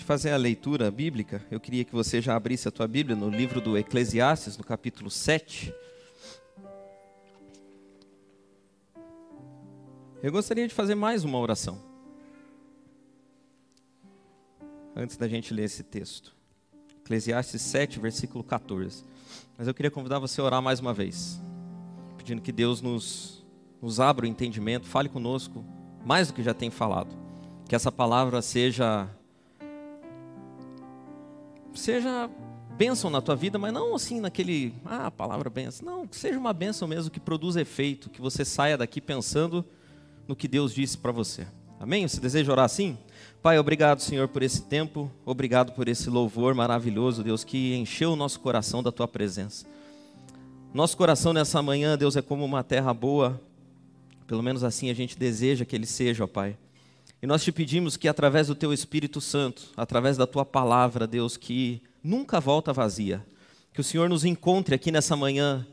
de 0.00 0.04
fazer 0.06 0.30
a 0.30 0.36
leitura 0.36 0.90
bíblica, 0.90 1.44
eu 1.50 1.60
queria 1.60 1.84
que 1.84 1.92
você 1.92 2.22
já 2.22 2.34
abrisse 2.34 2.66
a 2.66 2.70
tua 2.70 2.88
Bíblia 2.88 3.14
no 3.14 3.28
livro 3.28 3.60
do 3.60 3.76
Eclesiastes, 3.76 4.56
no 4.56 4.64
capítulo 4.64 5.10
7. 5.10 5.72
Eu 10.22 10.32
gostaria 10.32 10.66
de 10.66 10.72
fazer 10.72 10.94
mais 10.94 11.22
uma 11.22 11.38
oração. 11.38 11.78
Antes 14.96 15.18
da 15.18 15.28
gente 15.28 15.52
ler 15.52 15.64
esse 15.64 15.82
texto. 15.82 16.34
Eclesiastes 17.04 17.60
7, 17.60 18.00
versículo 18.00 18.42
14. 18.42 19.04
Mas 19.58 19.68
eu 19.68 19.74
queria 19.74 19.90
convidar 19.90 20.18
você 20.18 20.40
a 20.40 20.44
orar 20.44 20.62
mais 20.62 20.80
uma 20.80 20.94
vez. 20.94 21.38
Pedindo 22.16 22.40
que 22.40 22.52
Deus 22.52 22.80
nos, 22.80 23.44
nos 23.82 24.00
abra 24.00 24.24
o 24.24 24.28
entendimento, 24.28 24.86
fale 24.86 25.10
conosco 25.10 25.62
mais 26.06 26.28
do 26.28 26.34
que 26.34 26.42
já 26.42 26.54
tem 26.54 26.70
falado. 26.70 27.14
Que 27.68 27.74
essa 27.74 27.92
palavra 27.92 28.40
seja 28.40 29.08
seja 31.74 32.30
bênção 32.76 33.10
na 33.10 33.20
tua 33.20 33.36
vida, 33.36 33.58
mas 33.58 33.72
não 33.72 33.94
assim 33.94 34.20
naquele, 34.20 34.74
ah, 34.84 35.06
a 35.06 35.10
palavra 35.10 35.50
bênção. 35.50 35.84
Não, 35.84 36.06
que 36.06 36.16
seja 36.16 36.38
uma 36.38 36.52
bênção 36.52 36.88
mesmo 36.88 37.10
que 37.10 37.20
produza 37.20 37.60
efeito, 37.60 38.08
que 38.08 38.20
você 38.20 38.44
saia 38.44 38.78
daqui 38.78 39.00
pensando 39.00 39.64
no 40.26 40.34
que 40.34 40.48
Deus 40.48 40.72
disse 40.72 40.96
para 40.96 41.12
você. 41.12 41.46
Amém? 41.78 42.06
Você 42.06 42.20
deseja 42.20 42.52
orar 42.52 42.64
assim? 42.64 42.96
Pai, 43.42 43.58
obrigado, 43.58 44.00
Senhor, 44.00 44.28
por 44.28 44.42
esse 44.42 44.62
tempo, 44.62 45.10
obrigado 45.24 45.72
por 45.72 45.88
esse 45.88 46.10
louvor 46.10 46.54
maravilhoso, 46.54 47.22
Deus, 47.22 47.42
que 47.42 47.74
encheu 47.74 48.12
o 48.12 48.16
nosso 48.16 48.40
coração 48.40 48.82
da 48.82 48.92
tua 48.92 49.08
presença. 49.08 49.66
Nosso 50.72 50.96
coração 50.96 51.32
nessa 51.32 51.60
manhã, 51.62 51.98
Deus, 51.98 52.16
é 52.16 52.22
como 52.22 52.44
uma 52.44 52.62
terra 52.62 52.94
boa, 52.94 53.40
pelo 54.26 54.42
menos 54.42 54.62
assim 54.62 54.90
a 54.90 54.94
gente 54.94 55.18
deseja 55.18 55.64
que 55.64 55.74
ele 55.74 55.86
seja, 55.86 56.24
ó 56.24 56.26
Pai. 56.26 56.56
E 57.22 57.26
nós 57.26 57.44
te 57.44 57.52
pedimos 57.52 57.96
que 57.96 58.08
através 58.08 58.46
do 58.46 58.54
teu 58.54 58.72
Espírito 58.72 59.20
Santo, 59.20 59.70
através 59.76 60.16
da 60.16 60.26
tua 60.26 60.44
palavra, 60.44 61.06
Deus, 61.06 61.36
que 61.36 61.82
nunca 62.02 62.40
volta 62.40 62.72
vazia, 62.72 63.24
que 63.72 63.80
o 63.80 63.84
Senhor 63.84 64.08
nos 64.08 64.24
encontre 64.24 64.74
aqui 64.74 64.90
nessa 64.90 65.14
manhã 65.16 65.66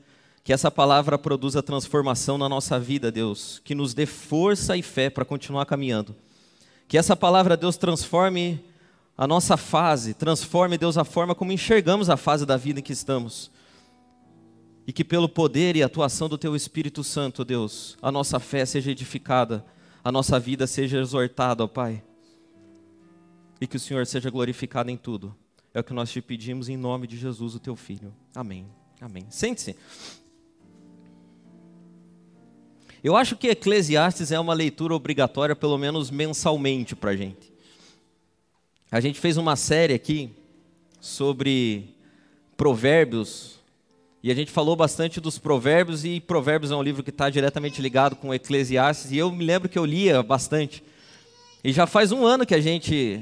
que 0.47 0.53
essa 0.53 0.71
palavra 0.71 1.17
produza 1.17 1.61
transformação 1.61 2.37
na 2.37 2.47
nossa 2.47 2.79
vida, 2.79 3.11
Deus. 3.11 3.61
Que 3.65 3.75
nos 3.75 3.93
dê 3.93 4.05
força 4.05 4.77
e 4.77 4.81
fé 4.81 5.09
para 5.09 5.25
continuar 5.25 5.65
caminhando. 5.65 6.15
Que 6.87 6.97
essa 6.97 7.17
palavra, 7.17 7.57
Deus, 7.57 7.75
transforme 7.75 8.63
a 9.17 9.27
nossa 9.27 9.57
fase, 9.57 10.13
transforme, 10.13 10.77
Deus, 10.77 10.97
a 10.97 11.03
forma 11.03 11.35
como 11.35 11.51
enxergamos 11.51 12.09
a 12.09 12.15
fase 12.15 12.45
da 12.45 12.55
vida 12.55 12.79
em 12.79 12.81
que 12.81 12.93
estamos. 12.93 13.51
E 14.87 14.93
que 14.93 15.03
pelo 15.03 15.27
poder 15.27 15.75
e 15.75 15.83
atuação 15.83 16.29
do 16.29 16.37
Teu 16.37 16.55
Espírito 16.55 17.03
Santo, 17.03 17.43
Deus, 17.43 17.97
a 18.01 18.09
nossa 18.09 18.39
fé 18.39 18.65
seja 18.65 18.91
edificada, 18.91 19.65
a 20.07 20.11
nossa 20.11 20.39
vida 20.39 20.65
seja 20.65 21.01
exortada, 21.01 21.65
ó 21.65 21.67
Pai. 21.67 22.01
E 23.59 23.67
que 23.67 23.75
o 23.75 23.79
Senhor 23.79 24.07
seja 24.07 24.29
glorificado 24.29 24.89
em 24.89 24.95
tudo. 24.95 25.35
É 25.73 25.81
o 25.81 25.83
que 25.83 25.91
nós 25.91 26.09
te 26.09 26.21
pedimos 26.21 26.69
em 26.69 26.77
nome 26.77 27.07
de 27.07 27.17
Jesus, 27.17 27.55
o 27.55 27.59
Teu 27.59 27.75
Filho. 27.75 28.13
Amém. 28.33 28.65
Amém. 29.01 29.25
Sente-se. 29.29 29.75
Eu 33.03 33.17
acho 33.17 33.35
que 33.35 33.49
Eclesiastes 33.49 34.31
é 34.31 34.39
uma 34.39 34.53
leitura 34.53 34.95
obrigatória, 34.95 35.57
pelo 35.57 35.77
menos 35.77 36.09
mensalmente, 36.09 36.95
para 36.95 37.11
a 37.11 37.15
gente. 37.17 37.51
A 38.89 39.01
gente 39.01 39.19
fez 39.19 39.35
uma 39.35 39.57
série 39.57 39.93
aqui 39.93 40.31
sobre 41.01 41.93
provérbios, 42.55 43.56
e 44.23 44.31
a 44.31 44.35
gente 44.35 44.51
falou 44.51 44.75
bastante 44.75 45.21
dos 45.21 45.37
provérbios, 45.37 46.03
e 46.03 46.19
provérbios 46.19 46.71
é 46.71 46.75
um 46.75 46.81
livro 46.81 47.03
que 47.03 47.11
está 47.11 47.29
diretamente 47.29 47.81
ligado 47.81 48.15
com 48.15 48.33
Eclesiastes, 48.33 49.11
e 49.11 49.17
eu 49.17 49.31
me 49.31 49.45
lembro 49.45 49.69
que 49.69 49.77
eu 49.77 49.85
lia 49.85 50.23
bastante. 50.23 50.83
E 51.63 51.71
já 51.71 51.85
faz 51.85 52.11
um 52.11 52.25
ano 52.25 52.45
que 52.45 52.55
a 52.55 52.61
gente 52.61 53.21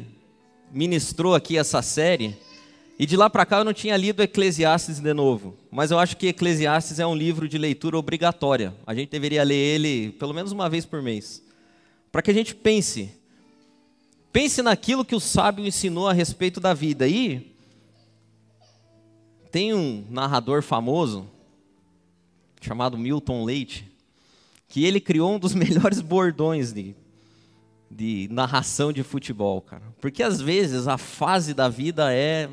ministrou 0.72 1.36
aqui 1.36 1.58
essa 1.58 1.82
série, 1.82 2.36
e 2.98 3.06
de 3.06 3.18
lá 3.18 3.30
para 3.30 3.46
cá 3.46 3.58
eu 3.58 3.66
não 3.66 3.74
tinha 3.74 3.98
lido 3.98 4.24
Eclesiastes 4.24 5.00
de 5.00 5.14
novo, 5.14 5.58
mas 5.70 5.92
eu 5.92 6.00
acho 6.00 6.16
que 6.16 6.28
Eclesiastes 6.28 6.98
é 6.98 7.06
um 7.06 7.16
livro 7.16 7.48
de 7.48 7.58
leitura 7.58 7.98
obrigatória. 7.98 8.74
A 8.88 8.96
gente 8.96 9.10
deveria 9.10 9.44
ler 9.44 9.56
ele 9.56 10.12
pelo 10.14 10.34
menos 10.34 10.54
uma 10.54 10.70
vez 10.70 10.86
por 10.86 11.02
mês, 11.02 11.44
para 12.10 12.22
que 12.22 12.32
a 12.32 12.34
gente 12.34 12.56
pense. 12.56 13.12
Pense 14.32 14.62
naquilo 14.62 15.04
que 15.04 15.16
o 15.16 15.20
sábio 15.20 15.66
ensinou 15.66 16.08
a 16.08 16.14
respeito 16.14 16.60
da 16.60 16.74
vida. 16.74 17.08
E 17.08 17.55
tem 19.56 19.74
um 19.74 20.06
narrador 20.10 20.62
famoso 20.62 21.30
chamado 22.60 22.98
Milton 22.98 23.46
Leite, 23.46 23.90
que 24.68 24.84
ele 24.84 25.00
criou 25.00 25.36
um 25.36 25.40
dos 25.40 25.54
melhores 25.56 26.02
bordões 26.02 26.74
de, 26.74 26.94
de 27.90 28.28
narração 28.30 28.92
de 28.92 29.02
futebol, 29.02 29.62
cara. 29.62 29.84
Porque 30.02 30.22
às 30.22 30.42
vezes 30.42 30.90
a 30.90 30.98
fase 30.98 31.54
da 31.54 31.70
vida 31.70 32.14
é 32.14 32.50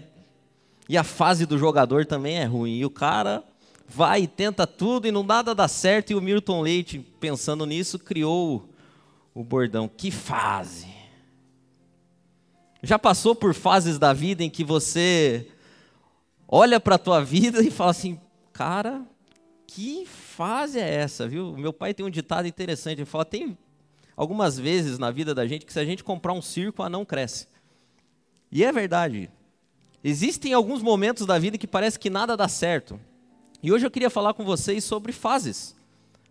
e 0.89 0.97
a 0.97 1.03
fase 1.03 1.45
do 1.45 1.59
jogador 1.59 2.07
também 2.07 2.37
é 2.37 2.45
ruim. 2.45 2.77
E 2.77 2.85
o 2.85 2.91
cara 2.91 3.43
vai 3.89 4.23
e 4.23 4.29
tenta 4.29 4.65
tudo 4.65 5.09
e 5.09 5.11
não 5.11 5.25
nada 5.25 5.57
dá 5.57 5.67
certo. 5.67 6.13
E 6.13 6.15
o 6.15 6.23
Milton 6.23 6.61
Leite, 6.61 7.01
pensando 7.19 7.67
nisso, 7.67 7.99
criou 7.99 8.69
o 9.35 9.43
bordão. 9.43 9.89
Que 9.89 10.13
fase! 10.13 10.87
Já 12.81 12.97
passou 12.97 13.35
por 13.35 13.55
fases 13.55 13.99
da 13.99 14.13
vida 14.13 14.45
em 14.45 14.51
que 14.51 14.63
você 14.63 15.52
olha 16.55 16.79
para 16.79 16.97
a 16.97 16.99
tua 16.99 17.25
vida 17.25 17.63
e 17.63 17.71
fala 17.71 17.93
assim, 17.93 18.21
cara, 18.53 19.03
que 19.67 20.05
fase 20.05 20.79
é 20.79 20.87
essa, 20.97 21.27
viu? 21.27 21.57
Meu 21.57 21.73
pai 21.73 21.95
tem 21.95 22.05
um 22.05 22.11
ditado 22.11 22.47
interessante, 22.47 22.99
ele 22.99 23.07
fala, 23.07 23.25
tem 23.25 23.57
algumas 24.15 24.59
vezes 24.59 24.99
na 24.99 25.11
vida 25.11 25.35
da 25.35 25.47
gente 25.47 25.65
que 25.65 25.73
se 25.73 25.81
a 25.81 25.85
gente 25.85 26.05
comprar 26.05 26.35
um 26.35 26.43
circo, 26.43 26.83
a 26.83 26.91
não 26.91 27.07
cresce. 27.07 27.49
E 28.51 28.63
é 28.63 28.71
verdade. 28.71 29.31
Existem 30.05 30.53
alguns 30.53 30.83
momentos 30.83 31.25
da 31.25 31.39
vida 31.39 31.57
que 31.57 31.67
parece 31.67 31.99
que 31.99 32.11
nada 32.11 32.37
dá 32.37 32.47
certo. 32.47 33.01
E 33.63 33.73
hoje 33.73 33.87
eu 33.87 33.91
queria 33.91 34.11
falar 34.11 34.35
com 34.35 34.45
vocês 34.45 34.85
sobre 34.85 35.11
fases. 35.11 35.75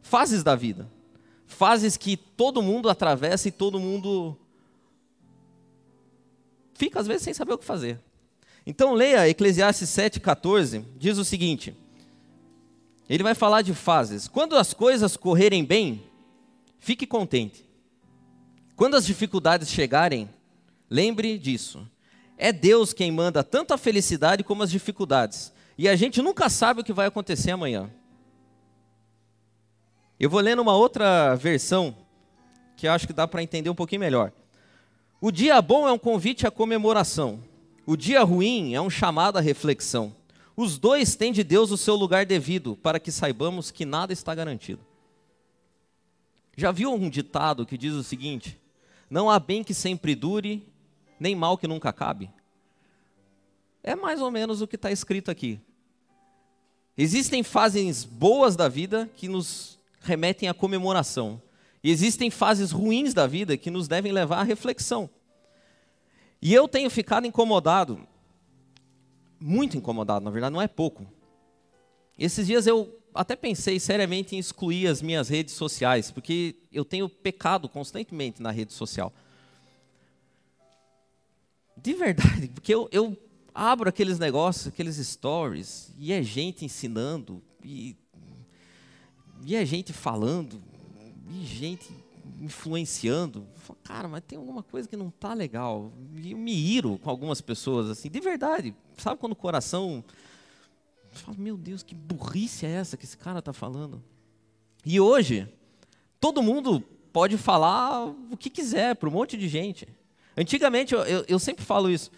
Fases 0.03 0.43
da 0.43 0.55
vida. 0.55 0.87
Fases 1.47 1.97
que 1.97 2.15
todo 2.15 2.61
mundo 2.61 2.89
atravessa 2.89 3.47
e 3.47 3.51
todo 3.51 3.79
mundo 3.79 4.37
fica 6.75 6.99
às 6.99 7.07
vezes 7.07 7.23
sem 7.23 7.33
saber 7.33 7.53
o 7.53 7.57
que 7.57 7.65
fazer. 7.65 7.99
Então 8.65 8.93
leia 8.93 9.27
Eclesiastes 9.27 9.89
7,14, 9.89 10.83
diz 10.97 11.17
o 11.17 11.25
seguinte: 11.25 11.75
ele 13.11 13.23
vai 13.23 13.35
falar 13.35 13.61
de 13.61 13.73
fases. 13.73 14.29
Quando 14.29 14.55
as 14.55 14.73
coisas 14.73 15.17
correrem 15.17 15.65
bem, 15.65 16.01
fique 16.79 17.05
contente. 17.05 17.69
Quando 18.73 18.95
as 18.95 19.05
dificuldades 19.05 19.69
chegarem, 19.69 20.29
lembre 20.89 21.37
disso. 21.37 21.85
É 22.37 22.53
Deus 22.53 22.93
quem 22.93 23.11
manda 23.11 23.43
tanto 23.43 23.73
a 23.73 23.77
felicidade 23.77 24.45
como 24.45 24.63
as 24.63 24.71
dificuldades. 24.71 25.51
E 25.77 25.89
a 25.89 25.95
gente 25.97 26.21
nunca 26.21 26.49
sabe 26.49 26.79
o 26.79 26.83
que 26.85 26.93
vai 26.93 27.05
acontecer 27.05 27.51
amanhã. 27.51 27.91
Eu 30.17 30.29
vou 30.29 30.39
ler 30.39 30.55
numa 30.55 30.73
outra 30.73 31.35
versão, 31.35 31.93
que 32.77 32.87
acho 32.87 33.07
que 33.07 33.13
dá 33.13 33.27
para 33.27 33.43
entender 33.43 33.69
um 33.69 33.75
pouquinho 33.75 33.99
melhor. 33.99 34.31
O 35.19 35.31
dia 35.31 35.61
bom 35.61 35.85
é 35.85 35.91
um 35.91 35.99
convite 35.99 36.47
à 36.47 36.51
comemoração. 36.51 37.43
O 37.85 37.97
dia 37.97 38.23
ruim 38.23 38.73
é 38.73 38.81
um 38.81 38.89
chamado 38.89 39.37
à 39.37 39.41
reflexão. 39.41 40.15
Os 40.55 40.77
dois 40.77 41.15
têm 41.15 41.31
de 41.31 41.43
Deus 41.43 41.71
o 41.71 41.77
seu 41.77 41.95
lugar 41.95 42.25
devido, 42.25 42.75
para 42.75 42.99
que 42.99 43.11
saibamos 43.11 43.71
que 43.71 43.85
nada 43.85 44.13
está 44.13 44.35
garantido. 44.35 44.81
Já 46.55 46.71
viu 46.71 46.93
um 46.93 47.09
ditado 47.09 47.65
que 47.65 47.77
diz 47.77 47.93
o 47.93 48.03
seguinte: 48.03 48.59
Não 49.09 49.29
há 49.29 49.39
bem 49.39 49.63
que 49.63 49.73
sempre 49.73 50.13
dure, 50.13 50.67
nem 51.19 51.35
mal 51.35 51.57
que 51.57 51.67
nunca 51.67 51.89
acabe. 51.89 52.29
É 53.83 53.95
mais 53.95 54.21
ou 54.21 54.29
menos 54.29 54.61
o 54.61 54.67
que 54.67 54.75
está 54.75 54.91
escrito 54.91 55.31
aqui. 55.31 55.59
Existem 56.95 57.41
fases 57.41 58.03
boas 58.03 58.55
da 58.55 58.67
vida 58.67 59.09
que 59.15 59.27
nos 59.27 59.79
remetem 60.01 60.47
à 60.47 60.53
comemoração. 60.53 61.41
E 61.83 61.89
existem 61.89 62.29
fases 62.29 62.71
ruins 62.71 63.13
da 63.13 63.25
vida 63.25 63.57
que 63.57 63.71
nos 63.71 63.87
devem 63.87 64.11
levar 64.11 64.39
à 64.39 64.43
reflexão. 64.43 65.09
E 66.41 66.53
eu 66.53 66.67
tenho 66.67 66.89
ficado 66.89 67.27
incomodado, 67.27 68.05
muito 69.39 69.77
incomodado, 69.77 70.25
na 70.25 70.31
verdade, 70.31 70.53
não 70.53 70.61
é 70.61 70.67
pouco. 70.67 71.05
Esses 72.17 72.47
dias 72.47 72.65
eu 72.65 72.97
até 73.13 73.35
pensei 73.35 73.79
seriamente 73.79 74.35
em 74.35 74.39
excluir 74.39 74.87
as 74.87 75.01
minhas 75.01 75.29
redes 75.29 75.53
sociais, 75.53 76.09
porque 76.09 76.55
eu 76.71 76.83
tenho 76.83 77.07
pecado 77.07 77.69
constantemente 77.69 78.41
na 78.41 78.51
rede 78.51 78.73
social. 78.73 79.13
De 81.77 81.93
verdade, 81.93 82.47
porque 82.53 82.73
eu, 82.73 82.89
eu 82.91 83.17
abro 83.53 83.89
aqueles 83.89 84.17
negócios, 84.17 84.67
aqueles 84.67 84.95
stories, 84.95 85.93
e 85.97 86.11
é 86.13 86.23
gente 86.23 86.65
ensinando, 86.65 87.41
e, 87.63 87.95
e 89.43 89.55
é 89.55 89.65
gente 89.65 89.93
falando, 89.93 90.61
e 91.29 91.45
gente 91.45 91.91
influenciando. 92.41 93.45
Falo, 93.57 93.79
Cara, 93.83 94.07
mas 94.07 94.23
tem 94.27 94.37
alguma 94.37 94.63
coisa 94.63 94.87
que 94.89 94.97
não 94.97 95.09
está 95.09 95.33
legal. 95.33 95.91
E 96.15 96.31
eu 96.31 96.37
me 96.37 96.53
iro 96.53 96.97
com 96.97 97.09
algumas 97.09 97.39
pessoas, 97.39 97.89
assim, 97.89 98.09
de 98.09 98.19
verdade. 98.19 98.75
Sabe 98.97 99.19
quando 99.19 99.33
o 99.33 99.35
coração. 99.35 100.03
Fala, 101.11 101.37
meu 101.37 101.55
Deus, 101.55 101.83
que 101.83 101.93
burrice 101.93 102.65
é 102.65 102.69
essa 102.69 102.97
que 102.97 103.05
esse 103.05 103.17
cara 103.17 103.39
está 103.39 103.53
falando? 103.53 104.01
E 104.85 104.99
hoje, 104.99 105.47
todo 106.19 106.41
mundo 106.41 106.83
pode 107.13 107.37
falar 107.37 108.05
o 108.05 108.37
que 108.37 108.49
quiser 108.49 108.95
para 108.95 109.07
um 109.07 109.11
monte 109.11 109.37
de 109.37 109.47
gente. 109.47 109.87
Antigamente, 110.35 110.93
eu, 110.93 111.01
eu, 111.01 111.25
eu 111.27 111.39
sempre 111.39 111.63
falo 111.63 111.89
isso. 111.89 112.09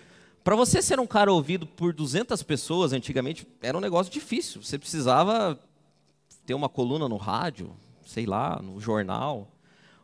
Para 0.43 0.55
você 0.55 0.81
ser 0.81 0.99
um 0.99 1.07
cara 1.07 1.31
ouvido 1.31 1.65
por 1.65 1.93
200 1.93 2.41
pessoas, 2.43 2.93
antigamente, 2.93 3.47
era 3.61 3.77
um 3.77 3.81
negócio 3.81 4.11
difícil. 4.11 4.61
Você 4.61 4.77
precisava 4.77 5.59
ter 6.45 6.53
uma 6.53 6.69
coluna 6.69 7.09
no 7.09 7.17
rádio, 7.17 7.75
sei 8.05 8.25
lá, 8.25 8.61
no 8.61 8.79
jornal. 8.79 9.52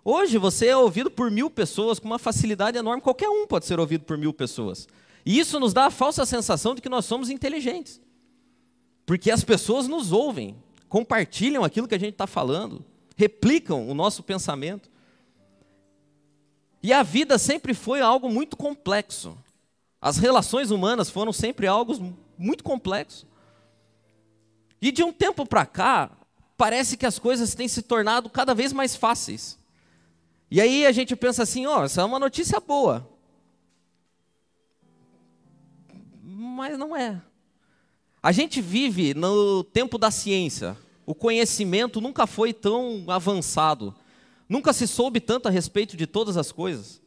Hoje, 0.03 0.37
você 0.37 0.67
é 0.67 0.77
ouvido 0.77 1.11
por 1.11 1.29
mil 1.29 1.49
pessoas 1.49 1.99
com 1.99 2.07
uma 2.07 2.19
facilidade 2.19 2.77
enorme. 2.77 3.01
Qualquer 3.01 3.29
um 3.29 3.45
pode 3.45 3.65
ser 3.65 3.79
ouvido 3.79 4.05
por 4.05 4.17
mil 4.17 4.33
pessoas. 4.33 4.87
E 5.25 5.37
isso 5.37 5.59
nos 5.59 5.73
dá 5.73 5.85
a 5.85 5.91
falsa 5.91 6.25
sensação 6.25 6.73
de 6.73 6.81
que 6.81 6.89
nós 6.89 7.05
somos 7.05 7.29
inteligentes. 7.29 8.01
Porque 9.05 9.29
as 9.29 9.43
pessoas 9.43 9.87
nos 9.87 10.11
ouvem, 10.11 10.55
compartilham 10.87 11.63
aquilo 11.63 11.87
que 11.87 11.95
a 11.95 11.99
gente 11.99 12.13
está 12.13 12.25
falando, 12.25 12.83
replicam 13.17 13.87
o 13.89 13.93
nosso 13.93 14.23
pensamento. 14.23 14.89
E 16.81 16.93
a 16.93 17.03
vida 17.03 17.37
sempre 17.37 17.73
foi 17.73 17.99
algo 17.99 18.29
muito 18.29 18.55
complexo. 18.55 19.37
As 20.01 20.17
relações 20.17 20.71
humanas 20.71 21.09
foram 21.09 21.33
sempre 21.33 21.67
algo 21.67 22.15
muito 22.37 22.63
complexo. 22.63 23.27
E 24.81 24.91
de 24.91 25.03
um 25.03 25.11
tempo 25.11 25.45
para 25.45 25.65
cá, 25.65 26.09
parece 26.55 26.95
que 26.95 27.05
as 27.05 27.19
coisas 27.19 27.53
têm 27.53 27.67
se 27.67 27.81
tornado 27.81 28.29
cada 28.29 28.55
vez 28.55 28.71
mais 28.71 28.95
fáceis. 28.95 29.58
E 30.51 30.59
aí 30.59 30.85
a 30.85 30.91
gente 30.91 31.15
pensa 31.15 31.43
assim: 31.43 31.65
ó, 31.65 31.79
oh, 31.79 31.83
essa 31.83 32.01
é 32.01 32.03
uma 32.03 32.19
notícia 32.19 32.59
boa. 32.59 33.07
Mas 36.23 36.77
não 36.77 36.95
é. 36.95 37.21
A 38.21 38.31
gente 38.31 38.61
vive 38.61 39.13
no 39.13 39.63
tempo 39.63 39.97
da 39.97 40.11
ciência. 40.11 40.75
O 41.05 41.15
conhecimento 41.15 42.01
nunca 42.01 42.27
foi 42.27 42.53
tão 42.53 43.05
avançado. 43.07 43.95
Nunca 44.47 44.73
se 44.73 44.87
soube 44.87 45.19
tanto 45.19 45.47
a 45.47 45.51
respeito 45.51 45.95
de 45.95 46.05
todas 46.05 46.35
as 46.35 46.51
coisas. 46.51 47.01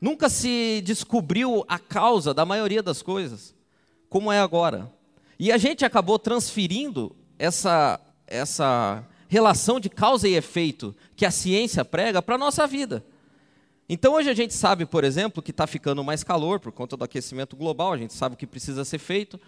Nunca 0.00 0.28
se 0.28 0.82
descobriu 0.84 1.64
a 1.68 1.78
causa 1.78 2.34
da 2.34 2.44
maioria 2.44 2.82
das 2.82 3.02
coisas, 3.02 3.54
como 4.08 4.32
é 4.32 4.40
agora. 4.40 4.92
E 5.38 5.52
a 5.52 5.56
gente 5.56 5.84
acabou 5.84 6.18
transferindo 6.18 7.14
essa, 7.38 8.00
essa 8.26 9.04
relação 9.32 9.80
de 9.80 9.88
causa 9.88 10.28
e 10.28 10.34
efeito 10.34 10.94
que 11.16 11.24
a 11.24 11.30
ciência 11.30 11.82
prega 11.86 12.20
para 12.20 12.34
a 12.34 12.38
nossa 12.38 12.66
vida. 12.66 13.02
Então 13.88 14.12
hoje 14.12 14.28
a 14.28 14.34
gente 14.34 14.52
sabe, 14.52 14.84
por 14.84 15.04
exemplo, 15.04 15.42
que 15.42 15.52
está 15.52 15.66
ficando 15.66 16.04
mais 16.04 16.22
calor 16.22 16.60
por 16.60 16.70
conta 16.70 16.98
do 16.98 17.04
aquecimento 17.04 17.56
global, 17.56 17.94
a 17.94 17.96
gente 17.96 18.12
sabe 18.12 18.34
o 18.34 18.36
que 18.36 18.46
precisa 18.46 18.84
ser 18.84 18.98
feito. 18.98 19.40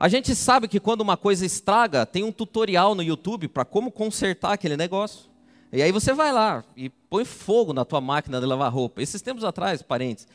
A 0.00 0.08
gente 0.08 0.34
sabe 0.34 0.66
que 0.68 0.80
quando 0.80 1.02
uma 1.02 1.18
coisa 1.18 1.44
estraga, 1.44 2.06
tem 2.06 2.24
um 2.24 2.32
tutorial 2.32 2.94
no 2.94 3.02
YouTube 3.02 3.46
para 3.46 3.62
como 3.62 3.92
consertar 3.92 4.54
aquele 4.54 4.74
negócio. 4.74 5.28
E 5.70 5.82
aí 5.82 5.92
você 5.92 6.14
vai 6.14 6.32
lá 6.32 6.64
e 6.74 6.88
põe 6.88 7.26
fogo 7.26 7.74
na 7.74 7.84
tua 7.84 8.00
máquina 8.00 8.40
de 8.40 8.46
lavar 8.46 8.72
roupa. 8.72 9.02
Esses 9.02 9.20
tempos 9.20 9.44
atrás, 9.44 9.82
parentes, 9.82 10.26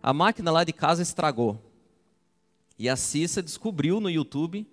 a 0.00 0.12
máquina 0.12 0.52
lá 0.52 0.62
de 0.62 0.72
casa 0.72 1.02
estragou. 1.02 1.60
E 2.78 2.88
a 2.88 2.94
Cissa 2.94 3.42
descobriu 3.42 3.98
no 3.98 4.08
YouTube 4.08 4.64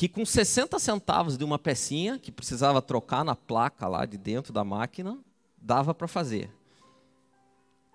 que 0.00 0.08
com 0.08 0.24
60 0.24 0.78
centavos 0.78 1.36
de 1.36 1.44
uma 1.44 1.58
pecinha, 1.58 2.18
que 2.18 2.32
precisava 2.32 2.80
trocar 2.80 3.22
na 3.22 3.36
placa 3.36 3.86
lá 3.86 4.06
de 4.06 4.16
dentro 4.16 4.50
da 4.50 4.64
máquina, 4.64 5.18
dava 5.60 5.92
para 5.92 6.08
fazer. 6.08 6.50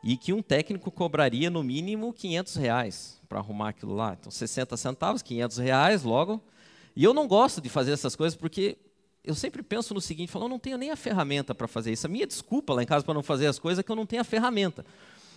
E 0.03 0.15
que 0.15 0.31
um 0.31 0.39
técnico 0.39 0.91
cobraria 0.91 1.49
no 1.49 1.63
mínimo 1.63 2.13
500 2.13 2.55
reais 2.57 3.19
para 3.27 3.39
arrumar 3.39 3.69
aquilo 3.69 3.95
lá. 3.95 4.15
Então, 4.19 4.31
60 4.31 4.77
centavos, 4.77 5.23
500 5.23 5.57
reais 5.57 6.03
logo. 6.03 6.39
E 6.95 7.03
eu 7.03 7.11
não 7.11 7.27
gosto 7.27 7.59
de 7.59 7.69
fazer 7.69 7.93
essas 7.93 8.15
coisas 8.15 8.37
porque 8.37 8.77
eu 9.23 9.33
sempre 9.33 9.63
penso 9.63 9.91
no 9.95 9.99
seguinte, 9.99 10.31
falo, 10.31 10.45
eu 10.45 10.49
não 10.49 10.59
tenho 10.59 10.77
nem 10.77 10.91
a 10.91 10.95
ferramenta 10.95 11.55
para 11.55 11.67
fazer 11.67 11.91
isso. 11.91 12.05
A 12.05 12.09
minha 12.11 12.27
desculpa 12.27 12.71
lá 12.75 12.83
em 12.83 12.85
casa 12.85 13.03
para 13.03 13.15
não 13.15 13.23
fazer 13.23 13.47
as 13.47 13.57
coisas 13.57 13.79
é 13.79 13.83
que 13.83 13.91
eu 13.91 13.95
não 13.95 14.05
tenho 14.05 14.21
a 14.21 14.25
ferramenta. 14.25 14.85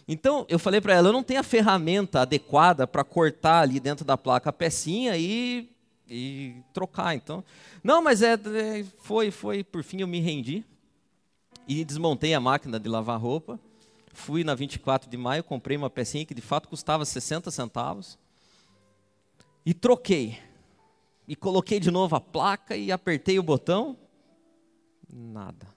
Então, 0.07 0.45
eu 0.51 0.59
falei 0.59 0.83
para 0.83 0.93
ela, 0.93 1.09
eu 1.09 1.15
não 1.15 1.23
tenho 1.23 1.41
a 1.41 1.45
ferramenta 1.45 2.21
adequada 2.21 2.87
para 2.87 3.03
cortar 3.03 3.63
ali 3.63 3.81
dentro 3.81 4.05
da 4.05 4.19
placa 4.19 4.51
a 4.51 4.53
pecinha 4.53 5.17
e, 5.17 5.71
e 6.09 6.63
trocar. 6.73 7.15
Então, 7.15 7.45
não, 7.83 8.03
mas 8.03 8.23
é, 8.23 8.35
é, 8.35 8.85
foi, 8.99 9.31
foi, 9.31 9.63
por 9.63 9.83
fim 9.83 10.01
eu 10.01 10.09
me 10.09 10.21
rendi 10.21 10.65
e 11.67 11.85
desmontei 11.85 12.35
a 12.35 12.41
máquina 12.41 12.81
de 12.81 12.89
lavar 12.89 13.21
roupa. 13.21 13.61
Fui 14.13 14.43
na 14.43 14.55
24 14.55 15.09
de 15.09 15.17
maio, 15.17 15.45
comprei 15.45 15.77
uma 15.77 15.91
pecinha 15.91 16.25
que 16.25 16.35
de 16.35 16.43
fato 16.43 16.69
custava 16.69 17.05
60 17.05 17.51
centavos 17.51 18.19
e 19.65 19.75
troquei 19.75 20.39
e 21.29 21.37
coloquei 21.37 21.79
de 21.79 21.91
novo 21.91 22.17
a 22.17 22.21
placa 22.21 22.75
e 22.75 22.91
apertei 22.91 23.39
o 23.39 23.43
botão, 23.43 23.97
nada. 25.13 25.69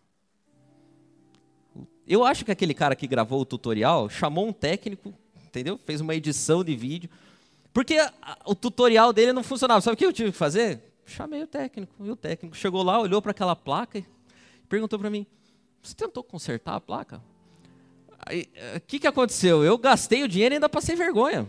Eu 2.07 2.23
acho 2.23 2.45
que 2.45 2.51
aquele 2.51 2.73
cara 2.73 2.95
que 2.95 3.05
gravou 3.05 3.41
o 3.41 3.45
tutorial 3.45 4.09
chamou 4.09 4.47
um 4.47 4.53
técnico, 4.53 5.13
entendeu? 5.45 5.77
Fez 5.77 5.99
uma 5.99 6.15
edição 6.15 6.63
de 6.63 6.75
vídeo, 6.75 7.09
porque 7.73 7.97
o 8.45 8.53
tutorial 8.53 9.13
dele 9.13 9.33
não 9.33 9.43
funcionava. 9.43 9.81
Sabe 9.81 9.95
o 9.95 9.97
que 9.97 10.05
eu 10.05 10.13
tive 10.13 10.31
que 10.31 10.37
fazer? 10.37 10.81
Chamei 11.05 11.41
o 11.43 11.47
técnico. 11.47 11.93
E 12.05 12.11
o 12.11 12.15
técnico 12.15 12.55
chegou 12.55 12.83
lá, 12.83 12.99
olhou 12.99 13.21
para 13.21 13.31
aquela 13.31 13.55
placa 13.55 13.97
e 13.97 14.05
perguntou 14.67 14.99
para 14.99 15.09
mim: 15.09 15.25
Você 15.81 15.95
tentou 15.95 16.23
consertar 16.23 16.75
a 16.75 16.81
placa? 16.81 17.21
O 18.75 18.81
que, 18.81 18.99
que 18.99 19.07
aconteceu? 19.07 19.63
Eu 19.63 19.77
gastei 19.77 20.23
o 20.23 20.27
dinheiro 20.27 20.53
e 20.53 20.55
ainda 20.55 20.69
passei 20.69 20.95
vergonha. 20.95 21.47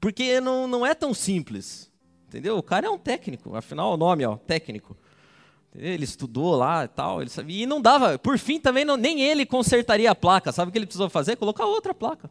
Porque 0.00 0.40
não, 0.40 0.66
não 0.66 0.84
é 0.84 0.94
tão 0.94 1.14
simples. 1.14 1.90
Entendeu? 2.26 2.56
O 2.56 2.62
cara 2.62 2.86
é 2.86 2.90
um 2.90 2.98
técnico, 2.98 3.54
afinal 3.56 3.92
o 3.92 3.96
nome, 3.96 4.24
ó, 4.24 4.36
técnico. 4.36 4.96
Ele 5.74 6.04
estudou 6.04 6.56
lá 6.56 6.84
e 6.84 6.88
tal, 6.88 7.20
ele 7.20 7.30
sabia. 7.30 7.62
E 7.62 7.66
não 7.66 7.80
dava, 7.80 8.18
por 8.18 8.38
fim 8.38 8.58
também 8.58 8.84
não, 8.84 8.96
nem 8.96 9.22
ele 9.22 9.46
consertaria 9.46 10.10
a 10.10 10.14
placa. 10.14 10.52
Sabe 10.52 10.68
o 10.68 10.72
que 10.72 10.78
ele 10.78 10.86
precisou 10.86 11.08
fazer? 11.10 11.36
Colocar 11.36 11.66
outra 11.66 11.94
placa. 11.94 12.30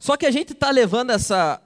Só 0.00 0.16
que 0.16 0.24
a 0.24 0.30
gente 0.30 0.54
está 0.54 0.70
levando 0.70 1.10
essa 1.10 1.62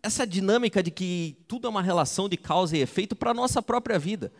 essa 0.00 0.24
dinâmica 0.24 0.80
de 0.80 0.92
que 0.92 1.36
tudo 1.48 1.66
é 1.66 1.70
uma 1.70 1.82
relação 1.82 2.28
de 2.28 2.36
causa 2.36 2.76
e 2.76 2.80
efeito 2.80 3.16
para 3.16 3.32
a 3.32 3.34
nossa 3.34 3.60
própria 3.60 3.98
vida. 3.98 4.32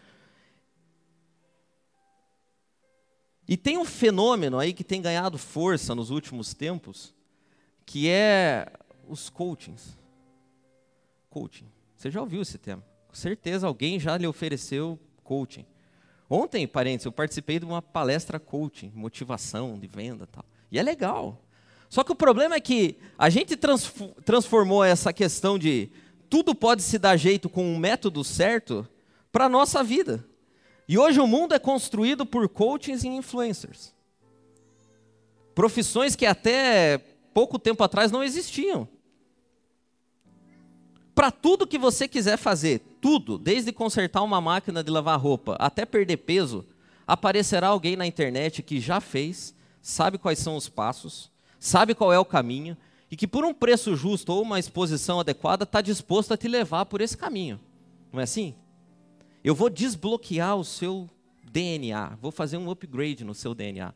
E 3.48 3.56
tem 3.56 3.76
um 3.76 3.84
fenômeno 3.84 4.60
aí 4.60 4.72
que 4.72 4.84
tem 4.84 5.02
ganhado 5.02 5.36
força 5.36 5.92
nos 5.92 6.08
últimos 6.10 6.54
tempos, 6.54 7.12
que 7.84 8.08
é 8.08 8.72
os 9.08 9.28
coachings. 9.28 9.98
Coaching. 11.28 11.66
Você 11.96 12.12
já 12.12 12.20
ouviu 12.20 12.42
esse 12.42 12.58
tema? 12.58 12.84
Com 13.08 13.14
certeza 13.16 13.66
alguém 13.66 13.98
já 13.98 14.16
lhe 14.16 14.26
ofereceu 14.26 15.00
coaching. 15.24 15.66
Ontem, 16.30 16.64
parentes, 16.68 17.06
eu 17.06 17.12
participei 17.12 17.58
de 17.58 17.64
uma 17.64 17.82
palestra 17.82 18.38
coaching, 18.38 18.92
motivação 18.94 19.76
de 19.76 19.88
venda 19.88 20.28
tal. 20.28 20.44
E 20.70 20.78
é 20.78 20.82
legal. 20.82 21.42
Só 21.88 22.02
que 22.02 22.12
o 22.12 22.16
problema 22.16 22.54
é 22.54 22.60
que 22.60 22.96
a 23.16 23.30
gente 23.30 23.56
transformou 24.24 24.84
essa 24.84 25.12
questão 25.12 25.58
de 25.58 25.90
tudo 26.28 26.54
pode 26.54 26.82
se 26.82 26.98
dar 26.98 27.16
jeito 27.16 27.48
com 27.48 27.64
um 27.64 27.78
método 27.78 28.24
certo 28.24 28.86
para 29.30 29.46
a 29.46 29.48
nossa 29.48 29.82
vida. 29.82 30.24
E 30.88 30.98
hoje 30.98 31.20
o 31.20 31.26
mundo 31.26 31.54
é 31.54 31.58
construído 31.58 32.24
por 32.24 32.48
coachings 32.48 33.04
e 33.04 33.08
influencers. 33.08 33.94
Profissões 35.54 36.14
que 36.14 36.26
até 36.26 36.98
pouco 37.32 37.58
tempo 37.58 37.82
atrás 37.82 38.10
não 38.10 38.22
existiam. 38.22 38.88
Para 41.14 41.30
tudo 41.30 41.66
que 41.66 41.78
você 41.78 42.06
quiser 42.06 42.36
fazer, 42.36 42.80
tudo, 43.00 43.38
desde 43.38 43.72
consertar 43.72 44.22
uma 44.22 44.40
máquina 44.40 44.84
de 44.84 44.90
lavar 44.90 45.18
roupa 45.18 45.56
até 45.58 45.86
perder 45.86 46.18
peso, 46.18 46.66
aparecerá 47.06 47.68
alguém 47.68 47.96
na 47.96 48.06
internet 48.06 48.62
que 48.62 48.78
já 48.80 49.00
fez, 49.00 49.54
sabe 49.80 50.18
quais 50.18 50.38
são 50.38 50.56
os 50.56 50.68
passos, 50.68 51.30
sabe 51.58 51.94
qual 51.94 52.12
é 52.12 52.18
o 52.18 52.24
caminho 52.24 52.76
e 53.10 53.16
que 53.16 53.26
por 53.26 53.44
um 53.44 53.54
preço 53.54 53.94
justo 53.94 54.32
ou 54.32 54.42
uma 54.42 54.58
exposição 54.58 55.20
adequada 55.20 55.64
está 55.64 55.80
disposto 55.80 56.32
a 56.32 56.36
te 56.36 56.48
levar 56.48 56.86
por 56.86 57.00
esse 57.00 57.16
caminho. 57.16 57.60
Não 58.12 58.20
é 58.20 58.24
assim? 58.24 58.54
Eu 59.44 59.54
vou 59.54 59.70
desbloquear 59.70 60.56
o 60.56 60.64
seu 60.64 61.08
DNA, 61.52 62.16
vou 62.20 62.30
fazer 62.30 62.56
um 62.56 62.70
upgrade 62.70 63.24
no 63.24 63.34
seu 63.34 63.54
DNA. 63.54 63.94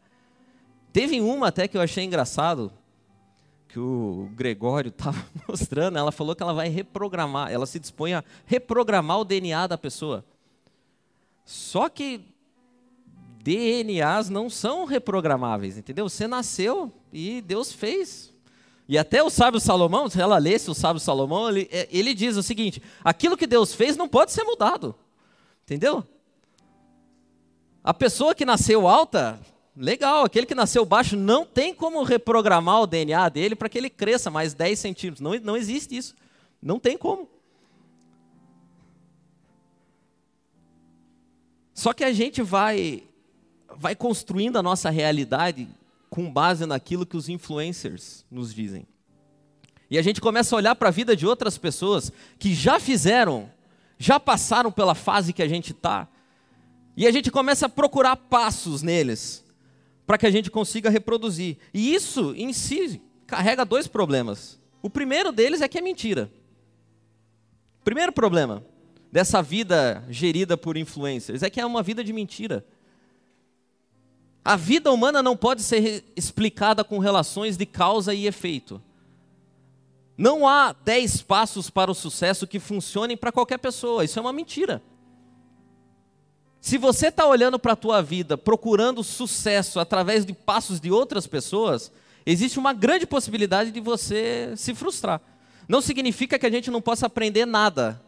Teve 0.92 1.20
uma 1.20 1.48
até 1.48 1.68
que 1.68 1.76
eu 1.76 1.80
achei 1.80 2.04
engraçado, 2.04 2.72
que 3.68 3.78
o 3.78 4.28
Gregório 4.34 4.88
estava 4.96 5.24
mostrando, 5.48 5.98
ela 5.98 6.12
falou 6.12 6.34
que 6.34 6.42
ela 6.42 6.52
vai 6.52 6.68
reprogramar, 6.68 7.50
ela 7.50 7.66
se 7.66 7.78
dispõe 7.78 8.14
a 8.14 8.24
reprogramar 8.46 9.18
o 9.20 9.24
DNA 9.24 9.66
da 9.66 9.78
pessoa. 9.78 10.24
Só 11.44 11.88
que 11.88 12.20
DNAs 13.42 14.28
não 14.28 14.50
são 14.50 14.84
reprogramáveis, 14.84 15.78
entendeu? 15.78 16.08
Você 16.08 16.28
nasceu 16.28 16.92
e 17.12 17.40
Deus 17.40 17.72
fez. 17.72 18.32
E 18.88 18.98
até 18.98 19.22
o 19.22 19.30
sábio 19.30 19.60
Salomão, 19.60 20.08
se 20.08 20.20
ela 20.20 20.38
lesse 20.38 20.70
o 20.70 20.74
sábio 20.74 21.00
Salomão, 21.00 21.48
ele, 21.48 21.68
é, 21.70 21.88
ele 21.90 22.12
diz 22.14 22.36
o 22.36 22.42
seguinte: 22.42 22.82
aquilo 23.04 23.36
que 23.36 23.46
Deus 23.46 23.74
fez 23.74 23.96
não 23.96 24.08
pode 24.08 24.32
ser 24.32 24.44
mudado. 24.44 24.94
Entendeu? 25.64 26.04
A 27.82 27.94
pessoa 27.94 28.34
que 28.34 28.44
nasceu 28.44 28.86
alta, 28.88 29.40
Legal, 29.76 30.24
aquele 30.24 30.46
que 30.46 30.54
nasceu 30.54 30.84
baixo 30.84 31.16
não 31.16 31.46
tem 31.46 31.72
como 31.72 32.02
reprogramar 32.02 32.82
o 32.82 32.86
DNA 32.86 33.28
dele 33.28 33.54
para 33.54 33.68
que 33.68 33.78
ele 33.78 33.88
cresça 33.88 34.30
mais 34.30 34.52
10 34.52 34.78
centímetros. 34.78 35.20
Não, 35.20 35.32
não 35.40 35.56
existe 35.56 35.96
isso. 35.96 36.14
Não 36.60 36.78
tem 36.78 36.98
como. 36.98 37.28
Só 41.72 41.92
que 41.92 42.04
a 42.04 42.12
gente 42.12 42.42
vai 42.42 43.04
vai 43.74 43.94
construindo 43.94 44.58
a 44.58 44.62
nossa 44.62 44.90
realidade 44.90 45.66
com 46.10 46.30
base 46.30 46.66
naquilo 46.66 47.06
que 47.06 47.16
os 47.16 47.28
influencers 47.28 48.26
nos 48.28 48.52
dizem. 48.52 48.86
E 49.88 49.96
a 49.96 50.02
gente 50.02 50.20
começa 50.20 50.54
a 50.54 50.58
olhar 50.58 50.74
para 50.74 50.88
a 50.88 50.92
vida 50.92 51.16
de 51.16 51.26
outras 51.26 51.56
pessoas 51.56 52.12
que 52.38 52.52
já 52.52 52.78
fizeram, 52.78 53.50
já 53.96 54.20
passaram 54.20 54.70
pela 54.70 54.94
fase 54.94 55.32
que 55.32 55.42
a 55.42 55.48
gente 55.48 55.70
está, 55.70 56.08
e 56.96 57.06
a 57.06 57.10
gente 57.10 57.30
começa 57.30 57.66
a 57.66 57.68
procurar 57.68 58.16
passos 58.16 58.82
neles, 58.82 59.44
para 60.06 60.18
que 60.18 60.26
a 60.26 60.30
gente 60.30 60.50
consiga 60.50 60.90
reproduzir. 60.90 61.56
E 61.72 61.94
isso 61.94 62.34
em 62.36 62.52
si 62.52 63.00
carrega 63.26 63.64
dois 63.64 63.86
problemas. 63.86 64.60
O 64.82 64.90
primeiro 64.90 65.30
deles 65.30 65.60
é 65.60 65.68
que 65.68 65.78
é 65.78 65.80
mentira. 65.80 66.30
Primeiro 67.84 68.12
problema 68.12 68.64
dessa 69.10 69.40
vida 69.40 70.04
gerida 70.08 70.56
por 70.56 70.76
influencers 70.76 71.42
é 71.42 71.50
que 71.50 71.60
é 71.60 71.66
uma 71.66 71.82
vida 71.82 72.02
de 72.02 72.12
mentira. 72.12 72.64
A 74.44 74.56
vida 74.56 74.90
humana 74.90 75.22
não 75.22 75.36
pode 75.36 75.62
ser 75.62 76.04
explicada 76.16 76.82
com 76.82 76.98
relações 76.98 77.56
de 77.56 77.66
causa 77.66 78.14
e 78.14 78.26
efeito. 78.26 78.80
Não 80.16 80.46
há 80.46 80.72
dez 80.72 81.22
passos 81.22 81.70
para 81.70 81.90
o 81.90 81.94
sucesso 81.94 82.46
que 82.46 82.58
funcionem 82.58 83.16
para 83.16 83.32
qualquer 83.32 83.58
pessoa. 83.58 84.04
Isso 84.04 84.18
é 84.18 84.22
uma 84.22 84.32
mentira. 84.32 84.82
Se 86.60 86.76
você 86.76 87.08
está 87.08 87.26
olhando 87.26 87.58
para 87.58 87.72
a 87.72 87.76
tua 87.76 88.02
vida 88.02 88.36
procurando 88.36 89.02
sucesso 89.02 89.80
através 89.80 90.26
de 90.26 90.34
passos 90.34 90.78
de 90.78 90.90
outras 90.90 91.26
pessoas, 91.26 91.90
existe 92.26 92.58
uma 92.58 92.74
grande 92.74 93.06
possibilidade 93.06 93.70
de 93.70 93.80
você 93.80 94.52
se 94.56 94.74
frustrar. 94.74 95.22
Não 95.66 95.80
significa 95.80 96.38
que 96.38 96.46
a 96.46 96.50
gente 96.50 96.70
não 96.70 96.82
possa 96.82 97.06
aprender 97.06 97.46
nada 97.46 98.00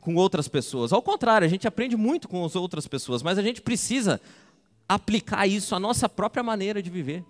com 0.00 0.14
outras 0.14 0.48
pessoas. 0.48 0.92
Ao 0.92 1.02
contrário, 1.02 1.46
a 1.46 1.50
gente 1.50 1.68
aprende 1.68 1.96
muito 1.96 2.28
com 2.28 2.44
as 2.44 2.56
outras 2.56 2.86
pessoas, 2.86 3.22
mas 3.22 3.38
a 3.38 3.42
gente 3.42 3.60
precisa 3.60 4.20
aplicar 4.94 5.46
isso 5.46 5.74
à 5.74 5.80
nossa 5.80 6.08
própria 6.08 6.42
maneira 6.42 6.82
de 6.82 6.90
viver. 6.90 7.24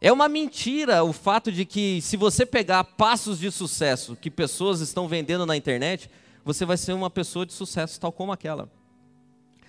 É 0.00 0.10
uma 0.10 0.28
mentira 0.28 1.04
o 1.04 1.12
fato 1.12 1.52
de 1.52 1.66
que, 1.66 2.00
se 2.00 2.16
você 2.16 2.46
pegar 2.46 2.82
passos 2.84 3.38
de 3.38 3.50
sucesso 3.50 4.16
que 4.16 4.30
pessoas 4.30 4.80
estão 4.80 5.06
vendendo 5.06 5.44
na 5.44 5.56
internet, 5.56 6.10
você 6.42 6.64
vai 6.64 6.78
ser 6.78 6.94
uma 6.94 7.10
pessoa 7.10 7.44
de 7.44 7.52
sucesso 7.52 8.00
tal 8.00 8.10
como 8.10 8.32
aquela. 8.32 8.70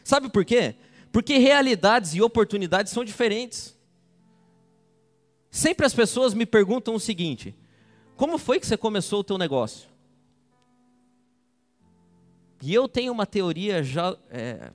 Sabe 0.03 0.29
por 0.29 0.45
quê? 0.45 0.75
Porque 1.11 1.37
realidades 1.37 2.15
e 2.15 2.21
oportunidades 2.21 2.93
são 2.93 3.03
diferentes. 3.03 3.77
Sempre 5.49 5.85
as 5.85 5.93
pessoas 5.93 6.33
me 6.33 6.45
perguntam 6.45 6.95
o 6.95 6.99
seguinte: 6.99 7.53
como 8.15 8.37
foi 8.37 8.57
que 8.57 8.65
você 8.65 8.77
começou 8.77 9.19
o 9.19 9.23
teu 9.23 9.37
negócio? 9.37 9.89
E 12.61 12.73
eu 12.73 12.87
tenho 12.87 13.11
uma 13.11 13.25
teoria 13.25 13.83
já 13.83 14.15
é, 14.29 14.71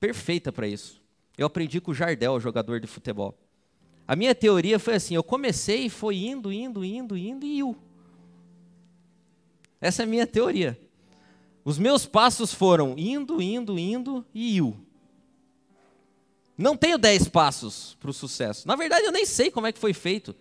perfeita 0.00 0.50
para 0.50 0.66
isso. 0.66 1.03
Eu 1.36 1.46
aprendi 1.46 1.80
com 1.80 1.90
o 1.90 1.94
Jardel, 1.94 2.38
jogador 2.38 2.80
de 2.80 2.86
futebol. 2.86 3.36
A 4.06 4.14
minha 4.14 4.34
teoria 4.34 4.78
foi 4.78 4.94
assim: 4.94 5.14
eu 5.14 5.22
comecei 5.22 5.86
e 5.86 5.90
foi 5.90 6.16
indo, 6.16 6.52
indo, 6.52 6.84
indo, 6.84 7.16
indo 7.16 7.44
e 7.44 7.58
iu. 7.58 7.76
Essa 9.80 10.02
é 10.02 10.04
a 10.04 10.08
minha 10.08 10.26
teoria. 10.26 10.78
Os 11.64 11.78
meus 11.78 12.06
passos 12.06 12.52
foram 12.52 12.94
indo, 12.96 13.40
indo, 13.40 13.78
indo 13.78 14.24
e 14.34 14.56
iu. 14.56 14.76
Não 16.56 16.76
tenho 16.76 16.98
dez 16.98 17.26
passos 17.26 17.96
para 17.98 18.10
o 18.10 18.12
sucesso. 18.12 18.68
Na 18.68 18.76
verdade, 18.76 19.06
eu 19.06 19.12
nem 19.12 19.26
sei 19.26 19.50
como 19.50 19.66
é 19.66 19.72
que 19.72 19.78
foi 19.78 19.92
feito. 19.92 20.36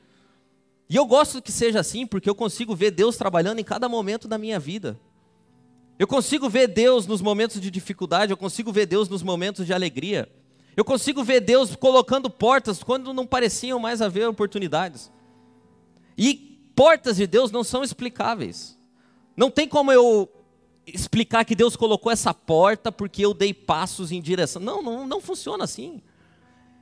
E 0.88 0.96
eu 0.96 1.06
gosto 1.06 1.42
que 1.42 1.52
seja 1.52 1.80
assim, 1.80 2.06
porque 2.06 2.30
eu 2.30 2.36
consigo 2.36 2.76
ver 2.76 2.92
Deus 2.92 3.18
trabalhando 3.18 3.60
em 3.60 3.64
cada 3.64 3.90
momento 3.90 4.28
da 4.28 4.38
minha 4.38 4.60
vida. 4.60 5.00
Eu 5.98 6.06
consigo 6.06 6.50
ver 6.50 6.68
Deus 6.68 7.08
nos 7.08 7.22
momentos 7.22 7.60
de 7.60 7.72
dificuldade, 7.72 8.32
eu 8.32 8.38
consigo 8.38 8.72
ver 8.72 8.86
Deus 8.86 9.10
nos 9.10 9.24
momentos 9.24 9.66
de 9.66 9.74
alegria. 9.74 10.30
Eu 10.76 10.84
consigo 10.84 11.24
ver 11.24 11.42
Deus 11.42 11.76
colocando 11.76 12.30
portas 12.30 12.84
quando 12.84 13.14
não 13.14 13.26
pareciam 13.26 13.80
mais 13.80 14.02
haver 14.02 14.28
oportunidades. 14.28 15.12
E 16.18 16.36
portas 16.76 17.18
de 17.18 17.28
Deus 17.28 17.52
não 17.52 17.64
são 17.64 17.84
explicáveis. 17.84 18.78
Não 19.36 19.52
tem 19.52 19.68
como 19.68 19.92
eu 19.92 20.30
explicar 20.86 21.46
que 21.46 21.56
Deus 21.56 21.76
colocou 21.76 22.12
essa 22.12 22.34
porta 22.34 22.92
porque 22.92 23.24
eu 23.24 23.34
dei 23.34 23.54
passos 23.54 24.12
em 24.12 24.22
direção. 24.22 24.62
Não, 24.62 24.82
não, 24.82 25.08
não 25.08 25.22
funciona 25.22 25.64
assim. 25.64 26.02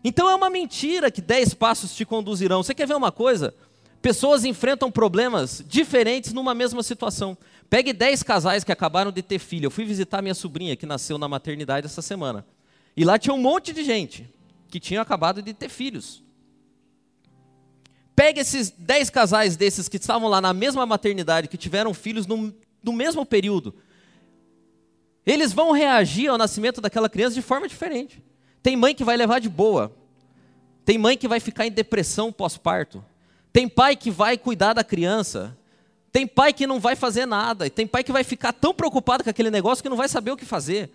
Então 0.04 0.30
é 0.30 0.36
uma 0.36 0.50
mentira 0.50 1.12
que 1.12 1.22
dez 1.22 1.54
passos 1.54 1.94
te 1.94 2.06
conduzirão. 2.06 2.64
Você 2.64 2.74
quer 2.74 2.88
ver 2.88 2.96
uma 2.96 3.12
coisa? 3.12 3.54
Pessoas 4.02 4.44
enfrentam 4.44 4.90
problemas 4.90 5.64
diferentes 5.68 6.34
numa 6.34 6.56
mesma 6.56 6.82
situação. 6.82 7.38
Pegue 7.70 7.94
dez 7.94 8.24
casais 8.24 8.64
que 8.64 8.72
acabaram 8.72 9.12
de 9.12 9.22
ter 9.22 9.38
filho. 9.38 9.68
Eu 9.68 9.72
fui 9.72 9.86
visitar 9.86 10.22
minha 10.22 10.34
sobrinha 10.34 10.76
que 10.76 10.88
nasceu 10.88 11.20
na 11.20 11.28
maternidade 11.28 11.86
essa 11.86 12.02
semana. 12.02 12.46
E 12.96 13.06
lá 13.06 13.18
tinha 13.18 13.34
um 13.34 13.42
monte 13.42 13.74
de 13.74 13.84
gente 13.84 14.30
que 14.70 14.80
tinha 14.80 15.02
acabado 15.02 15.42
de 15.42 15.54
ter 15.54 15.70
filhos. 15.70 16.24
Pegue 18.16 18.40
esses 18.40 18.70
dez 18.70 19.10
casais 19.10 19.56
desses 19.56 19.88
que 19.88 19.98
estavam 19.98 20.30
lá 20.30 20.42
na 20.42 20.54
mesma 20.54 20.86
maternidade, 20.86 21.48
que 21.48 21.58
tiveram 21.58 21.94
filhos 21.94 22.28
no, 22.28 22.54
no 22.84 22.94
mesmo 22.94 23.26
período. 23.26 23.74
Eles 25.26 25.54
vão 25.54 25.72
reagir 25.72 26.30
ao 26.30 26.38
nascimento 26.38 26.82
daquela 26.82 27.10
criança 27.10 27.36
de 27.36 27.42
forma 27.42 27.68
diferente. 27.68 28.24
Tem 28.62 28.76
mãe 28.76 28.94
que 28.94 29.04
vai 29.04 29.16
levar 29.18 29.40
de 29.40 29.50
boa. 29.50 29.96
Tem 30.84 30.98
mãe 30.98 31.18
que 31.18 31.28
vai 31.28 31.40
ficar 31.40 31.66
em 31.66 31.72
depressão 31.72 32.32
pós-parto. 32.32 33.04
Tem 33.54 33.68
pai 33.68 33.96
que 33.96 34.10
vai 34.10 34.38
cuidar 34.38 34.74
da 34.74 34.84
criança. 34.84 35.58
Tem 36.12 36.28
pai 36.28 36.54
que 36.54 36.68
não 36.68 36.80
vai 36.80 36.96
fazer 36.96 37.26
nada. 37.26 37.68
E 37.68 37.70
tem 37.70 37.88
pai 37.88 38.04
que 38.04 38.12
vai 38.12 38.24
ficar 38.24 38.52
tão 38.52 38.74
preocupado 38.74 39.24
com 39.24 39.30
aquele 39.30 39.52
negócio 39.52 39.82
que 39.82 39.90
não 39.90 39.98
vai 39.98 40.10
saber 40.10 40.32
o 40.32 40.38
que 40.38 40.46
fazer. 40.46 40.92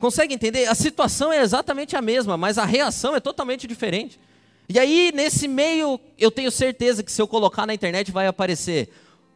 Consegue 0.00 0.32
entender? 0.32 0.64
A 0.64 0.74
situação 0.74 1.30
é 1.30 1.42
exatamente 1.42 1.94
a 1.94 2.00
mesma, 2.00 2.34
mas 2.34 2.56
a 2.56 2.64
reação 2.64 3.14
é 3.14 3.20
totalmente 3.20 3.66
diferente. 3.66 4.18
E 4.66 4.78
aí, 4.78 5.12
nesse 5.14 5.46
meio, 5.46 6.00
eu 6.16 6.30
tenho 6.30 6.50
certeza 6.50 7.02
que 7.02 7.12
se 7.12 7.20
eu 7.20 7.28
colocar 7.28 7.66
na 7.66 7.74
internet 7.74 8.10
vai 8.10 8.26
aparecer 8.26 8.88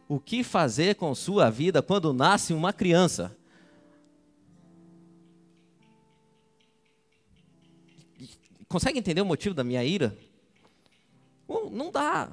o 0.09 0.19
que 0.19 0.43
fazer 0.43 0.95
com 0.95 1.13
sua 1.13 1.51
vida 1.51 1.83
quando 1.83 2.11
nasce 2.11 2.51
uma 2.51 2.73
criança. 2.73 3.37
Consegue 8.67 8.97
entender 8.97 9.21
o 9.21 9.25
motivo 9.25 9.53
da 9.53 9.63
minha 9.63 9.83
ira? 9.83 10.17
Não 11.71 11.91
dá. 11.91 12.27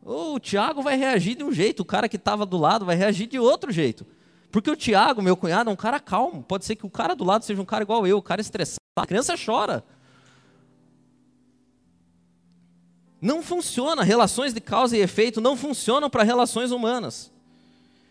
o 0.00 0.38
Tiago 0.38 0.80
vai 0.80 0.96
reagir 0.96 1.34
de 1.34 1.42
um 1.42 1.50
jeito, 1.50 1.80
o 1.80 1.84
cara 1.84 2.08
que 2.08 2.16
estava 2.16 2.46
do 2.46 2.56
lado 2.56 2.84
vai 2.84 2.94
reagir 2.94 3.26
de 3.26 3.38
outro 3.38 3.72
jeito. 3.72 4.06
Porque 4.54 4.70
o 4.70 4.76
Tiago, 4.76 5.20
meu 5.20 5.36
cunhado, 5.36 5.68
é 5.68 5.72
um 5.72 5.76
cara 5.76 5.98
calmo. 5.98 6.40
Pode 6.40 6.64
ser 6.64 6.76
que 6.76 6.86
o 6.86 6.88
cara 6.88 7.16
do 7.16 7.24
lado 7.24 7.44
seja 7.44 7.60
um 7.60 7.64
cara 7.64 7.82
igual 7.82 8.06
eu, 8.06 8.18
um 8.18 8.22
cara 8.22 8.40
estressado. 8.40 8.78
A 8.94 9.04
criança 9.04 9.34
chora. 9.36 9.82
Não 13.20 13.42
funciona. 13.42 14.04
Relações 14.04 14.54
de 14.54 14.60
causa 14.60 14.96
e 14.96 15.00
efeito 15.00 15.40
não 15.40 15.56
funcionam 15.56 16.08
para 16.08 16.22
relações 16.22 16.70
humanas. 16.70 17.32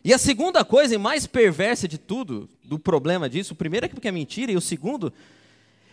E 0.03 0.13
a 0.13 0.17
segunda 0.17 0.65
coisa, 0.65 0.93
e 0.93 0.97
mais 0.97 1.25
perversa 1.25 1.87
de 1.87 1.97
tudo, 1.97 2.49
do 2.61 2.77
problema 2.77 3.29
disso, 3.29 3.53
o 3.53 3.55
primeiro 3.55 3.85
é 3.85 3.87
porque 3.89 4.09
é 4.09 4.11
mentira, 4.11 4.51
e 4.51 4.57
o 4.57 4.61
segundo 4.61 5.13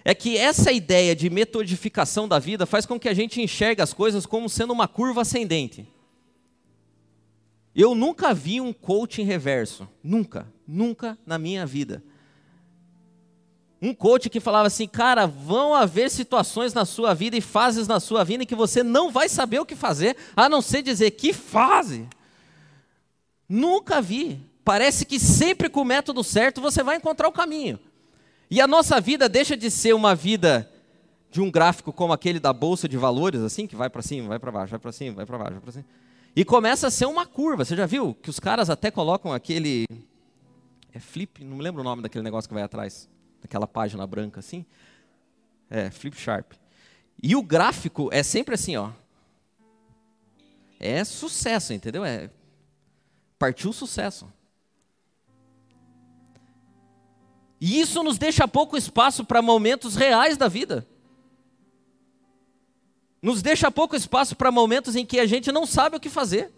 é 0.04 0.16
que 0.16 0.36
essa 0.36 0.72
ideia 0.72 1.14
de 1.14 1.30
metodificação 1.30 2.26
da 2.26 2.40
vida 2.40 2.66
faz 2.66 2.84
com 2.84 2.98
que 2.98 3.08
a 3.08 3.14
gente 3.14 3.40
enxergue 3.40 3.82
as 3.82 3.92
coisas 3.92 4.26
como 4.26 4.48
sendo 4.48 4.72
uma 4.72 4.88
curva 4.88 5.20
ascendente. 5.20 5.86
Eu 7.74 7.94
nunca 7.94 8.34
vi 8.34 8.60
um 8.60 8.72
coach 8.72 9.22
em 9.22 9.24
reverso. 9.24 9.88
Nunca, 10.02 10.46
nunca 10.66 11.16
na 11.24 11.38
minha 11.38 11.64
vida. 11.64 12.02
Um 13.82 13.94
coach 13.94 14.28
que 14.28 14.40
falava 14.40 14.66
assim, 14.66 14.86
cara, 14.86 15.26
vão 15.26 15.74
haver 15.74 16.10
situações 16.10 16.74
na 16.74 16.84
sua 16.84 17.14
vida 17.14 17.36
e 17.36 17.40
fases 17.40 17.88
na 17.88 17.98
sua 17.98 18.22
vida 18.24 18.42
em 18.42 18.46
que 18.46 18.54
você 18.54 18.82
não 18.82 19.10
vai 19.10 19.28
saber 19.28 19.58
o 19.58 19.64
que 19.64 19.74
fazer, 19.74 20.16
a 20.36 20.48
não 20.48 20.60
ser 20.60 20.82
dizer 20.82 21.12
que 21.12 21.32
fase. 21.32 22.06
Nunca 23.48 24.02
vi. 24.02 24.38
Parece 24.62 25.06
que 25.06 25.18
sempre 25.18 25.70
com 25.70 25.80
o 25.80 25.84
método 25.84 26.22
certo 26.22 26.60
você 26.60 26.82
vai 26.82 26.96
encontrar 26.96 27.26
o 27.26 27.32
caminho. 27.32 27.80
E 28.50 28.60
a 28.60 28.66
nossa 28.66 29.00
vida 29.00 29.28
deixa 29.28 29.56
de 29.56 29.70
ser 29.70 29.94
uma 29.94 30.14
vida 30.14 30.70
de 31.30 31.40
um 31.40 31.50
gráfico 31.50 31.92
como 31.92 32.12
aquele 32.12 32.38
da 32.38 32.52
bolsa 32.52 32.88
de 32.88 32.96
valores, 32.96 33.40
assim, 33.40 33.66
que 33.66 33.76
vai 33.76 33.88
para 33.88 34.02
cima, 34.02 34.28
vai 34.28 34.38
para 34.38 34.52
baixo, 34.52 34.70
vai 34.72 34.80
para 34.80 34.92
cima, 34.92 35.16
vai 35.16 35.26
para 35.26 35.38
baixo, 35.38 35.52
vai 35.52 35.60
para 35.60 35.72
cima. 35.72 35.84
E 36.34 36.44
começa 36.44 36.86
a 36.86 36.90
ser 36.90 37.06
uma 37.06 37.26
curva. 37.26 37.64
Você 37.64 37.74
já 37.76 37.86
viu 37.86 38.14
que 38.14 38.30
os 38.30 38.38
caras 38.38 38.70
até 38.70 38.90
colocam 38.90 39.32
aquele 39.32 39.86
é 40.92 40.98
flip, 40.98 41.44
não 41.44 41.56
me 41.56 41.62
lembro 41.62 41.80
o 41.80 41.84
nome 41.84 42.02
daquele 42.02 42.24
negócio 42.24 42.48
que 42.48 42.54
vai 42.54 42.62
atrás 42.62 43.08
aquela 43.42 43.66
página 43.66 44.06
branca 44.06 44.40
assim. 44.40 44.64
É, 45.68 45.90
flip 45.90 46.16
sharp. 46.16 46.52
E 47.22 47.36
o 47.36 47.42
gráfico 47.42 48.08
é 48.12 48.22
sempre 48.22 48.54
assim, 48.54 48.76
ó. 48.76 48.90
É 50.78 51.04
sucesso, 51.04 51.72
entendeu? 51.72 52.04
É 52.04 52.30
partiu 53.38 53.72
sucesso. 53.72 54.30
E 57.58 57.80
isso 57.80 58.02
nos 58.02 58.18
deixa 58.18 58.46
pouco 58.46 58.76
espaço 58.76 59.24
para 59.24 59.40
momentos 59.40 59.94
reais 59.96 60.36
da 60.36 60.48
vida. 60.48 60.86
Nos 63.22 63.42
deixa 63.42 63.70
pouco 63.70 63.94
espaço 63.94 64.34
para 64.34 64.50
momentos 64.50 64.96
em 64.96 65.04
que 65.04 65.20
a 65.20 65.26
gente 65.26 65.52
não 65.52 65.66
sabe 65.66 65.96
o 65.96 66.00
que 66.00 66.08
fazer. 66.08 66.50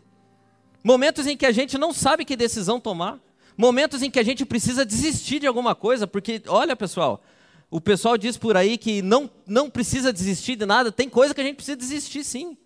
Momentos 0.83 1.27
em 1.27 1.37
que 1.37 1.47
a 1.47 1.53
gente 1.53 1.77
não 1.77 1.93
sabe 1.93 2.25
que 2.25 2.37
decisão 2.37 2.81
tomar. 2.81 3.19
Momentos 3.57 4.03
em 4.03 4.11
que 4.11 4.19
a 4.19 4.23
gente 4.23 4.45
precisa 4.45 4.85
desistir 4.85 5.41
de 5.41 5.47
alguma 5.47 5.75
coisa, 5.75 6.07
porque, 6.07 6.43
olha 6.47 6.75
pessoal, 6.75 7.23
o 7.71 7.81
pessoal 7.81 8.17
diz 8.17 8.37
por 8.37 8.57
aí 8.57 8.79
que 8.79 9.03
não, 9.03 9.31
não 9.47 9.69
precisa 9.69 10.13
desistir 10.13 10.57
de 10.57 10.67
nada, 10.67 10.91
tem 10.91 11.09
coisa 11.09 11.35
que 11.35 11.41
a 11.41 11.45
gente 11.45 11.57
precisa 11.57 11.77
desistir 11.77 12.25
sim. 12.25 12.57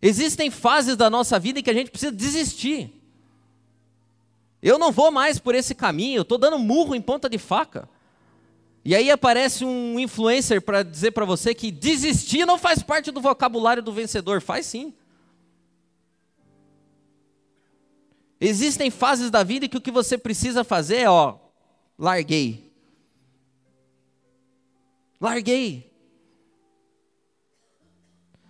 Existem 0.00 0.50
fases 0.50 0.96
da 0.96 1.10
nossa 1.10 1.38
vida 1.38 1.58
em 1.58 1.62
que 1.62 1.70
a 1.70 1.74
gente 1.74 1.90
precisa 1.90 2.12
desistir. 2.12 2.92
Eu 4.62 4.78
não 4.78 4.92
vou 4.92 5.10
mais 5.10 5.38
por 5.38 5.54
esse 5.54 5.74
caminho, 5.74 6.18
eu 6.18 6.22
estou 6.22 6.38
dando 6.38 6.58
murro 6.58 6.94
em 6.94 7.00
ponta 7.00 7.28
de 7.28 7.38
faca. 7.38 7.88
E 8.88 8.94
aí 8.94 9.10
aparece 9.10 9.66
um 9.66 10.00
influencer 10.00 10.62
para 10.62 10.82
dizer 10.82 11.10
para 11.10 11.26
você 11.26 11.54
que 11.54 11.70
desistir 11.70 12.46
não 12.46 12.56
faz 12.56 12.82
parte 12.82 13.10
do 13.10 13.20
vocabulário 13.20 13.82
do 13.82 13.92
vencedor. 13.92 14.40
Faz 14.40 14.64
sim. 14.64 14.94
Existem 18.40 18.90
fases 18.90 19.30
da 19.30 19.44
vida 19.44 19.68
que 19.68 19.76
o 19.76 19.80
que 19.82 19.90
você 19.90 20.16
precisa 20.16 20.64
fazer 20.64 21.00
é, 21.00 21.10
ó, 21.10 21.36
larguei. 21.98 22.72
Larguei. 25.20 25.92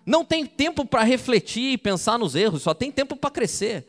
Não 0.05 0.23
tem 0.23 0.45
tempo 0.45 0.85
para 0.85 1.03
refletir 1.03 1.73
e 1.73 1.77
pensar 1.77 2.17
nos 2.17 2.33
erros, 2.33 2.61
só 2.61 2.73
tem 2.73 2.93
tempo 2.93 3.17
para 3.17 3.29
crescer. 3.29 3.88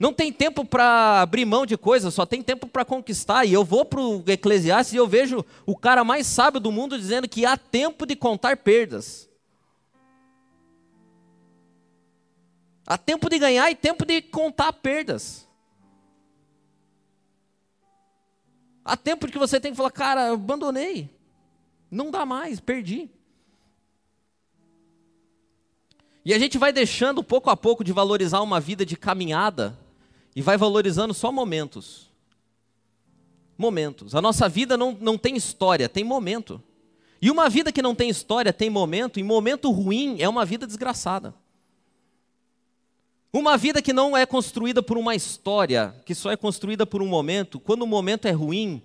Não 0.00 0.14
tem 0.14 0.32
tempo 0.32 0.64
para 0.64 1.20
abrir 1.20 1.44
mão 1.44 1.66
de 1.66 1.76
coisas, 1.76 2.14
só 2.14 2.24
tem 2.24 2.42
tempo 2.42 2.66
para 2.66 2.86
conquistar. 2.86 3.44
E 3.44 3.52
eu 3.52 3.62
vou 3.62 3.84
para 3.84 4.00
o 4.00 4.24
Eclesiastes 4.26 4.94
e 4.94 4.96
eu 4.96 5.06
vejo 5.06 5.44
o 5.66 5.76
cara 5.76 6.02
mais 6.02 6.26
sábio 6.26 6.58
do 6.58 6.72
mundo 6.72 6.98
dizendo 6.98 7.28
que 7.28 7.44
há 7.44 7.54
tempo 7.54 8.06
de 8.06 8.16
contar 8.16 8.56
perdas. 8.56 9.28
Há 12.86 12.96
tempo 12.96 13.28
de 13.28 13.38
ganhar 13.38 13.70
e 13.70 13.74
tempo 13.74 14.06
de 14.06 14.22
contar 14.22 14.72
perdas. 14.72 15.46
Há 18.82 18.96
tempo 18.96 19.28
que 19.28 19.38
você 19.38 19.60
tem 19.60 19.70
que 19.70 19.76
falar, 19.76 19.90
cara, 19.90 20.32
abandonei. 20.32 21.10
Não 21.90 22.10
dá 22.10 22.24
mais, 22.24 22.58
perdi. 22.58 23.10
E 26.24 26.32
a 26.32 26.38
gente 26.38 26.56
vai 26.56 26.72
deixando 26.72 27.22
pouco 27.22 27.50
a 27.50 27.56
pouco 27.56 27.84
de 27.84 27.92
valorizar 27.92 28.40
uma 28.40 28.58
vida 28.58 28.86
de 28.86 28.96
caminhada 28.96 29.78
e 30.34 30.42
vai 30.42 30.56
valorizando 30.56 31.12
só 31.12 31.32
momentos. 31.32 32.10
Momentos. 33.56 34.14
A 34.14 34.22
nossa 34.22 34.48
vida 34.48 34.76
não, 34.76 34.96
não 35.00 35.18
tem 35.18 35.36
história, 35.36 35.88
tem 35.88 36.04
momento. 36.04 36.62
E 37.20 37.30
uma 37.30 37.48
vida 37.48 37.70
que 37.70 37.82
não 37.82 37.94
tem 37.94 38.08
história, 38.08 38.52
tem 38.52 38.70
momento, 38.70 39.20
e 39.20 39.22
momento 39.22 39.70
ruim 39.70 40.20
é 40.20 40.28
uma 40.28 40.44
vida 40.44 40.66
desgraçada. 40.66 41.34
Uma 43.32 43.56
vida 43.56 43.82
que 43.82 43.92
não 43.92 44.16
é 44.16 44.26
construída 44.26 44.82
por 44.82 44.96
uma 44.96 45.14
história, 45.14 45.94
que 46.04 46.14
só 46.14 46.32
é 46.32 46.36
construída 46.36 46.84
por 46.86 47.02
um 47.02 47.06
momento, 47.06 47.60
quando 47.60 47.82
o 47.82 47.86
momento 47.86 48.26
é 48.26 48.32
ruim, 48.32 48.82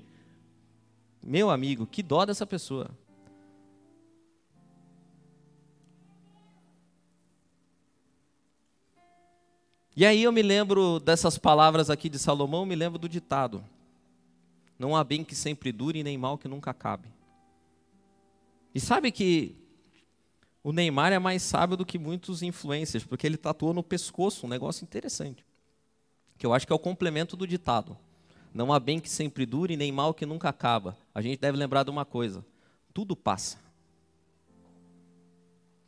meu 1.23 1.49
amigo, 1.49 1.87
que 1.87 2.03
dó 2.03 2.25
dessa 2.25 2.45
pessoa. 2.45 2.91
E 9.95 10.05
aí 10.05 10.23
eu 10.23 10.31
me 10.31 10.41
lembro 10.41 10.99
dessas 10.99 11.37
palavras 11.37 11.89
aqui 11.89 12.09
de 12.09 12.19
Salomão, 12.19 12.65
me 12.65 12.75
lembro 12.75 12.99
do 12.99 13.07
ditado: 13.07 13.63
Não 14.77 14.93
há 14.93 15.03
bem 15.03 15.23
que 15.23 15.33
sempre 15.33 15.71
dure, 15.71 16.03
nem 16.03 16.17
mal 16.17 16.37
que 16.37 16.49
nunca 16.49 16.71
acabe. 16.71 17.07
E 18.73 18.79
sabe 18.79 19.09
que 19.09 19.55
o 20.61 20.73
Neymar 20.73 21.13
é 21.13 21.19
mais 21.19 21.41
sábio 21.43 21.77
do 21.77 21.85
que 21.85 21.97
muitos 21.97 22.41
influencers, 22.41 23.05
porque 23.05 23.25
ele 23.25 23.37
tatuou 23.37 23.73
no 23.73 23.81
pescoço 23.81 24.45
um 24.45 24.49
negócio 24.49 24.83
interessante, 24.83 25.45
que 26.37 26.45
eu 26.45 26.53
acho 26.53 26.67
que 26.67 26.73
é 26.73 26.75
o 26.75 26.79
complemento 26.79 27.37
do 27.37 27.47
ditado. 27.47 27.97
Não 28.53 28.73
há 28.73 28.79
bem 28.79 28.99
que 28.99 29.09
sempre 29.09 29.45
dure, 29.45 29.77
nem 29.77 29.93
mal 29.93 30.13
que 30.13 30.25
nunca 30.25 30.49
acaba. 30.49 30.97
A 31.13 31.21
gente 31.21 31.39
deve 31.39 31.57
lembrar 31.57 31.83
de 31.83 31.89
uma 31.89 32.03
coisa: 32.03 32.45
tudo 32.93 33.15
passa. 33.15 33.59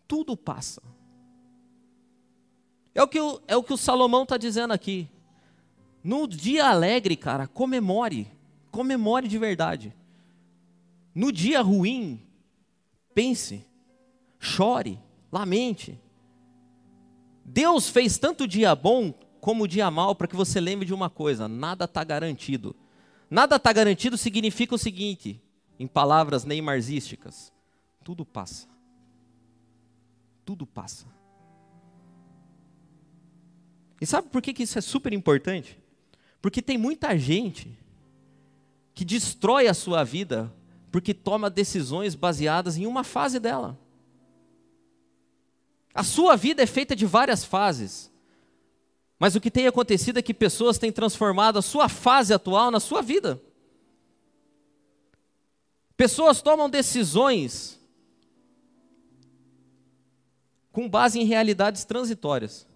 Tudo 0.08 0.38
passa. 0.38 0.82
É 2.98 3.04
o 3.04 3.08
que 3.08 3.20
o, 3.20 3.40
é 3.48 3.56
o, 3.56 3.62
que 3.62 3.72
o 3.72 3.78
Salomão 3.78 4.24
está 4.24 4.38
dizendo 4.38 4.74
aqui. 4.74 5.08
No 6.04 6.28
dia 6.28 6.68
alegre, 6.68 7.16
cara, 7.16 7.46
comemore. 7.46 8.28
Comemore 8.72 9.28
de 9.28 9.38
verdade. 9.38 9.94
No 11.14 11.32
dia 11.32 11.62
ruim, 11.62 12.20
pense, 13.14 13.64
chore, 14.40 15.00
lamente. 15.32 16.02
Deus 17.46 17.88
fez 17.88 18.18
tanto 18.18 18.48
dia 18.48 18.74
bom 18.74 19.14
como 19.40 19.68
dia 19.68 19.92
mal 19.92 20.16
para 20.16 20.28
que 20.28 20.36
você 20.36 20.60
lembre 20.60 20.88
de 20.88 20.94
uma 20.94 21.08
coisa: 21.08 21.48
nada 21.48 21.86
está 21.86 22.04
garantido. 22.04 22.76
Nada 23.30 23.58
está 23.58 23.72
garantido 23.72 24.18
significa 24.18 24.74
o 24.74 24.80
seguinte, 24.80 25.40
em 25.80 25.86
palavras 25.86 26.46
neymarzísticas: 26.46 27.54
tudo 28.04 28.26
passa. 28.26 28.68
Tudo 30.44 30.66
passa. 30.66 31.06
E 34.00 34.06
sabe 34.06 34.30
por 34.30 34.42
que, 34.42 34.54
que 34.54 34.64
isso 34.64 34.78
é 34.78 34.82
super 34.82 35.12
importante? 35.12 35.78
Porque 36.42 36.62
tem 36.62 36.78
muita 36.78 37.18
gente 37.18 37.78
que 38.94 39.04
destrói 39.04 39.68
a 39.68 39.74
sua 39.74 40.04
vida 40.04 40.54
porque 40.92 41.14
toma 41.14 41.50
decisões 41.50 42.16
baseadas 42.16 42.78
em 42.78 42.86
uma 42.86 43.04
fase 43.04 43.40
dela. 43.40 43.78
A 45.94 46.04
sua 46.04 46.36
vida 46.36 46.62
é 46.62 46.68
feita 46.68 46.96
de 46.96 47.06
várias 47.06 47.44
fases. 47.44 48.12
Mas 49.20 49.36
o 49.36 49.42
que 49.42 49.50
tem 49.50 49.66
acontecido 49.66 50.18
é 50.18 50.22
que 50.22 50.34
pessoas 50.34 50.78
têm 50.78 50.92
transformado 50.92 51.58
a 51.58 51.62
sua 51.62 51.90
fase 51.90 52.34
atual 52.34 52.70
na 52.70 52.80
sua 52.80 53.02
vida. 53.02 53.42
Pessoas 55.96 56.40
tomam 56.40 56.70
decisões 56.70 57.80
com 60.72 60.88
base 60.88 61.20
em 61.20 61.24
realidades 61.24 61.84
transitórias 61.84 62.68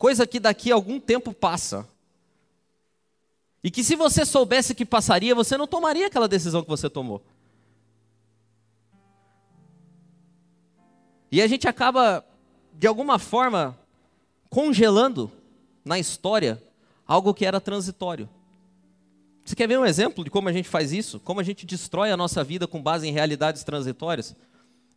coisa 0.00 0.26
que 0.26 0.40
daqui 0.40 0.72
a 0.72 0.74
algum 0.74 0.98
tempo 0.98 1.30
passa. 1.30 1.86
E 3.62 3.70
que 3.70 3.84
se 3.84 3.94
você 3.94 4.24
soubesse 4.24 4.74
que 4.74 4.86
passaria, 4.86 5.34
você 5.34 5.58
não 5.58 5.66
tomaria 5.66 6.06
aquela 6.06 6.26
decisão 6.26 6.62
que 6.62 6.70
você 6.70 6.88
tomou. 6.88 7.22
E 11.30 11.42
a 11.42 11.46
gente 11.46 11.68
acaba, 11.68 12.24
de 12.72 12.86
alguma 12.86 13.18
forma, 13.18 13.78
congelando 14.48 15.30
na 15.84 15.98
história 15.98 16.62
algo 17.06 17.34
que 17.34 17.44
era 17.44 17.60
transitório. 17.60 18.26
Você 19.44 19.54
quer 19.54 19.68
ver 19.68 19.78
um 19.78 19.84
exemplo 19.84 20.24
de 20.24 20.30
como 20.30 20.48
a 20.48 20.52
gente 20.52 20.68
faz 20.68 20.92
isso? 20.92 21.20
Como 21.20 21.40
a 21.40 21.44
gente 21.44 21.66
destrói 21.66 22.10
a 22.10 22.16
nossa 22.16 22.42
vida 22.42 22.66
com 22.66 22.82
base 22.82 23.06
em 23.06 23.12
realidades 23.12 23.62
transitórias? 23.64 24.34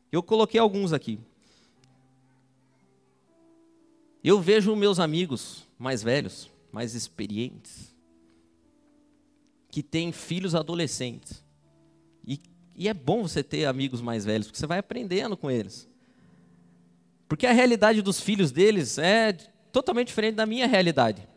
Eu 0.10 0.24
coloquei 0.24 0.62
alguns 0.62 0.94
aqui. 0.94 1.20
Eu 4.24 4.40
vejo 4.40 4.76
meus 4.76 5.00
amigos 5.00 5.68
mais 5.78 6.02
velhos, 6.02 6.50
mais 6.72 6.96
experientes, 6.96 7.94
que 9.70 9.84
têm 9.84 10.12
filhos 10.12 10.56
adolescentes. 10.56 11.44
E, 12.26 12.40
e 12.76 12.88
é 12.88 12.94
bom 12.94 13.24
você 13.24 13.44
ter 13.44 13.66
amigos 13.66 14.00
mais 14.00 14.24
velhos, 14.24 14.48
porque 14.48 14.60
você 14.60 14.68
vai 14.68 14.80
aprendendo 14.80 15.36
com 15.36 15.52
eles. 15.52 15.90
Porque 17.28 17.46
a 17.46 17.52
realidade 17.52 18.02
dos 18.02 18.20
filhos 18.22 18.52
deles 18.52 18.98
é 18.98 19.34
totalmente 19.72 20.08
diferente 20.08 20.36
da 20.36 20.46
minha 20.46 20.68
realidade. 20.68 21.28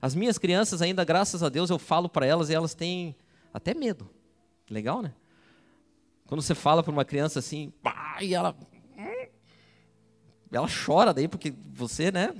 As 0.00 0.14
minhas 0.14 0.38
crianças 0.38 0.80
ainda, 0.80 1.04
graças 1.04 1.42
a 1.42 1.48
Deus, 1.48 1.70
eu 1.70 1.78
falo 1.78 2.08
para 2.08 2.24
elas 2.24 2.50
e 2.50 2.54
elas 2.54 2.74
têm 2.74 3.16
até 3.52 3.74
medo. 3.74 4.08
Legal, 4.70 5.02
né? 5.02 5.12
Quando 6.26 6.40
você 6.40 6.54
fala 6.54 6.82
para 6.82 6.92
uma 6.92 7.04
criança 7.04 7.40
assim, 7.40 7.72
pá, 7.82 8.18
e 8.20 8.34
ela 8.34 8.56
ela 10.52 10.68
chora 10.68 11.14
daí 11.14 11.28
porque 11.28 11.54
você, 11.72 12.10
né, 12.10 12.34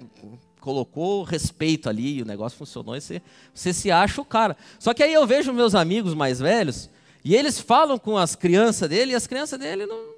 colocou 0.60 1.22
respeito 1.22 1.88
ali, 1.88 2.18
e 2.18 2.22
o 2.22 2.26
negócio 2.26 2.58
funcionou 2.58 2.96
e 2.96 3.00
você, 3.00 3.22
você 3.54 3.72
se 3.72 3.90
acha 3.90 4.20
o 4.20 4.24
cara. 4.24 4.56
Só 4.78 4.92
que 4.92 5.02
aí 5.02 5.12
eu 5.12 5.26
vejo 5.26 5.52
meus 5.52 5.74
amigos 5.74 6.14
mais 6.14 6.38
velhos 6.38 6.90
e 7.24 7.34
eles 7.34 7.58
falam 7.58 7.98
com 7.98 8.16
as 8.16 8.34
crianças 8.34 8.88
dele 8.88 9.12
e 9.12 9.14
as 9.14 9.26
crianças 9.26 9.58
dele 9.58 9.86
não. 9.86 10.14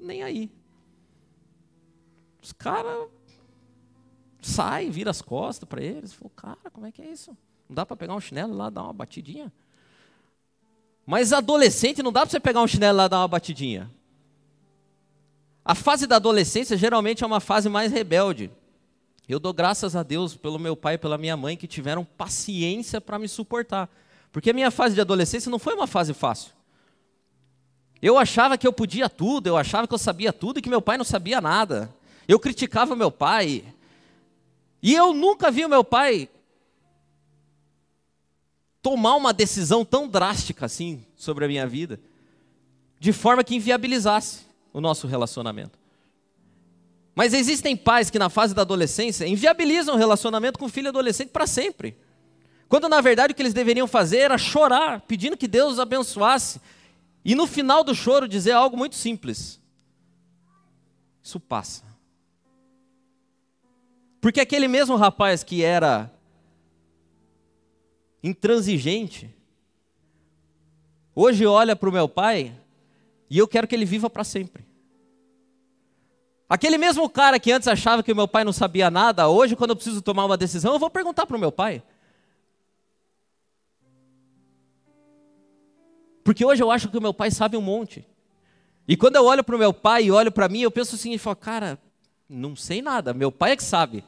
nem 0.00 0.22
aí. 0.22 0.50
Os 2.42 2.52
caras 2.52 3.08
saem, 4.40 4.90
viram 4.90 5.10
as 5.10 5.20
costas 5.20 5.68
para 5.68 5.82
eles. 5.82 6.12
Falam, 6.12 6.32
cara, 6.34 6.70
como 6.72 6.86
é 6.86 6.92
que 6.92 7.02
é 7.02 7.10
isso? 7.10 7.36
Não 7.68 7.74
dá 7.74 7.86
para 7.86 7.96
pegar 7.96 8.14
um 8.14 8.20
chinelo 8.20 8.54
lá, 8.54 8.70
dar 8.70 8.84
uma 8.84 8.92
batidinha? 8.92 9.52
Mas 11.06 11.32
adolescente 11.32 12.02
não 12.02 12.12
dá 12.12 12.20
para 12.20 12.30
você 12.30 12.40
pegar 12.40 12.62
um 12.62 12.66
chinelo 12.66 12.98
lá 12.98 13.08
dar 13.08 13.18
uma 13.18 13.28
batidinha. 13.28 13.90
A 15.64 15.74
fase 15.74 16.06
da 16.06 16.16
adolescência 16.16 16.76
geralmente 16.76 17.22
é 17.22 17.26
uma 17.26 17.40
fase 17.40 17.68
mais 17.68 17.92
rebelde. 17.92 18.50
Eu 19.28 19.38
dou 19.38 19.52
graças 19.52 19.94
a 19.94 20.02
Deus 20.02 20.34
pelo 20.34 20.58
meu 20.58 20.74
pai 20.74 20.94
e 20.94 20.98
pela 20.98 21.18
minha 21.18 21.36
mãe 21.36 21.56
que 21.56 21.68
tiveram 21.68 22.04
paciência 22.04 23.00
para 23.00 23.18
me 23.18 23.28
suportar. 23.28 23.88
Porque 24.32 24.50
a 24.50 24.52
minha 24.52 24.70
fase 24.70 24.94
de 24.94 25.00
adolescência 25.00 25.50
não 25.50 25.58
foi 25.58 25.74
uma 25.74 25.86
fase 25.86 26.12
fácil. 26.12 26.52
Eu 28.02 28.16
achava 28.18 28.56
que 28.56 28.66
eu 28.66 28.72
podia 28.72 29.08
tudo, 29.08 29.46
eu 29.46 29.56
achava 29.56 29.86
que 29.86 29.94
eu 29.94 29.98
sabia 29.98 30.32
tudo 30.32 30.58
e 30.58 30.62
que 30.62 30.68
meu 30.70 30.80
pai 30.80 30.96
não 30.96 31.04
sabia 31.04 31.40
nada. 31.40 31.94
Eu 32.26 32.40
criticava 32.40 32.96
meu 32.96 33.10
pai. 33.10 33.64
E 34.82 34.94
eu 34.94 35.12
nunca 35.12 35.50
vi 35.50 35.64
o 35.64 35.68
meu 35.68 35.84
pai 35.84 36.28
tomar 38.82 39.14
uma 39.14 39.32
decisão 39.32 39.84
tão 39.84 40.08
drástica 40.08 40.64
assim 40.64 41.04
sobre 41.14 41.44
a 41.44 41.48
minha 41.48 41.66
vida, 41.66 42.00
de 42.98 43.12
forma 43.12 43.44
que 43.44 43.54
inviabilizasse 43.54 44.49
o 44.72 44.80
nosso 44.80 45.06
relacionamento. 45.06 45.78
Mas 47.14 47.34
existem 47.34 47.76
pais 47.76 48.08
que 48.08 48.18
na 48.18 48.30
fase 48.30 48.54
da 48.54 48.62
adolescência 48.62 49.26
inviabilizam 49.26 49.94
o 49.94 49.98
relacionamento 49.98 50.58
com 50.58 50.66
o 50.66 50.70
filho 50.70 50.88
adolescente 50.88 51.30
para 51.30 51.46
sempre. 51.46 51.96
Quando 52.68 52.88
na 52.88 53.00
verdade 53.00 53.32
o 53.32 53.36
que 53.36 53.42
eles 53.42 53.52
deveriam 53.52 53.86
fazer 53.86 54.18
era 54.18 54.38
chorar, 54.38 55.00
pedindo 55.02 55.36
que 55.36 55.48
Deus 55.48 55.72
os 55.72 55.80
abençoasse. 55.80 56.60
E 57.24 57.34
no 57.34 57.46
final 57.46 57.82
do 57.82 57.94
choro 57.94 58.28
dizer 58.28 58.52
algo 58.52 58.76
muito 58.76 58.94
simples: 58.94 59.60
Isso 61.22 61.40
passa. 61.40 61.82
Porque 64.20 64.40
aquele 64.40 64.68
mesmo 64.68 64.96
rapaz 64.96 65.42
que 65.42 65.64
era 65.64 66.10
intransigente, 68.22 69.34
hoje 71.14 71.46
olha 71.46 71.74
para 71.74 71.88
o 71.88 71.92
meu 71.92 72.08
pai 72.08 72.54
e 73.30 73.38
eu 73.38 73.46
quero 73.46 73.68
que 73.68 73.74
ele 73.74 73.84
viva 73.84 74.10
para 74.10 74.24
sempre. 74.24 74.66
Aquele 76.48 76.76
mesmo 76.76 77.08
cara 77.08 77.38
que 77.38 77.52
antes 77.52 77.68
achava 77.68 78.02
que 78.02 78.10
o 78.10 78.16
meu 78.16 78.26
pai 78.26 78.42
não 78.42 78.52
sabia 78.52 78.90
nada, 78.90 79.28
hoje, 79.28 79.54
quando 79.54 79.70
eu 79.70 79.76
preciso 79.76 80.02
tomar 80.02 80.24
uma 80.24 80.36
decisão, 80.36 80.72
eu 80.72 80.80
vou 80.80 80.90
perguntar 80.90 81.24
para 81.24 81.36
o 81.36 81.40
meu 81.40 81.52
pai. 81.52 81.80
Porque 86.24 86.44
hoje 86.44 86.60
eu 86.60 86.72
acho 86.72 86.88
que 86.88 86.98
o 86.98 87.00
meu 87.00 87.14
pai 87.14 87.30
sabe 87.30 87.56
um 87.56 87.62
monte. 87.62 88.04
E 88.88 88.96
quando 88.96 89.14
eu 89.14 89.24
olho 89.24 89.44
para 89.44 89.54
o 89.54 89.58
meu 89.58 89.72
pai 89.72 90.06
e 90.06 90.10
olho 90.10 90.32
para 90.32 90.48
mim, 90.48 90.62
eu 90.62 90.70
penso 90.70 90.96
assim, 90.96 91.12
e 91.12 91.18
falo, 91.18 91.36
cara, 91.36 91.78
não 92.28 92.56
sei 92.56 92.82
nada, 92.82 93.14
meu 93.14 93.30
pai 93.30 93.52
é 93.52 93.56
que 93.56 93.62
sabe. 93.62 94.04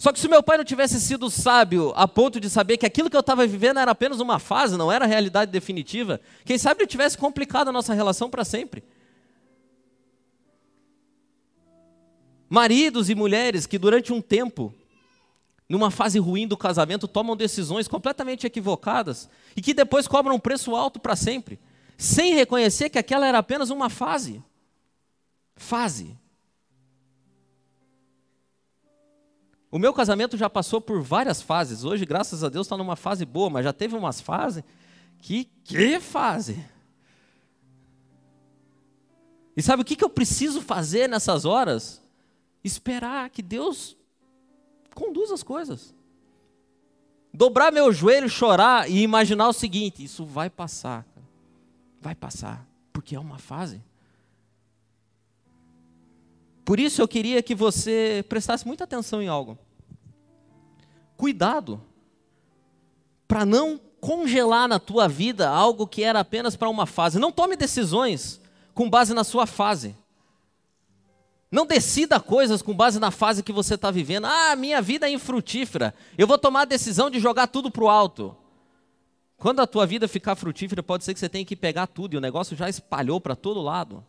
Só 0.00 0.14
que 0.14 0.18
se 0.18 0.28
meu 0.28 0.42
pai 0.42 0.56
não 0.56 0.64
tivesse 0.64 0.98
sido 0.98 1.28
sábio 1.28 1.92
a 1.94 2.08
ponto 2.08 2.40
de 2.40 2.48
saber 2.48 2.78
que 2.78 2.86
aquilo 2.86 3.10
que 3.10 3.16
eu 3.16 3.20
estava 3.20 3.46
vivendo 3.46 3.80
era 3.80 3.90
apenas 3.90 4.18
uma 4.18 4.38
fase, 4.38 4.74
não 4.74 4.90
era 4.90 5.04
a 5.04 5.06
realidade 5.06 5.52
definitiva, 5.52 6.18
quem 6.42 6.56
sabe 6.56 6.80
ele 6.80 6.86
tivesse 6.86 7.18
complicado 7.18 7.68
a 7.68 7.72
nossa 7.72 7.92
relação 7.92 8.30
para 8.30 8.42
sempre. 8.42 8.82
Maridos 12.48 13.10
e 13.10 13.14
mulheres 13.14 13.66
que 13.66 13.76
durante 13.76 14.10
um 14.10 14.22
tempo, 14.22 14.72
numa 15.68 15.90
fase 15.90 16.18
ruim 16.18 16.48
do 16.48 16.56
casamento, 16.56 17.06
tomam 17.06 17.36
decisões 17.36 17.86
completamente 17.86 18.46
equivocadas 18.46 19.28
e 19.54 19.60
que 19.60 19.74
depois 19.74 20.08
cobram 20.08 20.36
um 20.36 20.40
preço 20.40 20.74
alto 20.74 20.98
para 20.98 21.14
sempre, 21.14 21.60
sem 21.98 22.32
reconhecer 22.32 22.88
que 22.88 22.98
aquela 22.98 23.26
era 23.26 23.36
apenas 23.36 23.68
uma 23.68 23.90
fase. 23.90 24.42
Fase. 25.56 26.18
O 29.70 29.78
meu 29.78 29.94
casamento 29.94 30.36
já 30.36 30.50
passou 30.50 30.80
por 30.80 31.00
várias 31.00 31.40
fases. 31.40 31.84
Hoje, 31.84 32.04
graças 32.04 32.42
a 32.42 32.48
Deus, 32.48 32.66
está 32.66 32.76
numa 32.76 32.96
fase 32.96 33.24
boa, 33.24 33.48
mas 33.48 33.64
já 33.64 33.72
teve 33.72 33.94
umas 33.94 34.20
fases 34.20 34.64
que. 35.18 35.48
Que 35.64 36.00
fase? 36.00 36.64
E 39.56 39.62
sabe 39.62 39.82
o 39.82 39.84
que, 39.84 39.94
que 39.94 40.04
eu 40.04 40.10
preciso 40.10 40.60
fazer 40.60 41.08
nessas 41.08 41.44
horas? 41.44 42.02
Esperar 42.64 43.30
que 43.30 43.42
Deus 43.42 43.96
conduza 44.94 45.34
as 45.34 45.42
coisas. 45.42 45.94
Dobrar 47.32 47.70
meu 47.70 47.92
joelho, 47.92 48.28
chorar 48.28 48.90
e 48.90 49.02
imaginar 49.02 49.48
o 49.48 49.52
seguinte: 49.52 50.02
isso 50.02 50.24
vai 50.24 50.50
passar. 50.50 51.06
Vai 52.00 52.14
passar, 52.14 52.66
porque 52.92 53.14
é 53.14 53.20
uma 53.20 53.38
fase. 53.38 53.80
Por 56.70 56.78
isso 56.78 57.02
eu 57.02 57.08
queria 57.08 57.42
que 57.42 57.52
você 57.52 58.24
prestasse 58.28 58.64
muita 58.64 58.84
atenção 58.84 59.20
em 59.20 59.26
algo. 59.26 59.58
Cuidado 61.16 61.82
para 63.26 63.44
não 63.44 63.80
congelar 64.00 64.68
na 64.68 64.78
tua 64.78 65.08
vida 65.08 65.50
algo 65.50 65.84
que 65.84 66.04
era 66.04 66.20
apenas 66.20 66.54
para 66.54 66.68
uma 66.68 66.86
fase. 66.86 67.18
Não 67.18 67.32
tome 67.32 67.56
decisões 67.56 68.40
com 68.72 68.88
base 68.88 69.12
na 69.12 69.24
sua 69.24 69.46
fase. 69.46 69.96
Não 71.50 71.66
decida 71.66 72.20
coisas 72.20 72.62
com 72.62 72.72
base 72.72 73.00
na 73.00 73.10
fase 73.10 73.42
que 73.42 73.52
você 73.52 73.74
está 73.74 73.90
vivendo. 73.90 74.26
Ah, 74.26 74.54
minha 74.54 74.80
vida 74.80 75.08
é 75.08 75.12
infrutífera. 75.12 75.92
Eu 76.16 76.28
vou 76.28 76.38
tomar 76.38 76.60
a 76.60 76.66
decisão 76.66 77.10
de 77.10 77.18
jogar 77.18 77.48
tudo 77.48 77.68
para 77.68 77.82
o 77.82 77.90
alto. 77.90 78.36
Quando 79.36 79.58
a 79.58 79.66
tua 79.66 79.86
vida 79.86 80.06
ficar 80.06 80.36
frutífera, 80.36 80.84
pode 80.84 81.02
ser 81.02 81.14
que 81.14 81.18
você 81.18 81.28
tenha 81.28 81.44
que 81.44 81.56
pegar 81.56 81.88
tudo 81.88 82.14
e 82.14 82.16
o 82.16 82.20
negócio 82.20 82.56
já 82.56 82.68
espalhou 82.68 83.20
para 83.20 83.34
todo 83.34 83.60
lado. 83.60 84.06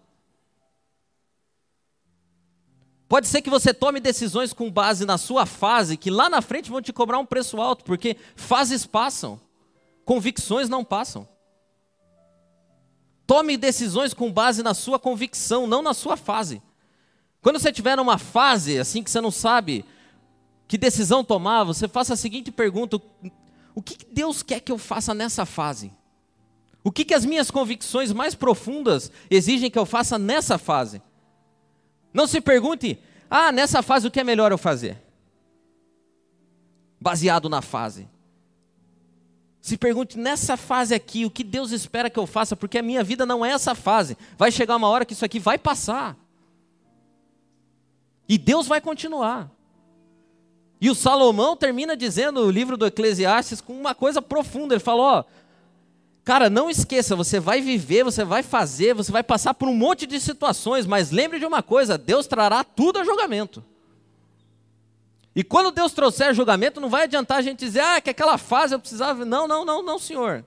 Pode 3.11 3.27
ser 3.27 3.41
que 3.41 3.49
você 3.49 3.73
tome 3.73 3.99
decisões 3.99 4.53
com 4.53 4.71
base 4.71 5.05
na 5.05 5.17
sua 5.17 5.45
fase, 5.45 5.97
que 5.97 6.09
lá 6.09 6.29
na 6.29 6.41
frente 6.41 6.71
vão 6.71 6.81
te 6.81 6.93
cobrar 6.93 7.19
um 7.19 7.25
preço 7.25 7.59
alto, 7.59 7.83
porque 7.83 8.15
fases 8.37 8.85
passam, 8.85 9.37
convicções 10.05 10.69
não 10.69 10.81
passam. 10.81 11.27
Tome 13.27 13.57
decisões 13.57 14.13
com 14.13 14.31
base 14.31 14.63
na 14.63 14.73
sua 14.73 14.97
convicção, 14.97 15.67
não 15.67 15.81
na 15.81 15.93
sua 15.93 16.15
fase. 16.15 16.61
Quando 17.41 17.59
você 17.59 17.69
estiver 17.69 17.97
numa 17.97 18.17
fase 18.17 18.79
assim 18.79 19.03
que 19.03 19.11
você 19.11 19.19
não 19.19 19.29
sabe 19.29 19.83
que 20.65 20.77
decisão 20.77 21.21
tomar, 21.21 21.65
você 21.65 21.89
faça 21.89 22.13
a 22.13 22.17
seguinte 22.17 22.49
pergunta: 22.49 22.95
o 23.75 23.81
que 23.81 24.05
Deus 24.09 24.41
quer 24.41 24.61
que 24.61 24.71
eu 24.71 24.77
faça 24.77 25.13
nessa 25.13 25.45
fase? 25.45 25.91
O 26.81 26.89
que, 26.89 27.03
que 27.03 27.13
as 27.13 27.25
minhas 27.25 27.51
convicções 27.51 28.13
mais 28.13 28.35
profundas 28.35 29.11
exigem 29.29 29.69
que 29.69 29.77
eu 29.77 29.85
faça 29.85 30.17
nessa 30.17 30.57
fase? 30.57 31.01
Não 32.13 32.27
se 32.27 32.41
pergunte, 32.41 32.99
ah, 33.29 33.51
nessa 33.51 33.81
fase 33.81 34.07
o 34.07 34.11
que 34.11 34.19
é 34.19 34.23
melhor 34.23 34.51
eu 34.51 34.57
fazer? 34.57 34.97
Baseado 36.99 37.49
na 37.49 37.61
fase. 37.61 38.07
Se 39.61 39.77
pergunte 39.77 40.17
nessa 40.17 40.57
fase 40.57 40.93
aqui, 40.93 41.23
o 41.25 41.29
que 41.29 41.43
Deus 41.43 41.71
espera 41.71 42.09
que 42.09 42.17
eu 42.17 42.25
faça, 42.25 42.55
porque 42.55 42.79
a 42.79 42.81
minha 42.81 43.03
vida 43.03 43.25
não 43.25 43.45
é 43.45 43.51
essa 43.51 43.75
fase. 43.75 44.17
Vai 44.37 44.51
chegar 44.51 44.75
uma 44.75 44.89
hora 44.89 45.05
que 45.05 45.13
isso 45.13 45.23
aqui 45.23 45.39
vai 45.39 45.57
passar. 45.57 46.17
E 48.27 48.37
Deus 48.37 48.65
vai 48.65 48.81
continuar. 48.81 49.51
E 50.79 50.89
o 50.89 50.95
Salomão 50.95 51.55
termina 51.55 51.95
dizendo 51.95 52.41
o 52.41 52.49
livro 52.49 52.75
do 52.75 52.87
Eclesiastes 52.87 53.61
com 53.61 53.73
uma 53.73 53.93
coisa 53.93 54.19
profunda. 54.19 54.73
Ele 54.73 54.79
falou: 54.79 55.05
ó, 55.05 55.23
Cara, 56.23 56.49
não 56.49 56.69
esqueça, 56.69 57.15
você 57.15 57.39
vai 57.39 57.61
viver, 57.61 58.03
você 58.03 58.23
vai 58.23 58.43
fazer, 58.43 58.93
você 58.93 59.11
vai 59.11 59.23
passar 59.23 59.53
por 59.55 59.67
um 59.67 59.73
monte 59.73 60.05
de 60.05 60.19
situações, 60.19 60.85
mas 60.85 61.09
lembre 61.09 61.39
de 61.39 61.45
uma 61.45 61.63
coisa: 61.63 61.97
Deus 61.97 62.27
trará 62.27 62.63
tudo 62.63 62.99
a 62.99 63.03
julgamento. 63.03 63.63
E 65.35 65.43
quando 65.43 65.71
Deus 65.71 65.93
trouxer 65.93 66.33
julgamento, 66.33 66.81
não 66.81 66.89
vai 66.89 67.03
adiantar 67.03 67.37
a 67.37 67.41
gente 67.41 67.59
dizer, 67.59 67.79
ah, 67.79 68.01
que 68.01 68.09
aquela 68.09 68.37
fase 68.37 68.75
eu 68.75 68.79
precisava. 68.79 69.23
Não, 69.23 69.47
não, 69.47 69.63
não, 69.63 69.81
não, 69.81 69.97
senhor. 69.97 70.45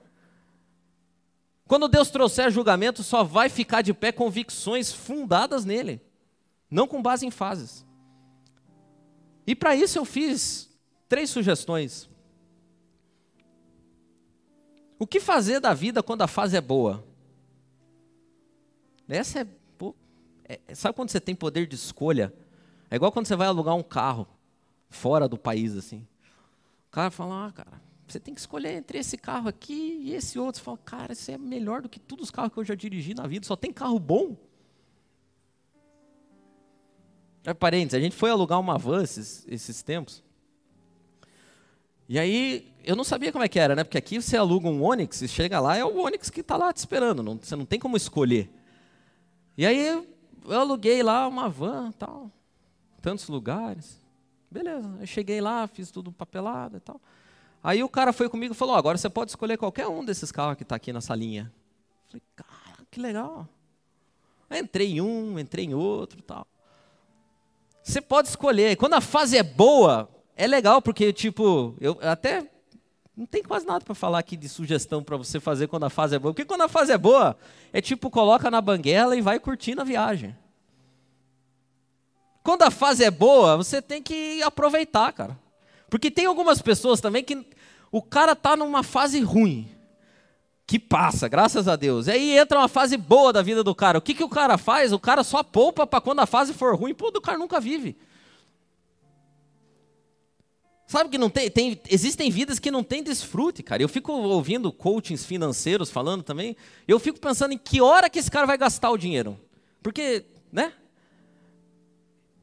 Quando 1.67 1.87
Deus 1.87 2.09
trouxer 2.09 2.51
julgamento, 2.51 3.01
só 3.01 3.23
vai 3.23 3.49
ficar 3.49 3.81
de 3.81 3.93
pé 3.93 4.11
convicções 4.11 4.93
fundadas 4.93 5.65
nele, 5.65 5.99
não 6.69 6.87
com 6.87 7.01
base 7.01 7.25
em 7.25 7.31
fases. 7.31 7.83
E 9.47 9.55
para 9.55 9.75
isso 9.75 9.97
eu 9.97 10.05
fiz 10.05 10.69
três 11.09 11.31
sugestões. 11.31 12.07
O 14.97 15.05
que 15.05 15.19
fazer 15.19 15.59
da 15.59 15.73
vida 15.73 16.01
quando 16.01 16.21
a 16.21 16.27
fase 16.27 16.55
é 16.55 16.61
boa? 16.61 17.03
Essa 19.07 19.41
é, 19.41 19.47
pô, 19.77 19.93
é, 20.47 20.59
Sabe 20.73 20.95
quando 20.95 21.09
você 21.09 21.19
tem 21.19 21.35
poder 21.35 21.67
de 21.67 21.75
escolha? 21.75 22.33
É 22.89 22.95
igual 22.95 23.11
quando 23.11 23.27
você 23.27 23.35
vai 23.35 23.47
alugar 23.47 23.75
um 23.75 23.83
carro 23.83 24.27
fora 24.89 25.27
do 25.27 25.37
país, 25.37 25.75
assim. 25.75 26.07
O 26.87 26.91
cara 26.91 27.11
fala, 27.11 27.47
ah, 27.47 27.51
cara, 27.51 27.81
você 28.07 28.19
tem 28.19 28.33
que 28.33 28.39
escolher 28.39 28.73
entre 28.73 28.97
esse 28.97 29.17
carro 29.17 29.49
aqui 29.49 29.99
e 30.01 30.13
esse 30.13 30.39
outro. 30.39 30.59
Você 30.59 30.63
fala, 30.63 30.77
cara, 30.77 31.13
esse 31.13 31.31
é 31.31 31.37
melhor 31.37 31.81
do 31.81 31.89
que 31.89 31.99
todos 31.99 32.25
os 32.25 32.31
carros 32.31 32.53
que 32.53 32.59
eu 32.59 32.63
já 32.63 32.75
dirigi 32.75 33.13
na 33.13 33.27
vida, 33.27 33.45
só 33.45 33.55
tem 33.55 33.73
carro 33.73 33.99
bom. 33.99 34.37
É 37.43 37.53
parênteses, 37.53 37.93
a 37.93 37.99
gente 38.01 38.15
foi 38.15 38.31
alugar 38.31 38.59
uma 38.59 38.77
van 38.77 39.03
esses, 39.03 39.45
esses 39.47 39.83
tempos. 39.83 40.23
E 42.07 42.19
aí, 42.19 42.71
eu 42.83 42.95
não 42.95 43.03
sabia 43.03 43.31
como 43.31 43.43
é 43.43 43.49
que 43.49 43.59
era, 43.59 43.75
né? 43.75 43.83
Porque 43.83 43.97
aqui 43.97 44.21
você 44.21 44.37
aluga 44.37 44.67
um 44.67 44.83
Onix 44.83 45.21
e 45.21 45.27
chega 45.27 45.59
lá, 45.59 45.75
é 45.75 45.83
o 45.83 45.97
Onix 45.97 46.29
que 46.29 46.41
está 46.41 46.55
lá 46.55 46.71
te 46.71 46.77
esperando, 46.77 47.23
não, 47.23 47.37
você 47.41 47.55
não 47.55 47.65
tem 47.65 47.79
como 47.79 47.97
escolher. 47.97 48.49
E 49.57 49.65
aí, 49.65 49.87
eu 50.47 50.59
aluguei 50.59 51.01
lá 51.01 51.27
uma 51.27 51.49
van 51.49 51.91
tal, 51.91 52.31
tantos 53.01 53.27
lugares. 53.27 53.99
Beleza, 54.51 54.97
eu 54.99 55.07
cheguei 55.07 55.41
lá, 55.41 55.67
fiz 55.67 55.89
tudo 55.89 56.11
papelado 56.11 56.77
e 56.77 56.79
tal. 56.79 57.01
Aí 57.63 57.83
o 57.83 57.89
cara 57.89 58.13
foi 58.13 58.29
comigo 58.29 58.53
e 58.53 58.57
falou: 58.57 58.75
agora 58.75 58.97
você 58.97 59.09
pode 59.09 59.31
escolher 59.31 59.57
qualquer 59.57 59.87
um 59.87 60.05
desses 60.05 60.31
carros 60.31 60.55
que 60.55 60.63
está 60.63 60.75
aqui 60.75 60.93
nessa 60.93 61.15
linha. 61.15 61.51
falei, 62.07 62.21
cara, 62.35 62.85
que 62.91 62.99
legal. 62.99 63.47
Entrei 64.51 64.93
em 64.93 65.01
um, 65.01 65.39
entrei 65.39 65.65
em 65.65 65.73
outro 65.73 66.21
tal. 66.21 66.45
Você 67.83 67.99
pode 67.99 68.27
escolher. 68.27 68.75
Quando 68.77 68.93
a 68.93 69.01
fase 69.01 69.37
é 69.37 69.43
boa, 69.43 70.07
é 70.35 70.47
legal 70.47 70.81
porque, 70.81 71.13
tipo, 71.13 71.75
eu 71.79 71.97
até 72.01 72.45
não 73.15 73.25
tem 73.25 73.41
quase 73.41 73.65
nada 73.65 73.85
para 73.85 73.95
falar 73.95 74.19
aqui 74.19 74.35
de 74.35 74.49
sugestão 74.49 75.01
para 75.01 75.15
você 75.15 75.39
fazer 75.39 75.67
quando 75.67 75.85
a 75.85 75.89
fase 75.89 76.15
é 76.15 76.19
boa. 76.19 76.33
Porque 76.33 76.43
quando 76.45 76.61
a 76.61 76.67
fase 76.67 76.91
é 76.91 76.97
boa, 76.97 77.37
é 77.71 77.79
tipo, 77.79 78.09
coloca 78.09 78.51
na 78.51 78.59
banguela 78.59 79.15
e 79.15 79.21
vai 79.21 79.39
curtindo 79.39 79.81
a 79.81 79.85
viagem. 79.85 80.35
Quando 82.43 82.63
a 82.63 82.69
fase 82.69 83.03
é 83.03 83.09
boa, 83.09 83.55
você 83.55 83.81
tem 83.81 84.03
que 84.03 84.43
aproveitar, 84.43 85.11
cara. 85.13 85.39
Porque 85.89 86.11
tem 86.11 86.25
algumas 86.25 86.61
pessoas 86.61 86.99
também 86.99 87.23
que 87.23 87.45
o 87.89 88.01
cara 88.01 88.35
tá 88.35 88.57
numa 88.57 88.83
fase 88.83 89.21
ruim, 89.21 89.69
que 90.67 90.77
passa, 90.77 91.29
graças 91.29 91.69
a 91.69 91.77
Deus. 91.77 92.07
E 92.07 92.11
aí 92.11 92.37
entra 92.37 92.59
uma 92.59 92.67
fase 92.67 92.97
boa 92.97 93.31
da 93.31 93.41
vida 93.41 93.63
do 93.63 93.73
cara. 93.73 93.97
O 93.97 94.01
que, 94.01 94.13
que 94.13 94.23
o 94.23 94.29
cara 94.29 94.57
faz? 94.57 94.91
O 94.91 94.99
cara 94.99 95.23
só 95.23 95.41
poupa 95.41 95.87
para 95.87 96.01
quando 96.01 96.19
a 96.19 96.25
fase 96.25 96.53
for 96.53 96.75
ruim. 96.75 96.93
Pô, 96.93 97.07
o 97.07 97.21
cara 97.21 97.37
nunca 97.37 97.61
vive. 97.61 97.95
Sabe 100.95 101.09
que 101.09 101.17
não 101.17 101.29
tem, 101.29 101.51
tem, 101.51 101.77
existem 101.89 102.31
vidas 102.31 102.57
que 102.57 102.71
não 102.71 102.81
têm 102.81 103.03
desfrute, 103.03 103.61
cara. 103.61 103.83
Eu 103.83 103.89
fico 103.89 104.13
ouvindo 104.13 104.71
coachings 104.71 105.25
financeiros 105.25 105.91
falando 105.91 106.23
também. 106.23 106.55
Eu 106.87 107.01
fico 107.01 107.19
pensando 107.19 107.51
em 107.51 107.57
que 107.57 107.81
hora 107.81 108.09
que 108.09 108.17
esse 108.17 108.31
cara 108.31 108.47
vai 108.47 108.57
gastar 108.57 108.89
o 108.91 108.97
dinheiro. 108.97 109.37
Porque, 109.83 110.23
né? 110.49 110.71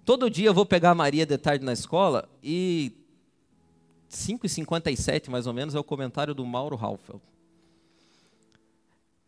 Todo 0.04 0.28
dia 0.28 0.50
eu 0.50 0.52
vou 0.52 0.66
pegar 0.66 0.90
a 0.90 0.94
Maria 0.94 1.24
de 1.24 1.38
tarde 1.38 1.64
na 1.64 1.72
escola 1.72 2.28
e 2.44 2.92
5,57 4.10 5.30
mais 5.30 5.46
ou 5.46 5.54
menos 5.54 5.74
é 5.74 5.78
o 5.78 5.84
comentário 5.84 6.34
do 6.34 6.44
Mauro 6.44 6.76
Halfeld. 6.76 7.22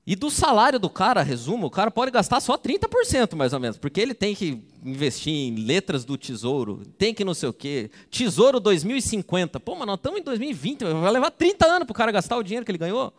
E 0.06 0.14
do 0.14 0.30
salário 0.30 0.78
do 0.78 0.90
cara, 0.90 1.22
resumo, 1.22 1.66
o 1.66 1.70
cara 1.70 1.90
pode 1.90 2.10
gastar 2.10 2.38
só 2.40 2.58
30% 2.58 3.34
mais 3.34 3.54
ou 3.54 3.60
menos, 3.60 3.78
porque 3.78 3.98
ele 3.98 4.12
tem 4.12 4.34
que 4.34 4.62
investir 4.84 5.32
em 5.32 5.54
letras 5.54 6.04
do 6.04 6.18
tesouro, 6.18 6.82
tem 6.98 7.14
que 7.14 7.24
não 7.24 7.32
sei 7.32 7.48
o 7.48 7.54
quê. 7.54 7.90
Tesouro 8.10 8.60
2050. 8.60 9.58
Pô, 9.60 9.74
mas 9.74 9.86
nós 9.86 9.96
estamos 9.96 10.20
em 10.20 10.22
2020, 10.22 10.84
vai 10.84 11.10
levar 11.10 11.30
30 11.30 11.66
anos 11.66 11.86
para 11.86 11.92
o 11.92 11.96
cara 11.96 12.12
gastar 12.12 12.36
o 12.36 12.42
dinheiro 12.42 12.66
que 12.66 12.70
ele 12.70 12.78
ganhou. 12.78 13.14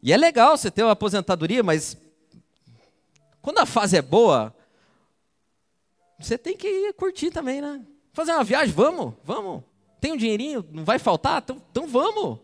E 0.00 0.12
é 0.12 0.16
legal 0.16 0.56
você 0.56 0.70
ter 0.70 0.84
uma 0.84 0.92
aposentadoria, 0.92 1.62
mas 1.62 1.96
quando 3.42 3.58
a 3.58 3.66
fase 3.66 3.96
é 3.96 4.02
boa, 4.02 4.54
você 6.20 6.38
tem 6.38 6.56
que 6.56 6.68
ir 6.68 6.92
curtir 6.92 7.30
também, 7.30 7.60
né? 7.60 7.84
Fazer 8.12 8.32
uma 8.32 8.44
viagem, 8.44 8.72
vamos, 8.72 9.14
vamos. 9.24 9.64
Tem 10.00 10.12
um 10.12 10.16
dinheirinho, 10.16 10.64
não 10.70 10.84
vai 10.84 11.00
faltar? 11.00 11.42
Então, 11.42 11.60
então 11.70 11.86
vamos. 11.88 12.38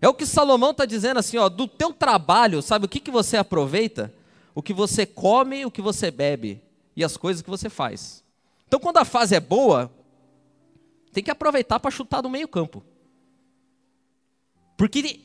É 0.00 0.08
o 0.08 0.14
que 0.14 0.24
Salomão 0.24 0.70
está 0.70 0.84
dizendo 0.84 1.18
assim, 1.18 1.38
ó, 1.38 1.48
do 1.48 1.66
teu 1.66 1.92
trabalho, 1.92 2.62
sabe 2.62 2.86
o 2.86 2.88
que, 2.88 3.00
que 3.00 3.10
você 3.10 3.36
aproveita? 3.36 4.14
O 4.54 4.62
que 4.62 4.72
você 4.72 5.04
come, 5.04 5.64
o 5.64 5.70
que 5.70 5.82
você 5.82 6.10
bebe 6.10 6.62
e 6.96 7.04
as 7.04 7.16
coisas 7.16 7.42
que 7.42 7.50
você 7.50 7.68
faz. 7.68 8.24
Então, 8.66 8.78
quando 8.78 8.98
a 8.98 9.04
fase 9.04 9.34
é 9.34 9.40
boa, 9.40 9.90
tem 11.12 11.22
que 11.22 11.30
aproveitar 11.30 11.80
para 11.80 11.90
chutar 11.90 12.20
do 12.20 12.30
meio 12.30 12.46
campo. 12.46 12.82
Porque 14.76 15.20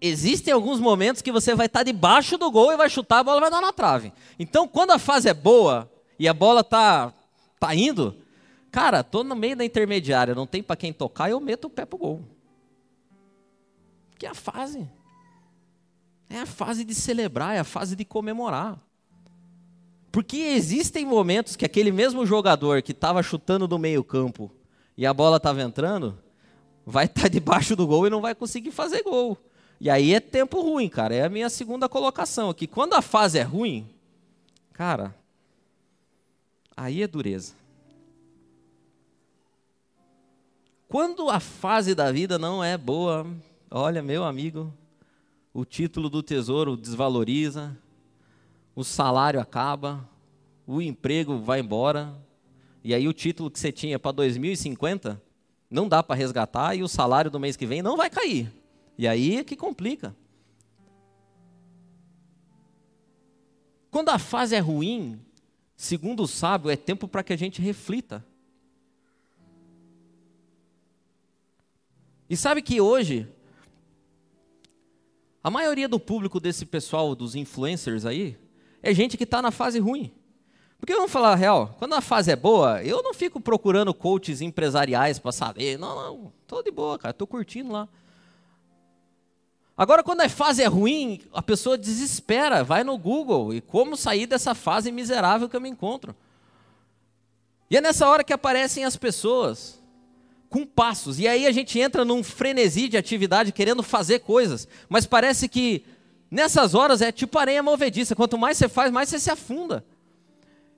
existem 0.00 0.52
alguns 0.52 0.78
momentos 0.78 1.22
que 1.22 1.32
você 1.32 1.54
vai 1.54 1.66
estar 1.66 1.80
tá 1.80 1.84
debaixo 1.84 2.38
do 2.38 2.50
gol 2.50 2.72
e 2.72 2.76
vai 2.76 2.88
chutar, 2.88 3.20
a 3.20 3.24
bola 3.24 3.40
vai 3.40 3.50
dar 3.50 3.60
na 3.60 3.72
trave. 3.72 4.12
Então, 4.38 4.68
quando 4.68 4.92
a 4.92 4.98
fase 4.98 5.28
é 5.28 5.34
boa 5.34 5.90
e 6.18 6.28
a 6.28 6.34
bola 6.34 6.60
está 6.60 7.12
tá 7.58 7.74
indo, 7.74 8.16
cara, 8.70 9.02
tô 9.02 9.24
no 9.24 9.34
meio 9.34 9.56
da 9.56 9.64
intermediária, 9.64 10.34
não 10.34 10.46
tem 10.46 10.62
para 10.62 10.76
quem 10.76 10.92
tocar, 10.92 11.30
eu 11.30 11.40
meto 11.40 11.64
o 11.64 11.70
pé 11.70 11.84
pro 11.84 11.98
gol. 11.98 12.31
Que 14.22 14.26
é 14.26 14.30
a 14.30 14.34
fase. 14.36 14.88
É 16.30 16.38
a 16.38 16.46
fase 16.46 16.84
de 16.84 16.94
celebrar, 16.94 17.56
é 17.56 17.58
a 17.58 17.64
fase 17.64 17.96
de 17.96 18.04
comemorar. 18.04 18.80
Porque 20.12 20.36
existem 20.36 21.04
momentos 21.04 21.56
que 21.56 21.64
aquele 21.64 21.90
mesmo 21.90 22.24
jogador 22.24 22.82
que 22.82 22.92
estava 22.92 23.20
chutando 23.20 23.66
do 23.66 23.80
meio-campo 23.80 24.48
e 24.96 25.04
a 25.04 25.12
bola 25.12 25.38
estava 25.38 25.60
entrando, 25.60 26.16
vai 26.86 27.06
estar 27.06 27.22
tá 27.22 27.26
debaixo 27.28 27.74
do 27.74 27.84
gol 27.84 28.06
e 28.06 28.10
não 28.10 28.20
vai 28.20 28.32
conseguir 28.32 28.70
fazer 28.70 29.02
gol. 29.02 29.36
E 29.80 29.90
aí 29.90 30.14
é 30.14 30.20
tempo 30.20 30.60
ruim, 30.60 30.88
cara. 30.88 31.12
É 31.12 31.24
a 31.24 31.28
minha 31.28 31.50
segunda 31.50 31.88
colocação 31.88 32.48
aqui. 32.48 32.68
Quando 32.68 32.94
a 32.94 33.02
fase 33.02 33.40
é 33.40 33.42
ruim, 33.42 33.90
cara, 34.72 35.12
aí 36.76 37.02
é 37.02 37.08
dureza. 37.08 37.54
Quando 40.88 41.28
a 41.28 41.40
fase 41.40 41.92
da 41.92 42.12
vida 42.12 42.38
não 42.38 42.62
é 42.62 42.78
boa, 42.78 43.26
Olha, 43.74 44.02
meu 44.02 44.22
amigo, 44.22 44.70
o 45.50 45.64
título 45.64 46.10
do 46.10 46.22
tesouro 46.22 46.76
desvaloriza, 46.76 47.74
o 48.76 48.84
salário 48.84 49.40
acaba, 49.40 50.06
o 50.66 50.82
emprego 50.82 51.38
vai 51.38 51.60
embora, 51.60 52.14
e 52.84 52.92
aí 52.92 53.08
o 53.08 53.14
título 53.14 53.50
que 53.50 53.58
você 53.58 53.72
tinha 53.72 53.98
para 53.98 54.12
2050 54.12 55.22
não 55.70 55.88
dá 55.88 56.02
para 56.02 56.14
resgatar 56.14 56.74
e 56.74 56.82
o 56.82 56.88
salário 56.88 57.30
do 57.30 57.40
mês 57.40 57.56
que 57.56 57.64
vem 57.64 57.80
não 57.80 57.96
vai 57.96 58.10
cair. 58.10 58.52
E 58.98 59.08
aí 59.08 59.38
é 59.38 59.44
que 59.44 59.56
complica. 59.56 60.14
Quando 63.90 64.10
a 64.10 64.18
fase 64.18 64.54
é 64.54 64.58
ruim, 64.58 65.18
segundo 65.74 66.24
o 66.24 66.28
sábio, 66.28 66.70
é 66.70 66.76
tempo 66.76 67.08
para 67.08 67.22
que 67.22 67.32
a 67.32 67.38
gente 67.38 67.62
reflita. 67.62 68.22
E 72.28 72.36
sabe 72.36 72.60
que 72.60 72.78
hoje 72.78 73.26
a 75.42 75.50
maioria 75.50 75.88
do 75.88 75.98
público 75.98 76.38
desse 76.38 76.64
pessoal, 76.64 77.14
dos 77.14 77.34
influencers 77.34 78.06
aí, 78.06 78.38
é 78.82 78.94
gente 78.94 79.16
que 79.16 79.24
está 79.24 79.42
na 79.42 79.50
fase 79.50 79.78
ruim. 79.78 80.12
Porque 80.78 80.94
vamos 80.94 81.12
falar 81.12 81.32
a 81.32 81.36
real, 81.36 81.76
quando 81.78 81.94
a 81.94 82.00
fase 82.00 82.30
é 82.30 82.36
boa, 82.36 82.82
eu 82.82 83.02
não 83.02 83.14
fico 83.14 83.40
procurando 83.40 83.94
coaches 83.94 84.40
empresariais 84.40 85.18
para 85.18 85.32
saber. 85.32 85.78
Não, 85.78 85.94
não, 85.94 86.32
tô 86.46 86.62
de 86.62 86.70
boa, 86.70 86.98
cara, 86.98 87.14
tô 87.14 87.26
curtindo 87.26 87.72
lá. 87.72 87.88
Agora, 89.76 90.02
quando 90.02 90.20
a 90.20 90.28
fase 90.28 90.62
é 90.62 90.66
ruim, 90.66 91.20
a 91.32 91.42
pessoa 91.42 91.78
desespera, 91.78 92.62
vai 92.62 92.84
no 92.84 92.96
Google 92.96 93.54
e 93.54 93.60
como 93.60 93.96
sair 93.96 94.26
dessa 94.26 94.54
fase 94.54 94.92
miserável 94.92 95.48
que 95.48 95.56
eu 95.56 95.60
me 95.60 95.68
encontro. 95.68 96.14
E 97.70 97.76
é 97.76 97.80
nessa 97.80 98.06
hora 98.08 98.22
que 98.22 98.32
aparecem 98.32 98.84
as 98.84 98.96
pessoas 98.96 99.81
com 100.52 100.66
passos. 100.66 101.18
E 101.18 101.26
aí 101.26 101.46
a 101.46 101.50
gente 101.50 101.80
entra 101.80 102.04
num 102.04 102.22
frenesi 102.22 102.86
de 102.86 102.98
atividade 102.98 103.50
querendo 103.50 103.82
fazer 103.82 104.18
coisas. 104.18 104.68
Mas 104.86 105.06
parece 105.06 105.48
que 105.48 105.82
nessas 106.30 106.74
horas 106.74 107.00
é 107.00 107.10
tipo 107.10 107.38
areia 107.38 107.62
movediça. 107.62 108.14
Quanto 108.14 108.36
mais 108.36 108.58
você 108.58 108.68
faz, 108.68 108.92
mais 108.92 109.08
você 109.08 109.18
se 109.18 109.30
afunda. 109.30 109.82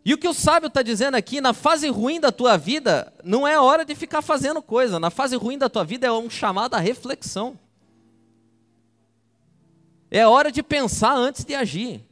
E 0.05 0.15
o 0.15 0.19
que 0.19 0.29
o 0.29 0.33
sábio 0.33 0.69
está 0.69 0.81
dizendo 0.81 1.17
aqui, 1.17 1.41
na 1.41 1.53
fase 1.53 1.89
ruim 1.89 2.21
da 2.21 2.31
tua 2.31 2.57
vida, 2.57 3.13
não 3.25 3.49
é 3.49 3.59
hora 3.59 3.85
de 3.85 3.95
ficar 3.97 4.23
fazendo 4.23 4.63
coisa. 4.63 5.01
Na 5.01 5.11
fase 5.11 5.35
ruim 5.35 5.59
da 5.59 5.69
tua 5.69 5.83
vida 5.83 6.07
é 6.07 6.13
um 6.13 6.31
chamado 6.31 6.75
à 6.75 6.79
reflexão. 6.79 7.59
É 10.09 10.25
hora 10.25 10.53
de 10.53 10.63
pensar 10.63 11.17
antes 11.17 11.45
de 11.45 11.55
agir. 11.55 12.05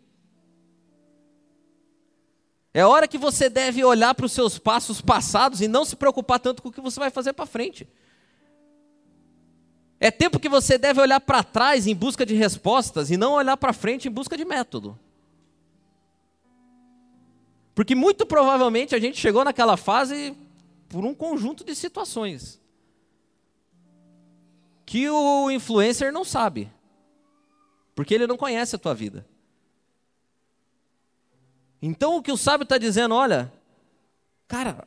É 2.74 2.84
hora 2.86 3.06
que 3.06 3.18
você 3.18 3.50
deve 3.50 3.84
olhar 3.84 4.14
para 4.14 4.24
os 4.24 4.32
seus 4.32 4.58
passos 4.58 5.00
passados 5.00 5.60
e 5.60 5.68
não 5.68 5.84
se 5.84 5.94
preocupar 5.94 6.40
tanto 6.40 6.62
com 6.62 6.68
o 6.70 6.72
que 6.72 6.80
você 6.80 6.98
vai 6.98 7.10
fazer 7.10 7.34
para 7.34 7.44
frente. 7.44 7.86
É 10.00 10.10
tempo 10.10 10.40
que 10.40 10.48
você 10.48 10.78
deve 10.78 11.00
olhar 11.00 11.20
para 11.20 11.44
trás 11.44 11.86
em 11.86 11.94
busca 11.94 12.24
de 12.24 12.34
respostas 12.34 13.10
e 13.10 13.16
não 13.16 13.34
olhar 13.34 13.56
para 13.56 13.72
frente 13.72 14.08
em 14.08 14.10
busca 14.10 14.36
de 14.36 14.44
método. 14.44 14.98
Porque 17.74 17.94
muito 17.94 18.26
provavelmente 18.26 18.94
a 18.94 18.98
gente 18.98 19.18
chegou 19.18 19.44
naquela 19.44 19.76
fase 19.76 20.36
por 20.88 21.04
um 21.04 21.14
conjunto 21.14 21.64
de 21.64 21.74
situações 21.74 22.60
que 24.84 25.08
o 25.08 25.50
influencer 25.50 26.12
não 26.12 26.24
sabe, 26.24 26.70
porque 27.94 28.14
ele 28.14 28.26
não 28.26 28.36
conhece 28.36 28.76
a 28.76 28.78
tua 28.78 28.94
vida. 28.94 29.26
Então 31.82 32.16
o 32.16 32.22
que 32.22 32.30
o 32.30 32.36
sábio 32.36 32.62
está 32.62 32.78
dizendo, 32.78 33.12
olha, 33.12 33.52
cara, 34.46 34.86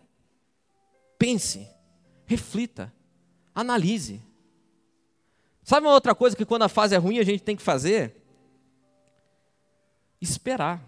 pense, 1.20 1.68
reflita, 2.26 2.92
analise. 3.54 4.22
Sabe 5.62 5.86
uma 5.86 5.94
outra 5.94 6.16
coisa 6.16 6.38
que 6.38 6.46
quando 6.46 6.64
a 6.64 6.70
fase 6.70 6.96
é 6.96 6.98
ruim 6.98 7.20
a 7.20 7.24
gente 7.24 7.44
tem 7.44 7.58
que 7.58 7.62
fazer? 7.62 8.16
Esperar. 10.22 10.82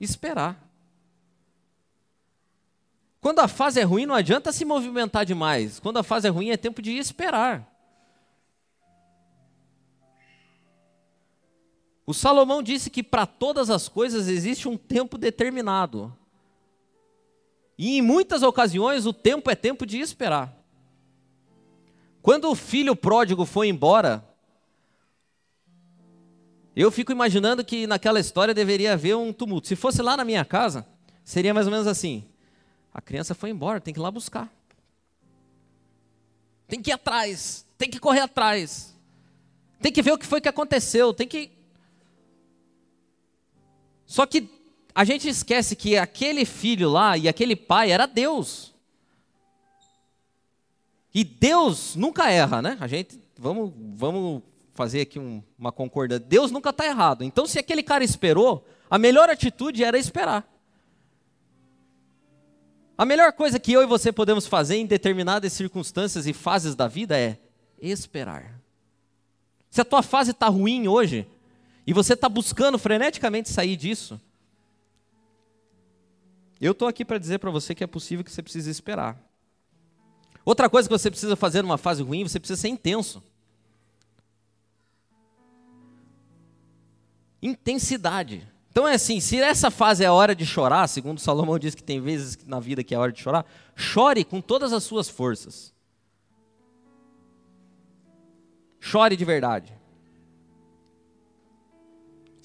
Esperar. 0.00 0.68
Quando 3.20 3.40
a 3.40 3.48
fase 3.48 3.80
é 3.80 3.82
ruim, 3.82 4.06
não 4.06 4.14
adianta 4.14 4.52
se 4.52 4.64
movimentar 4.64 5.26
demais. 5.26 5.78
Quando 5.78 5.98
a 5.98 6.02
fase 6.02 6.26
é 6.28 6.30
ruim, 6.30 6.50
é 6.50 6.56
tempo 6.56 6.80
de 6.80 6.92
esperar. 6.96 7.77
O 12.08 12.14
Salomão 12.14 12.62
disse 12.62 12.88
que 12.88 13.02
para 13.02 13.26
todas 13.26 13.68
as 13.68 13.86
coisas 13.86 14.28
existe 14.28 14.66
um 14.66 14.78
tempo 14.78 15.18
determinado. 15.18 16.10
E 17.76 17.98
em 17.98 18.00
muitas 18.00 18.42
ocasiões 18.42 19.04
o 19.04 19.12
tempo 19.12 19.50
é 19.50 19.54
tempo 19.54 19.84
de 19.84 19.98
esperar. 20.00 20.56
Quando 22.22 22.50
o 22.50 22.54
filho 22.54 22.96
pródigo 22.96 23.44
foi 23.44 23.68
embora, 23.68 24.26
eu 26.74 26.90
fico 26.90 27.12
imaginando 27.12 27.62
que 27.62 27.86
naquela 27.86 28.18
história 28.18 28.54
deveria 28.54 28.94
haver 28.94 29.14
um 29.14 29.30
tumulto. 29.30 29.68
Se 29.68 29.76
fosse 29.76 30.00
lá 30.00 30.16
na 30.16 30.24
minha 30.24 30.46
casa, 30.46 30.86
seria 31.22 31.52
mais 31.52 31.66
ou 31.66 31.72
menos 31.72 31.86
assim: 31.86 32.24
a 32.94 33.02
criança 33.02 33.34
foi 33.34 33.50
embora, 33.50 33.82
tem 33.82 33.92
que 33.92 34.00
ir 34.00 34.02
lá 34.02 34.10
buscar. 34.10 34.50
Tem 36.66 36.80
que 36.80 36.88
ir 36.88 36.94
atrás, 36.94 37.66
tem 37.76 37.90
que 37.90 38.00
correr 38.00 38.20
atrás. 38.20 38.96
Tem 39.78 39.92
que 39.92 40.00
ver 40.00 40.12
o 40.12 40.18
que 40.18 40.26
foi 40.26 40.40
que 40.40 40.48
aconteceu, 40.48 41.12
tem 41.12 41.28
que 41.28 41.57
só 44.08 44.24
que 44.24 44.48
a 44.94 45.04
gente 45.04 45.28
esquece 45.28 45.76
que 45.76 45.98
aquele 45.98 46.46
filho 46.46 46.88
lá 46.88 47.16
e 47.16 47.28
aquele 47.28 47.54
pai 47.54 47.92
era 47.92 48.06
Deus. 48.06 48.74
E 51.14 51.22
Deus 51.22 51.94
nunca 51.94 52.30
erra, 52.30 52.62
né? 52.62 52.78
A 52.80 52.86
gente, 52.86 53.20
vamos, 53.38 53.70
vamos 53.76 54.42
fazer 54.72 55.02
aqui 55.02 55.18
um, 55.18 55.42
uma 55.58 55.70
concordância. 55.70 56.24
Deus 56.26 56.50
nunca 56.50 56.70
está 56.70 56.86
errado. 56.86 57.22
Então, 57.22 57.46
se 57.46 57.58
aquele 57.58 57.82
cara 57.82 58.02
esperou, 58.02 58.66
a 58.88 58.96
melhor 58.96 59.28
atitude 59.28 59.84
era 59.84 59.98
esperar. 59.98 60.48
A 62.96 63.04
melhor 63.04 63.32
coisa 63.34 63.60
que 63.60 63.72
eu 63.72 63.82
e 63.82 63.86
você 63.86 64.10
podemos 64.10 64.46
fazer 64.46 64.76
em 64.76 64.86
determinadas 64.86 65.52
circunstâncias 65.52 66.26
e 66.26 66.32
fases 66.32 66.74
da 66.74 66.88
vida 66.88 67.16
é 67.16 67.38
esperar. 67.80 68.58
Se 69.70 69.82
a 69.82 69.84
tua 69.84 70.02
fase 70.02 70.30
está 70.30 70.48
ruim 70.48 70.88
hoje 70.88 71.26
e 71.88 71.92
você 71.94 72.12
está 72.12 72.28
buscando 72.28 72.78
freneticamente 72.78 73.48
sair 73.48 73.74
disso, 73.74 74.20
eu 76.60 76.72
estou 76.72 76.86
aqui 76.86 77.02
para 77.02 77.16
dizer 77.16 77.38
para 77.38 77.50
você 77.50 77.74
que 77.74 77.82
é 77.82 77.86
possível 77.86 78.22
que 78.22 78.30
você 78.30 78.42
precise 78.42 78.70
esperar. 78.70 79.18
Outra 80.44 80.68
coisa 80.68 80.86
que 80.86 80.92
você 80.92 81.10
precisa 81.10 81.34
fazer 81.34 81.62
numa 81.62 81.78
fase 81.78 82.02
ruim, 82.02 82.28
você 82.28 82.38
precisa 82.38 82.60
ser 82.60 82.68
intenso. 82.68 83.22
Intensidade. 87.40 88.46
Então 88.70 88.86
é 88.86 88.96
assim, 88.96 89.18
se 89.18 89.40
essa 89.40 89.70
fase 89.70 90.04
é 90.04 90.08
a 90.08 90.12
hora 90.12 90.34
de 90.34 90.44
chorar, 90.44 90.86
segundo 90.88 91.18
Salomão 91.18 91.58
diz 91.58 91.74
que 91.74 91.82
tem 91.82 92.02
vezes 92.02 92.36
na 92.44 92.60
vida 92.60 92.84
que 92.84 92.92
é 92.92 92.98
a 92.98 93.00
hora 93.00 93.12
de 93.12 93.22
chorar, 93.22 93.46
chore 93.74 94.24
com 94.24 94.42
todas 94.42 94.74
as 94.74 94.84
suas 94.84 95.08
forças. 95.08 95.72
Chore 98.78 99.16
de 99.16 99.24
verdade. 99.24 99.77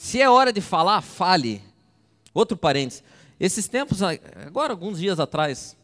Se 0.04 0.22
é 0.22 0.30
hora 0.30 0.52
de 0.52 0.60
falar, 0.60 1.00
fale. 1.02 1.64
Outro 2.34 2.58
parênteses. 2.58 3.02
Esses 3.40 3.70
tempos, 3.70 4.02
agora 4.04 4.74
alguns 4.74 5.00
dias 5.00 5.18
atrás, 5.18 5.78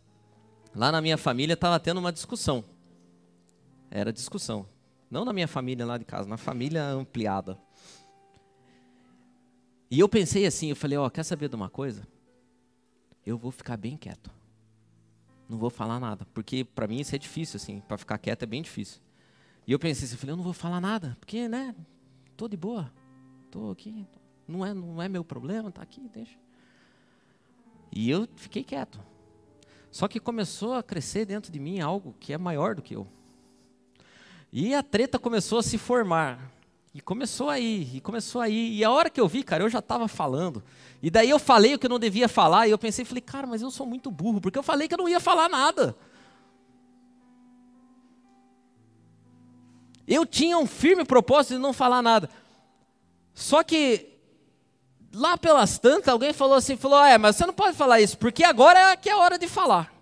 lá 0.75 0.91
na 0.91 0.99
minha 0.99 1.17
família 1.17 1.53
estava 1.53 1.79
tendo 1.79 1.99
uma 1.99 2.11
discussão. 2.11 2.61
Era 3.89 4.11
discussão. 4.11 4.67
Não 5.09 5.23
na 5.23 5.31
minha 5.31 5.47
família 5.47 5.85
lá 5.85 5.97
de 5.97 6.03
casa, 6.03 6.27
na 6.27 6.35
família 6.35 6.83
ampliada. 6.83 7.57
E 9.89 9.97
eu 9.97 10.09
pensei 10.09 10.45
assim, 10.45 10.69
eu 10.69 10.75
falei, 10.75 10.97
ó, 10.97 11.05
oh, 11.05 11.09
quer 11.09 11.23
saber 11.23 11.47
de 11.47 11.55
uma 11.55 11.69
coisa? 11.69 12.05
Eu 13.25 13.37
vou 13.37 13.51
ficar 13.51 13.77
bem 13.77 13.95
quieto. 13.95 14.29
Não 15.47 15.57
vou 15.57 15.69
falar 15.69 15.97
nada, 15.97 16.27
porque 16.33 16.65
para 16.65 16.87
mim 16.87 16.99
isso 16.99 17.15
é 17.15 17.17
difícil 17.17 17.55
assim, 17.55 17.79
para 17.87 17.97
ficar 17.97 18.17
quieto 18.17 18.43
é 18.43 18.45
bem 18.45 18.61
difícil. 18.61 19.01
E 19.65 19.71
eu 19.71 19.79
pensei 19.79 20.03
assim, 20.03 20.15
eu 20.15 20.19
falei, 20.19 20.33
eu 20.33 20.37
não 20.37 20.43
vou 20.43 20.53
falar 20.53 20.81
nada, 20.81 21.15
porque, 21.21 21.47
né, 21.47 21.73
tô 22.35 22.49
de 22.49 22.57
boa. 22.57 22.91
Tô 23.51 23.71
aqui, 23.71 24.05
não 24.47 24.65
é, 24.65 24.73
não 24.73 25.01
é 25.01 25.09
meu 25.09 25.23
problema, 25.23 25.71
tá 25.71 25.81
aqui, 25.81 26.07
deixa. 26.13 26.37
E 27.91 28.09
eu 28.09 28.27
fiquei 28.35 28.63
quieto. 28.63 28.99
Só 29.91 30.07
que 30.07 30.19
começou 30.19 30.73
a 30.73 30.83
crescer 30.83 31.25
dentro 31.25 31.51
de 31.51 31.59
mim 31.59 31.79
algo 31.79 32.15
que 32.19 32.31
é 32.31 32.37
maior 32.37 32.75
do 32.75 32.81
que 32.81 32.95
eu. 32.95 33.07
E 34.51 34.73
a 34.73 34.83
treta 34.83 35.17
começou 35.17 35.59
a 35.59 35.63
se 35.63 35.77
formar. 35.77 36.51
E 36.93 37.01
começou 37.01 37.49
aí, 37.49 37.87
e 37.95 38.01
começou 38.01 38.41
aí. 38.41 38.77
E 38.77 38.83
a 38.83 38.91
hora 38.91 39.09
que 39.09 39.21
eu 39.21 39.27
vi, 39.27 39.43
cara, 39.43 39.63
eu 39.63 39.69
já 39.69 39.79
estava 39.79 40.07
falando. 40.07 40.63
E 41.01 41.09
daí 41.09 41.29
eu 41.29 41.39
falei 41.39 41.75
o 41.75 41.79
que 41.79 41.85
eu 41.85 41.89
não 41.89 41.99
devia 41.99 42.27
falar. 42.27 42.67
E 42.67 42.71
eu 42.71 42.77
pensei, 42.77 43.05
falei, 43.05 43.21
cara, 43.21 43.45
mas 43.45 43.61
eu 43.61 43.69
sou 43.69 43.85
muito 43.85 44.09
burro, 44.09 44.41
porque 44.41 44.57
eu 44.57 44.63
falei 44.63 44.87
que 44.87 44.93
eu 44.93 44.97
não 44.97 45.09
ia 45.09 45.19
falar 45.19 45.49
nada. 45.49 45.95
Eu 50.07 50.25
tinha 50.25 50.57
um 50.57 50.65
firme 50.65 51.05
propósito 51.05 51.53
de 51.53 51.59
não 51.59 51.73
falar 51.73 52.01
nada. 52.01 52.29
Só 53.39 53.63
que 53.63 54.05
lá 55.13 55.37
pelas 55.37 55.79
tantas, 55.79 56.09
alguém 56.09 56.33
falou 56.33 56.55
assim, 56.55 56.75
falou, 56.75 57.01
é, 57.05 57.17
mas 57.17 57.37
você 57.37 57.45
não 57.45 57.53
pode 57.53 57.75
falar 57.77 58.01
isso, 58.01 58.17
porque 58.17 58.43
agora 58.43 58.77
é 58.77 58.97
que 58.97 59.09
é 59.09 59.13
a 59.13 59.17
hora 59.17 59.39
de 59.39 59.47
falar. 59.47 59.93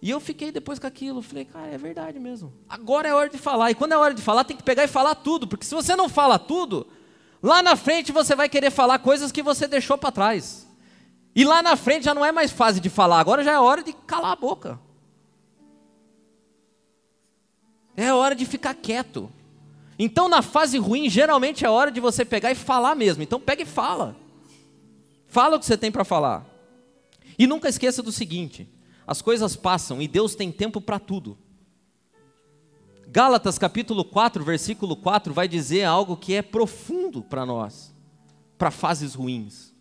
E 0.00 0.08
eu 0.08 0.18
fiquei 0.18 0.50
depois 0.50 0.78
com 0.78 0.86
aquilo, 0.86 1.20
falei, 1.20 1.44
cara, 1.44 1.66
é 1.66 1.76
verdade 1.76 2.18
mesmo. 2.18 2.50
Agora 2.66 3.06
é 3.06 3.12
hora 3.14 3.28
de 3.28 3.36
falar. 3.36 3.70
E 3.70 3.74
quando 3.74 3.92
é 3.92 3.98
hora 3.98 4.14
de 4.14 4.22
falar, 4.22 4.44
tem 4.44 4.56
que 4.56 4.62
pegar 4.62 4.84
e 4.84 4.88
falar 4.88 5.14
tudo, 5.16 5.46
porque 5.46 5.66
se 5.66 5.74
você 5.74 5.94
não 5.94 6.08
fala 6.08 6.38
tudo, 6.38 6.86
lá 7.42 7.62
na 7.62 7.76
frente 7.76 8.10
você 8.10 8.34
vai 8.34 8.48
querer 8.48 8.70
falar 8.70 8.98
coisas 8.98 9.30
que 9.30 9.42
você 9.42 9.68
deixou 9.68 9.98
para 9.98 10.10
trás. 10.10 10.66
E 11.34 11.44
lá 11.44 11.62
na 11.62 11.76
frente 11.76 12.06
já 12.06 12.14
não 12.14 12.24
é 12.24 12.32
mais 12.32 12.50
fase 12.50 12.80
de 12.80 12.88
falar, 12.88 13.20
agora 13.20 13.44
já 13.44 13.52
é 13.52 13.60
hora 13.60 13.82
de 13.82 13.92
calar 13.92 14.32
a 14.32 14.36
boca. 14.36 14.80
É 17.94 18.14
hora 18.14 18.34
de 18.34 18.46
ficar 18.46 18.72
quieto. 18.72 19.30
Então, 19.98 20.28
na 20.28 20.42
fase 20.42 20.78
ruim, 20.78 21.08
geralmente 21.08 21.64
é 21.64 21.70
hora 21.70 21.90
de 21.90 22.00
você 22.00 22.24
pegar 22.24 22.50
e 22.50 22.54
falar 22.54 22.94
mesmo. 22.94 23.22
Então, 23.22 23.40
pega 23.40 23.62
e 23.62 23.66
fala. 23.66 24.16
Fala 25.26 25.56
o 25.56 25.58
que 25.58 25.66
você 25.66 25.76
tem 25.76 25.90
para 25.90 26.04
falar. 26.04 26.46
E 27.38 27.46
nunca 27.46 27.68
esqueça 27.68 28.02
do 28.02 28.12
seguinte: 28.12 28.68
as 29.06 29.22
coisas 29.22 29.56
passam 29.56 30.00
e 30.02 30.08
Deus 30.08 30.34
tem 30.34 30.52
tempo 30.52 30.80
para 30.80 30.98
tudo. 30.98 31.38
Gálatas 33.08 33.58
capítulo 33.58 34.04
4, 34.04 34.44
versículo 34.44 34.96
4 34.96 35.32
vai 35.32 35.48
dizer 35.48 35.84
algo 35.84 36.16
que 36.16 36.34
é 36.34 36.42
profundo 36.42 37.22
para 37.22 37.46
nós, 37.46 37.94
para 38.58 38.70
fases 38.70 39.14
ruins. 39.14 39.72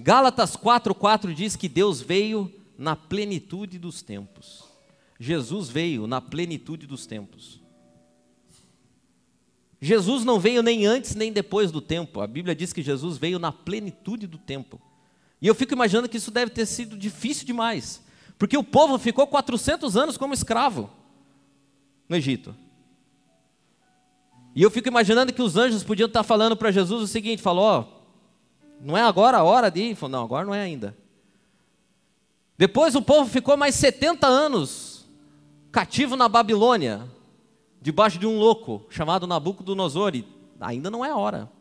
Gálatas 0.00 0.56
4 0.56 0.94
diz 1.34 1.54
que 1.54 1.68
Deus 1.68 2.00
veio 2.00 2.52
na 2.76 2.96
plenitude 2.96 3.78
dos 3.78 4.02
tempos. 4.02 4.64
Jesus 5.20 5.68
veio 5.68 6.06
na 6.06 6.20
plenitude 6.20 6.86
dos 6.86 7.06
tempos. 7.06 7.63
Jesus 9.84 10.24
não 10.24 10.40
veio 10.40 10.62
nem 10.62 10.86
antes 10.86 11.14
nem 11.14 11.30
depois 11.30 11.70
do 11.70 11.78
tempo. 11.78 12.22
A 12.22 12.26
Bíblia 12.26 12.54
diz 12.56 12.72
que 12.72 12.82
Jesus 12.82 13.18
veio 13.18 13.38
na 13.38 13.52
plenitude 13.52 14.26
do 14.26 14.38
tempo. 14.38 14.80
E 15.42 15.46
eu 15.46 15.54
fico 15.54 15.74
imaginando 15.74 16.08
que 16.08 16.16
isso 16.16 16.30
deve 16.30 16.50
ter 16.50 16.64
sido 16.64 16.96
difícil 16.96 17.44
demais. 17.44 18.02
Porque 18.38 18.56
o 18.56 18.64
povo 18.64 18.98
ficou 18.98 19.26
400 19.26 19.94
anos 19.94 20.16
como 20.16 20.32
escravo 20.32 20.90
no 22.08 22.16
Egito. 22.16 22.56
E 24.54 24.62
eu 24.62 24.70
fico 24.70 24.88
imaginando 24.88 25.34
que 25.34 25.42
os 25.42 25.54
anjos 25.58 25.84
podiam 25.84 26.06
estar 26.06 26.22
falando 26.22 26.56
para 26.56 26.70
Jesus 26.70 27.02
o 27.02 27.06
seguinte: 27.06 27.42
falou, 27.42 28.08
não 28.80 28.96
é 28.96 29.02
agora 29.02 29.36
a 29.36 29.44
hora 29.44 29.70
de 29.70 29.82
ir? 29.82 29.94
Falou, 29.96 30.12
não, 30.12 30.24
agora 30.24 30.46
não 30.46 30.54
é 30.54 30.62
ainda. 30.62 30.96
Depois 32.56 32.94
o 32.94 33.02
povo 33.02 33.28
ficou 33.28 33.54
mais 33.54 33.74
70 33.74 34.26
anos 34.26 35.04
cativo 35.70 36.16
na 36.16 36.26
Babilônia, 36.26 37.02
debaixo 37.84 38.18
de 38.18 38.26
um 38.26 38.38
louco 38.38 38.86
chamado 38.88 39.26
Nabucodonosor. 39.26 40.14
Ainda 40.58 40.90
não 40.90 41.04
é 41.04 41.10
a 41.10 41.16
hora. 41.18 41.52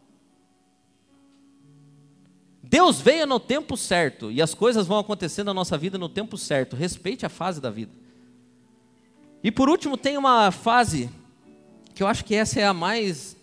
Deus 2.63 3.01
veio 3.01 3.27
no 3.27 3.41
tempo 3.41 3.75
certo 3.75 4.31
e 4.31 4.41
as 4.41 4.53
coisas 4.53 4.88
vão 4.88 4.97
acontecer 4.97 5.43
na 5.43 5.53
nossa 5.53 5.77
vida 5.77 5.97
no 5.97 6.07
tempo 6.07 6.38
certo. 6.38 6.77
Respeite 6.77 7.25
a 7.25 7.29
fase 7.29 7.59
da 7.59 7.69
vida. 7.69 7.91
E 9.43 9.51
por 9.51 9.67
último, 9.67 9.97
tem 9.97 10.17
uma 10.17 10.49
fase 10.49 11.09
que 11.93 12.01
eu 12.01 12.07
acho 12.07 12.23
que 12.23 12.33
essa 12.33 12.57
é 12.57 12.65
a 12.65 12.73
mais 12.73 13.36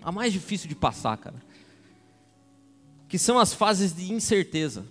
a 0.00 0.12
mais 0.12 0.32
difícil 0.32 0.68
de 0.68 0.76
passar, 0.76 1.18
cara. 1.18 1.42
Que 3.08 3.18
são 3.18 3.40
as 3.40 3.52
fases 3.52 3.92
de 3.92 4.12
incerteza. 4.12 4.86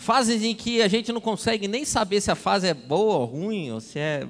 Fases 0.00 0.42
em 0.42 0.54
que 0.54 0.80
a 0.80 0.88
gente 0.88 1.12
não 1.12 1.20
consegue 1.20 1.68
nem 1.68 1.84
saber 1.84 2.22
se 2.22 2.30
a 2.30 2.34
fase 2.34 2.66
é 2.66 2.72
boa 2.72 3.16
ou 3.16 3.26
ruim, 3.26 3.70
ou 3.70 3.82
se 3.82 3.98
é. 3.98 4.26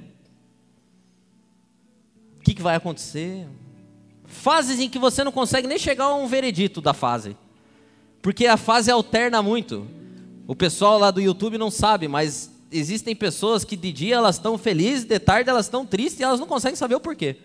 O 2.37 2.43
que, 2.43 2.53
que 2.53 2.61
vai 2.61 2.75
acontecer? 2.75 3.47
Fases 4.25 4.81
em 4.81 4.89
que 4.89 4.99
você 4.99 5.23
não 5.23 5.31
consegue 5.31 5.69
nem 5.69 5.79
chegar 5.79 6.03
a 6.03 6.13
um 6.13 6.27
veredito 6.27 6.81
da 6.81 6.93
fase. 6.93 7.37
Porque 8.21 8.47
a 8.47 8.57
fase 8.57 8.91
alterna 8.91 9.41
muito. 9.41 9.87
O 10.45 10.53
pessoal 10.53 10.99
lá 10.99 11.09
do 11.09 11.21
YouTube 11.21 11.57
não 11.57 11.71
sabe, 11.71 12.05
mas 12.05 12.51
existem 12.69 13.15
pessoas 13.15 13.63
que 13.63 13.77
de 13.77 13.93
dia 13.93 14.15
elas 14.15 14.35
estão 14.35 14.57
felizes, 14.57 15.05
de 15.05 15.19
tarde 15.19 15.49
elas 15.49 15.67
estão 15.67 15.85
tristes 15.85 16.19
e 16.19 16.23
elas 16.23 16.41
não 16.41 16.47
conseguem 16.47 16.75
saber 16.75 16.95
o 16.95 16.99
porquê. 16.99 17.37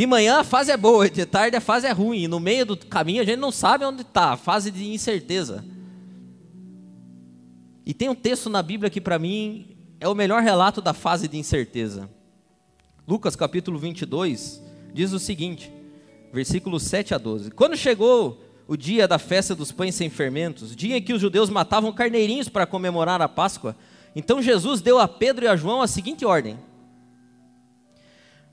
De 0.00 0.06
manhã 0.06 0.38
a 0.38 0.44
fase 0.44 0.72
é 0.72 0.78
boa, 0.78 1.10
de 1.10 1.26
tarde 1.26 1.58
a 1.58 1.60
fase 1.60 1.86
é 1.86 1.92
ruim, 1.92 2.22
e 2.22 2.26
no 2.26 2.40
meio 2.40 2.64
do 2.64 2.74
caminho 2.74 3.20
a 3.20 3.24
gente 3.26 3.38
não 3.38 3.52
sabe 3.52 3.84
onde 3.84 4.00
está, 4.00 4.34
fase 4.34 4.70
de 4.70 4.90
incerteza. 4.90 5.62
E 7.84 7.92
tem 7.92 8.08
um 8.08 8.14
texto 8.14 8.48
na 8.48 8.62
Bíblia 8.62 8.88
que 8.88 8.98
para 8.98 9.18
mim 9.18 9.76
é 10.00 10.08
o 10.08 10.14
melhor 10.14 10.42
relato 10.42 10.80
da 10.80 10.94
fase 10.94 11.28
de 11.28 11.36
incerteza. 11.36 12.08
Lucas 13.06 13.36
capítulo 13.36 13.78
22 13.78 14.62
diz 14.94 15.12
o 15.12 15.18
seguinte, 15.18 15.70
versículos 16.32 16.82
7 16.84 17.14
a 17.14 17.18
12: 17.18 17.50
Quando 17.50 17.76
chegou 17.76 18.42
o 18.66 18.78
dia 18.78 19.06
da 19.06 19.18
festa 19.18 19.54
dos 19.54 19.70
pães 19.70 19.94
sem 19.94 20.08
fermentos, 20.08 20.74
dia 20.74 20.96
em 20.96 21.02
que 21.02 21.12
os 21.12 21.20
judeus 21.20 21.50
matavam 21.50 21.92
carneirinhos 21.92 22.48
para 22.48 22.64
comemorar 22.64 23.20
a 23.20 23.28
Páscoa, 23.28 23.76
então 24.16 24.40
Jesus 24.40 24.80
deu 24.80 24.98
a 24.98 25.06
Pedro 25.06 25.44
e 25.44 25.48
a 25.48 25.56
João 25.56 25.82
a 25.82 25.86
seguinte 25.86 26.24
ordem: 26.24 26.56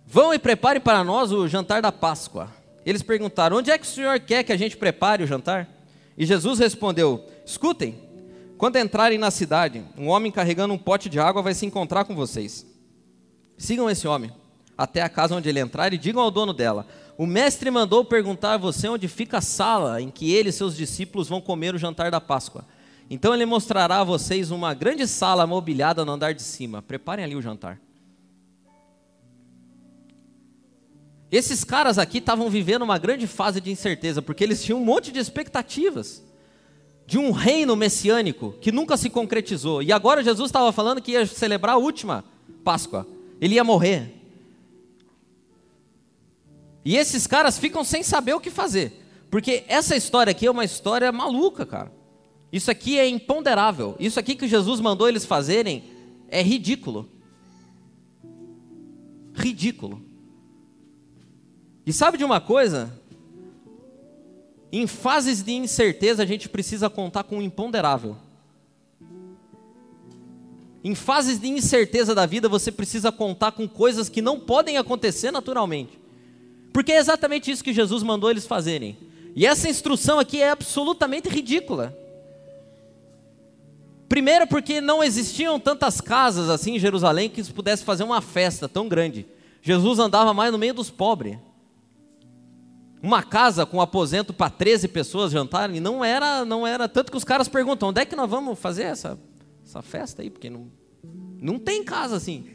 Vão 0.10 0.34
e 0.34 0.39
preparem 0.39 0.82
para 0.82 1.03
nós 1.03 1.34
o 1.34 1.49
jantar 1.49 1.82
da 1.82 1.91
Páscoa. 1.91 2.49
Eles 2.86 3.01
perguntaram: 3.01 3.58
Onde 3.58 3.70
é 3.70 3.78
que 3.78 3.86
o 3.86 3.89
Senhor 3.89 4.18
quer 4.22 4.41
que 4.41 4.53
a 4.53 4.58
gente 4.58 4.78
prepare 4.78 5.22
o 5.22 5.28
jantar? 5.28 5.68
E 6.18 6.26
Jesus 6.26 6.60
respondeu: 6.60 7.26
Escutem, 7.45 7.99
quando 8.58 8.78
entrarem 8.78 9.18
na 9.18 9.30
cidade, 9.30 9.84
um 9.97 10.08
homem 10.08 10.32
carregando 10.32 10.74
um 10.74 10.78
pote 10.78 11.10
de 11.10 11.20
água 11.20 11.41
vai 11.41 11.53
se 11.53 11.66
encontrar 11.66 12.05
com 12.05 12.16
vocês. 12.16 12.66
Sigam 13.58 13.89
esse 13.89 14.08
homem 14.08 14.32
até 14.78 15.01
a 15.01 15.10
casa 15.10 15.36
onde 15.36 15.49
ele 15.49 15.60
entrar 15.60 15.91
e 15.91 15.97
digam 15.97 16.22
ao 16.22 16.32
dono 16.32 16.53
dela: 16.53 16.88
O 17.18 17.26
mestre 17.26 17.70
mandou 17.70 18.05
perguntar 18.05 18.53
a 18.53 18.58
você 18.58 18.88
onde 18.88 19.10
fica 19.10 19.39
a 19.39 19.41
sala 19.41 20.01
em 20.01 20.10
que 20.10 20.34
ele 20.34 20.49
e 20.49 20.53
seus 20.53 20.78
discípulos 20.78 21.28
vão 21.28 21.41
comer 21.41 21.76
o 21.76 21.78
jantar 21.78 22.10
da 22.10 22.22
Páscoa. 22.22 22.64
Então 23.10 23.34
ele 23.34 23.45
mostrará 23.45 23.99
a 23.99 24.05
vocês 24.05 24.51
uma 24.51 24.74
grande 24.74 25.05
sala 25.05 25.45
mobiliada 25.45 26.05
no 26.05 26.14
andar 26.14 26.34
de 26.34 26.43
cima. 26.43 26.82
Preparem 26.82 27.26
ali 27.26 27.36
o 27.36 27.41
jantar. 27.41 27.78
Esses 31.32 31.64
caras 31.64 31.98
aqui 31.98 32.20
estavam 32.20 32.50
vivendo 32.50 32.84
uma 32.84 32.98
grande 32.98 33.28
fase 33.28 33.60
de 33.60 33.70
incerteza, 33.70 34.22
porque 34.22 34.44
eles 34.44 34.64
tinham 34.64 34.80
um 34.80 34.86
monte 34.86 35.12
de 35.12 35.20
expectativas 35.20 36.24
de 37.06 37.18
um 37.18 37.32
reino 37.32 37.76
messiânico 37.76 38.54
que 38.60 38.72
nunca 38.72 38.98
se 38.98 39.10
concretizou. 39.10 39.82
E 39.82 39.94
agora 39.94 40.24
Jesus 40.24 40.50
estava 40.50 40.72
falando 40.74 41.02
que 41.02 41.14
ia 41.14 41.26
celebrar 41.26 41.76
a 41.76 41.78
última 41.78 42.24
Páscoa. 42.64 43.08
Ele 43.40 43.56
ia 43.56 43.64
morrer. 43.64 44.14
E 46.84 46.98
esses 46.98 47.26
caras 47.26 47.58
ficam 47.58 47.84
sem 47.84 48.04
saber 48.04 48.34
o 48.34 48.40
que 48.40 48.50
fazer. 48.50 49.04
Porque 49.30 49.64
essa 49.68 49.96
história 49.96 50.32
aqui 50.32 50.46
é 50.46 50.52
uma 50.52 50.66
história 50.66 51.12
maluca, 51.12 51.66
cara. 51.66 51.92
Isso 52.52 52.72
aqui 52.72 52.98
é 52.98 53.08
imponderável. 53.08 53.96
Isso 54.00 54.20
aqui 54.20 54.36
que 54.36 54.48
Jesus 54.48 54.80
mandou 54.80 55.08
eles 55.08 55.26
fazerem 55.26 55.84
é 56.30 56.42
ridículo. 56.42 57.10
Ridículo. 59.34 60.07
E 61.88 61.94
sabe 61.94 62.18
de 62.18 62.26
uma 62.26 62.42
coisa? 62.42 62.92
Em 64.70 64.86
fases 64.86 65.42
de 65.42 65.54
incerteza, 65.54 66.22
a 66.22 66.26
gente 66.26 66.50
precisa 66.50 66.90
contar 66.90 67.24
com 67.24 67.38
o 67.38 67.42
imponderável. 67.42 68.18
Em 70.84 70.94
fases 70.94 71.40
de 71.40 71.48
incerteza 71.48 72.14
da 72.14 72.26
vida, 72.26 72.50
você 72.50 72.74
precisa 72.74 73.10
contar 73.10 73.54
com 73.54 73.70
coisas 73.70 74.10
que 74.10 74.22
não 74.22 74.38
podem 74.38 74.76
acontecer 74.76 75.32
naturalmente. 75.32 75.98
Porque 76.74 76.92
é 76.92 76.98
exatamente 76.98 77.50
isso 77.50 77.64
que 77.64 77.72
Jesus 77.72 78.04
mandou 78.04 78.30
eles 78.30 78.46
fazerem. 78.46 78.98
E 79.34 79.46
essa 79.46 79.70
instrução 79.70 80.20
aqui 80.20 80.42
é 80.42 80.50
absolutamente 80.50 81.30
ridícula. 81.30 81.98
Primeiro, 84.10 84.46
porque 84.46 84.82
não 84.82 85.02
existiam 85.02 85.58
tantas 85.58 86.02
casas 86.02 86.50
assim 86.50 86.76
em 86.76 86.80
Jerusalém 86.80 87.30
que 87.30 87.42
pudesse 87.54 87.86
fazer 87.86 88.04
uma 88.04 88.20
festa 88.20 88.68
tão 88.68 88.90
grande. 88.90 89.26
Jesus 89.62 90.00
andava 90.00 90.34
mais 90.34 90.52
no 90.52 90.58
meio 90.58 90.74
dos 90.74 90.90
pobres. 90.90 91.47
Uma 93.02 93.22
casa 93.22 93.66
com 93.66 93.80
aposento 93.80 94.34
para 94.34 94.50
13 94.50 94.88
pessoas 94.88 95.32
jantarem, 95.32 95.80
não 95.80 96.04
era, 96.04 96.43
não 96.43 96.66
era 96.66 96.89
tanto 96.89 97.12
que 97.12 97.18
os 97.18 97.24
caras 97.24 97.48
perguntam: 97.48 97.89
"Onde 97.89 98.02
é 98.02 98.06
que 98.06 98.16
nós 98.16 98.30
vamos 98.30 98.58
fazer 98.58 98.84
essa 98.84 99.20
essa 99.64 99.82
festa 99.82 100.22
aí?" 100.22 100.30
Porque 100.30 100.50
não 100.50 100.72
não 101.39 101.60
tem 101.60 101.84
casa 101.84 102.16
assim. 102.16 102.45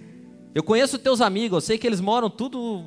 Eu 0.54 0.62
conheço 0.62 0.98
teus 0.98 1.20
amigos, 1.20 1.56
eu 1.56 1.60
sei 1.60 1.78
que 1.78 1.86
eles 1.86 2.00
moram 2.00 2.28
tudo 2.28 2.84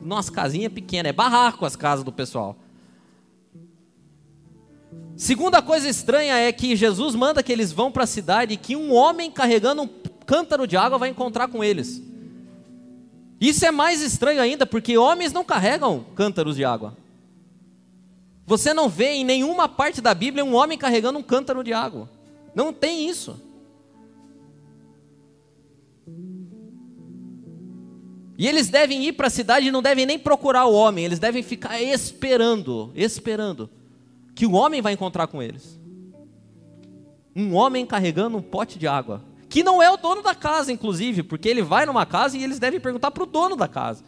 nossa 0.00 0.30
casinha 0.30 0.68
pequena, 0.68 1.08
é 1.08 1.12
barraco 1.12 1.64
as 1.64 1.76
casas 1.76 2.04
do 2.04 2.12
pessoal. 2.12 2.56
Segunda 5.16 5.62
coisa 5.62 5.88
estranha 5.88 6.36
é 6.36 6.52
que 6.52 6.76
Jesus 6.76 7.14
manda 7.14 7.42
que 7.42 7.50
eles 7.50 7.72
vão 7.72 7.90
para 7.90 8.04
a 8.04 8.06
cidade 8.06 8.52
e 8.52 8.56
que 8.58 8.76
um 8.76 8.92
homem 8.92 9.30
carregando 9.30 9.82
um 9.82 9.88
cântaro 10.26 10.66
de 10.66 10.76
água 10.76 10.98
vai 10.98 11.08
encontrar 11.08 11.48
com 11.48 11.64
eles. 11.64 12.02
Isso 13.40 13.64
é 13.66 13.70
mais 13.70 14.00
estranho 14.00 14.40
ainda, 14.40 14.64
porque 14.64 14.96
homens 14.96 15.32
não 15.32 15.44
carregam 15.44 16.04
cântaros 16.14 16.56
de 16.56 16.64
água. 16.64 16.96
Você 18.46 18.72
não 18.72 18.88
vê 18.88 19.14
em 19.14 19.24
nenhuma 19.24 19.68
parte 19.68 20.00
da 20.00 20.14
Bíblia 20.14 20.44
um 20.44 20.54
homem 20.54 20.78
carregando 20.78 21.18
um 21.18 21.22
cântaro 21.22 21.64
de 21.64 21.72
água. 21.72 22.08
Não 22.54 22.72
tem 22.72 23.08
isso. 23.08 23.40
E 28.38 28.46
eles 28.46 28.68
devem 28.68 29.04
ir 29.04 29.12
para 29.12 29.26
a 29.26 29.30
cidade 29.30 29.66
e 29.66 29.70
não 29.70 29.82
devem 29.82 30.06
nem 30.06 30.18
procurar 30.18 30.66
o 30.66 30.74
homem, 30.74 31.04
eles 31.04 31.18
devem 31.18 31.42
ficar 31.42 31.80
esperando, 31.80 32.92
esperando, 32.94 33.68
que 34.34 34.46
o 34.46 34.52
homem 34.52 34.82
vai 34.82 34.92
encontrar 34.92 35.26
com 35.26 35.42
eles. 35.42 35.80
Um 37.34 37.54
homem 37.54 37.84
carregando 37.84 38.36
um 38.36 38.42
pote 38.42 38.78
de 38.78 38.86
água 38.86 39.22
que 39.56 39.64
não 39.64 39.82
é 39.82 39.90
o 39.90 39.96
dono 39.96 40.20
da 40.22 40.34
casa, 40.34 40.70
inclusive, 40.70 41.22
porque 41.22 41.48
ele 41.48 41.62
vai 41.62 41.86
numa 41.86 42.04
casa 42.04 42.36
e 42.36 42.44
eles 42.44 42.58
devem 42.58 42.78
perguntar 42.78 43.10
para 43.10 43.22
o 43.22 43.26
dono 43.26 43.56
da 43.56 43.66
casa. 43.66 44.04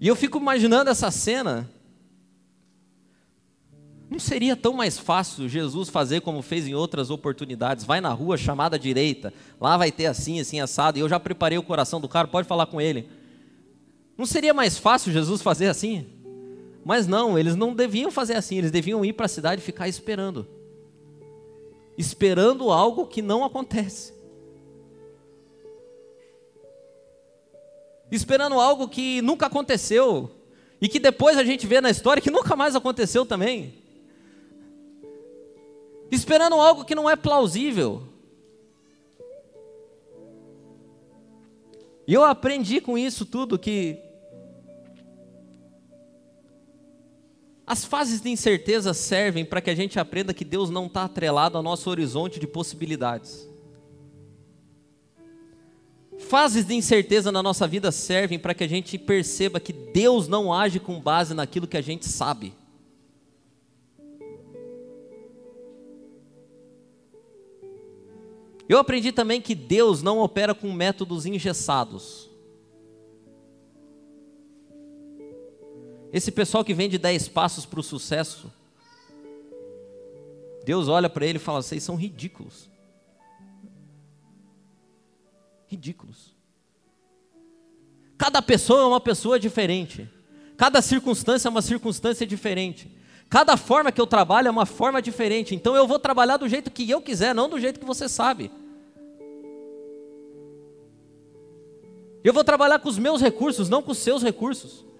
E 0.00 0.06
eu 0.06 0.14
fico 0.14 0.38
imaginando 0.38 0.88
essa 0.88 1.10
cena. 1.10 1.68
Não 4.08 4.20
seria 4.20 4.54
tão 4.54 4.74
mais 4.74 4.96
fácil 4.96 5.48
Jesus 5.48 5.88
fazer 5.88 6.20
como 6.20 6.40
fez 6.40 6.68
em 6.68 6.72
outras 6.72 7.10
oportunidades? 7.10 7.84
Vai 7.84 8.00
na 8.00 8.10
rua 8.10 8.36
chamada 8.36 8.78
direita, 8.78 9.34
lá 9.60 9.76
vai 9.76 9.90
ter 9.90 10.06
assim, 10.06 10.38
assim, 10.38 10.60
assado, 10.60 10.98
e 10.98 11.00
eu 11.00 11.08
já 11.08 11.18
preparei 11.18 11.58
o 11.58 11.64
coração 11.64 12.00
do 12.00 12.08
cara, 12.08 12.28
pode 12.28 12.46
falar 12.46 12.66
com 12.66 12.80
ele. 12.80 13.08
Não 14.16 14.24
seria 14.24 14.54
mais 14.54 14.78
fácil 14.78 15.12
Jesus 15.12 15.42
fazer 15.42 15.66
assim? 15.66 16.06
Mas 16.84 17.08
não, 17.08 17.36
eles 17.36 17.56
não 17.56 17.74
deviam 17.74 18.12
fazer 18.12 18.34
assim, 18.34 18.58
eles 18.58 18.70
deviam 18.70 19.04
ir 19.04 19.14
para 19.14 19.26
a 19.26 19.28
cidade 19.28 19.60
e 19.60 19.64
ficar 19.64 19.88
esperando 19.88 20.61
esperando 21.96 22.70
algo 22.70 23.06
que 23.06 23.20
não 23.22 23.44
acontece. 23.44 24.12
Esperando 28.10 28.60
algo 28.60 28.88
que 28.88 29.22
nunca 29.22 29.46
aconteceu 29.46 30.30
e 30.80 30.88
que 30.88 30.98
depois 30.98 31.38
a 31.38 31.44
gente 31.44 31.66
vê 31.66 31.80
na 31.80 31.90
história 31.90 32.22
que 32.22 32.30
nunca 32.30 32.54
mais 32.56 32.76
aconteceu 32.76 33.24
também. 33.24 33.74
Esperando 36.10 36.56
algo 36.56 36.84
que 36.84 36.94
não 36.94 37.08
é 37.08 37.16
plausível. 37.16 38.02
E 42.06 42.12
eu 42.12 42.24
aprendi 42.24 42.80
com 42.80 42.98
isso 42.98 43.24
tudo 43.24 43.58
que 43.58 43.98
As 47.72 47.86
fases 47.86 48.20
de 48.20 48.28
incerteza 48.28 48.92
servem 48.92 49.46
para 49.46 49.58
que 49.62 49.70
a 49.70 49.74
gente 49.74 49.98
aprenda 49.98 50.34
que 50.34 50.44
Deus 50.44 50.68
não 50.68 50.84
está 50.84 51.04
atrelado 51.04 51.56
ao 51.56 51.62
nosso 51.62 51.88
horizonte 51.88 52.38
de 52.38 52.46
possibilidades. 52.46 53.48
Fases 56.18 56.66
de 56.66 56.74
incerteza 56.74 57.32
na 57.32 57.42
nossa 57.42 57.66
vida 57.66 57.90
servem 57.90 58.38
para 58.38 58.52
que 58.52 58.62
a 58.62 58.68
gente 58.68 58.98
perceba 58.98 59.58
que 59.58 59.72
Deus 59.72 60.28
não 60.28 60.52
age 60.52 60.78
com 60.78 61.00
base 61.00 61.32
naquilo 61.32 61.66
que 61.66 61.78
a 61.78 61.80
gente 61.80 62.04
sabe. 62.04 62.52
Eu 68.68 68.76
aprendi 68.76 69.12
também 69.12 69.40
que 69.40 69.54
Deus 69.54 70.02
não 70.02 70.18
opera 70.18 70.54
com 70.54 70.70
métodos 70.74 71.24
engessados. 71.24 72.31
Esse 76.12 76.30
pessoal 76.30 76.62
que 76.62 76.74
vende 76.74 76.98
10 76.98 77.28
passos 77.28 77.64
para 77.64 77.80
o 77.80 77.82
sucesso, 77.82 78.52
Deus 80.64 80.86
olha 80.86 81.08
para 81.08 81.24
ele 81.24 81.38
e 81.38 81.40
fala: 81.40 81.62
vocês 81.62 81.82
são 81.82 81.96
ridículos. 81.96 82.70
Ridículos. 85.66 86.36
Cada 88.18 88.42
pessoa 88.42 88.82
é 88.82 88.84
uma 88.84 89.00
pessoa 89.00 89.40
diferente. 89.40 90.08
Cada 90.56 90.82
circunstância 90.82 91.48
é 91.48 91.50
uma 91.50 91.62
circunstância 91.62 92.26
diferente. 92.26 92.90
Cada 93.28 93.56
forma 93.56 93.90
que 93.90 94.00
eu 94.00 94.06
trabalho 94.06 94.48
é 94.48 94.50
uma 94.50 94.66
forma 94.66 95.00
diferente. 95.00 95.54
Então 95.54 95.74
eu 95.74 95.88
vou 95.88 95.98
trabalhar 95.98 96.36
do 96.36 96.46
jeito 96.46 96.70
que 96.70 96.88
eu 96.88 97.00
quiser, 97.00 97.34
não 97.34 97.48
do 97.48 97.58
jeito 97.58 97.80
que 97.80 97.86
você 97.86 98.06
sabe. 98.06 98.50
Eu 102.22 102.34
vou 102.34 102.44
trabalhar 102.44 102.78
com 102.78 102.88
os 102.90 102.98
meus 102.98 103.20
recursos, 103.20 103.70
não 103.70 103.82
com 103.82 103.90
os 103.90 103.98
seus 103.98 104.22
recursos. 104.22 104.91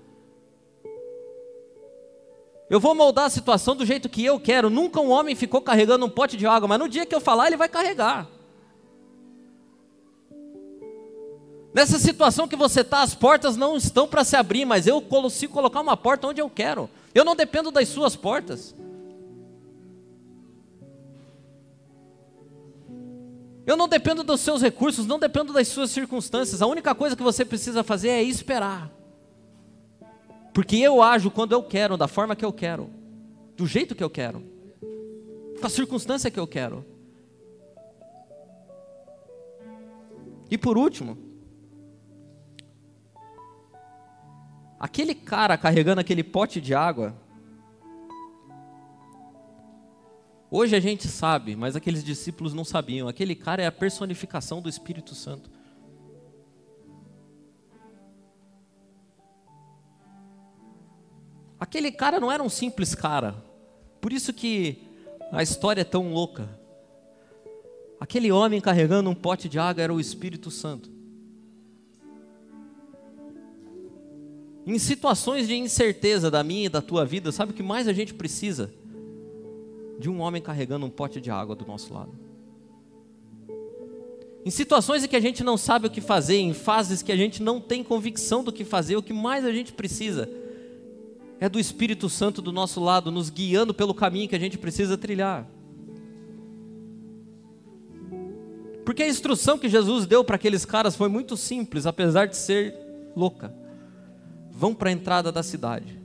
Eu 2.72 2.80
vou 2.80 2.94
moldar 2.94 3.26
a 3.26 3.28
situação 3.28 3.76
do 3.76 3.84
jeito 3.84 4.08
que 4.08 4.24
eu 4.24 4.40
quero. 4.40 4.70
Nunca 4.70 4.98
um 4.98 5.10
homem 5.10 5.34
ficou 5.34 5.60
carregando 5.60 6.06
um 6.06 6.08
pote 6.08 6.38
de 6.38 6.46
água, 6.46 6.66
mas 6.66 6.78
no 6.78 6.88
dia 6.88 7.04
que 7.04 7.14
eu 7.14 7.20
falar, 7.20 7.48
ele 7.48 7.56
vai 7.58 7.68
carregar. 7.68 8.26
Nessa 11.74 11.98
situação 11.98 12.48
que 12.48 12.56
você 12.56 12.80
está, 12.80 13.02
as 13.02 13.14
portas 13.14 13.58
não 13.58 13.76
estão 13.76 14.08
para 14.08 14.24
se 14.24 14.36
abrir, 14.36 14.64
mas 14.64 14.86
eu 14.86 15.02
consigo 15.02 15.52
colocar 15.52 15.82
uma 15.82 15.98
porta 15.98 16.26
onde 16.26 16.40
eu 16.40 16.48
quero. 16.48 16.88
Eu 17.14 17.26
não 17.26 17.36
dependo 17.36 17.70
das 17.70 17.90
suas 17.90 18.16
portas. 18.16 18.74
Eu 23.66 23.76
não 23.76 23.86
dependo 23.86 24.24
dos 24.24 24.40
seus 24.40 24.62
recursos, 24.62 25.06
não 25.06 25.18
dependo 25.18 25.52
das 25.52 25.68
suas 25.68 25.90
circunstâncias. 25.90 26.62
A 26.62 26.66
única 26.66 26.94
coisa 26.94 27.14
que 27.14 27.22
você 27.22 27.44
precisa 27.44 27.84
fazer 27.84 28.08
é 28.08 28.22
esperar. 28.22 29.01
Porque 30.52 30.76
eu 30.76 31.02
ajo 31.02 31.30
quando 31.30 31.52
eu 31.52 31.62
quero, 31.62 31.96
da 31.96 32.06
forma 32.06 32.36
que 32.36 32.44
eu 32.44 32.52
quero, 32.52 32.90
do 33.56 33.66
jeito 33.66 33.94
que 33.94 34.04
eu 34.04 34.10
quero, 34.10 34.42
com 35.58 35.66
a 35.66 35.70
circunstância 35.70 36.30
que 36.30 36.40
eu 36.40 36.46
quero. 36.46 36.84
E 40.50 40.58
por 40.58 40.76
último, 40.76 41.16
aquele 44.78 45.14
cara 45.14 45.56
carregando 45.56 46.00
aquele 46.00 46.24
pote 46.24 46.60
de 46.60 46.74
água, 46.74 47.14
hoje 50.50 50.74
a 50.74 50.80
gente 50.80 51.06
sabe, 51.06 51.54
mas 51.54 51.76
aqueles 51.76 52.02
discípulos 52.02 52.52
não 52.52 52.64
sabiam, 52.64 53.06
aquele 53.06 53.36
cara 53.36 53.62
é 53.62 53.66
a 53.66 53.72
personificação 53.72 54.60
do 54.60 54.68
Espírito 54.68 55.14
Santo. 55.14 55.51
Aquele 61.62 61.92
cara 61.92 62.18
não 62.18 62.32
era 62.32 62.42
um 62.42 62.48
simples 62.48 62.92
cara. 62.92 63.36
Por 64.00 64.12
isso 64.12 64.32
que 64.32 64.78
a 65.30 65.44
história 65.44 65.82
é 65.82 65.84
tão 65.84 66.12
louca. 66.12 66.48
Aquele 68.00 68.32
homem 68.32 68.60
carregando 68.60 69.08
um 69.08 69.14
pote 69.14 69.48
de 69.48 69.60
água 69.60 69.80
era 69.80 69.94
o 69.94 70.00
Espírito 70.00 70.50
Santo. 70.50 70.90
Em 74.66 74.76
situações 74.76 75.46
de 75.46 75.54
incerteza 75.54 76.32
da 76.32 76.42
minha 76.42 76.66
e 76.66 76.68
da 76.68 76.82
tua 76.82 77.04
vida, 77.04 77.30
sabe 77.30 77.52
o 77.52 77.54
que 77.54 77.62
mais 77.62 77.86
a 77.86 77.92
gente 77.92 78.12
precisa? 78.12 78.68
De 80.00 80.10
um 80.10 80.20
homem 80.20 80.42
carregando 80.42 80.84
um 80.84 80.90
pote 80.90 81.20
de 81.20 81.30
água 81.30 81.54
do 81.54 81.64
nosso 81.64 81.94
lado. 81.94 82.12
Em 84.44 84.50
situações 84.50 85.04
em 85.04 85.08
que 85.08 85.14
a 85.14 85.20
gente 85.20 85.44
não 85.44 85.56
sabe 85.56 85.86
o 85.86 85.90
que 85.90 86.00
fazer, 86.00 86.38
em 86.38 86.54
fases 86.54 87.02
que 87.02 87.12
a 87.12 87.16
gente 87.16 87.40
não 87.40 87.60
tem 87.60 87.84
convicção 87.84 88.42
do 88.42 88.50
que 88.50 88.64
fazer, 88.64 88.96
o 88.96 89.02
que 89.02 89.12
mais 89.12 89.44
a 89.44 89.52
gente 89.52 89.72
precisa 89.72 90.41
é 91.42 91.48
do 91.48 91.58
Espírito 91.58 92.08
Santo 92.08 92.40
do 92.40 92.52
nosso 92.52 92.80
lado, 92.80 93.10
nos 93.10 93.28
guiando 93.28 93.74
pelo 93.74 93.92
caminho 93.92 94.28
que 94.28 94.36
a 94.36 94.38
gente 94.38 94.56
precisa 94.56 94.96
trilhar. 94.96 95.44
Porque 98.84 99.02
a 99.02 99.08
instrução 99.08 99.58
que 99.58 99.68
Jesus 99.68 100.06
deu 100.06 100.22
para 100.22 100.36
aqueles 100.36 100.64
caras 100.64 100.94
foi 100.94 101.08
muito 101.08 101.36
simples, 101.36 101.84
apesar 101.84 102.26
de 102.26 102.36
ser 102.36 102.74
louca 103.16 103.52
vão 104.52 104.72
para 104.72 104.90
a 104.90 104.92
entrada 104.92 105.32
da 105.32 105.42
cidade. 105.42 105.98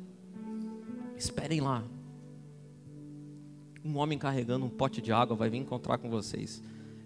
Esperem 1.16 1.62
lá. 1.62 1.84
Um 3.86 3.98
homem 3.98 4.18
carregando 4.18 4.66
um 4.66 4.70
pote 4.70 5.02
de 5.02 5.12
água 5.12 5.36
vai 5.36 5.52
vir 5.52 5.58
encontrar 5.58 6.00
com 6.00 6.10
vocês. 6.10 6.64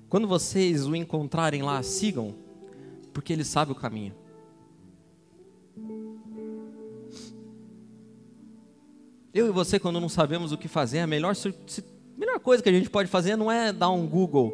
Quando 0.07 0.29
vocês 0.29 0.87
o 0.87 0.95
encontrarem 0.95 1.61
lá, 1.61 1.83
sigam, 1.83 2.33
porque 3.11 3.33
ele 3.33 3.43
sabe 3.43 3.73
o 3.73 3.75
caminho. 3.75 4.13
Eu 9.33 9.47
e 9.47 9.51
você, 9.51 9.79
quando 9.79 9.99
não 9.99 10.09
sabemos 10.09 10.51
o 10.51 10.57
que 10.57 10.67
fazer, 10.67 10.99
a 10.99 11.07
melhor, 11.07 11.33
melhor 12.17 12.39
coisa 12.39 12.61
que 12.61 12.67
a 12.67 12.73
gente 12.73 12.89
pode 12.89 13.09
fazer 13.09 13.37
não 13.37 13.49
é 13.49 13.71
dar 13.71 13.89
um 13.89 14.05
Google, 14.05 14.53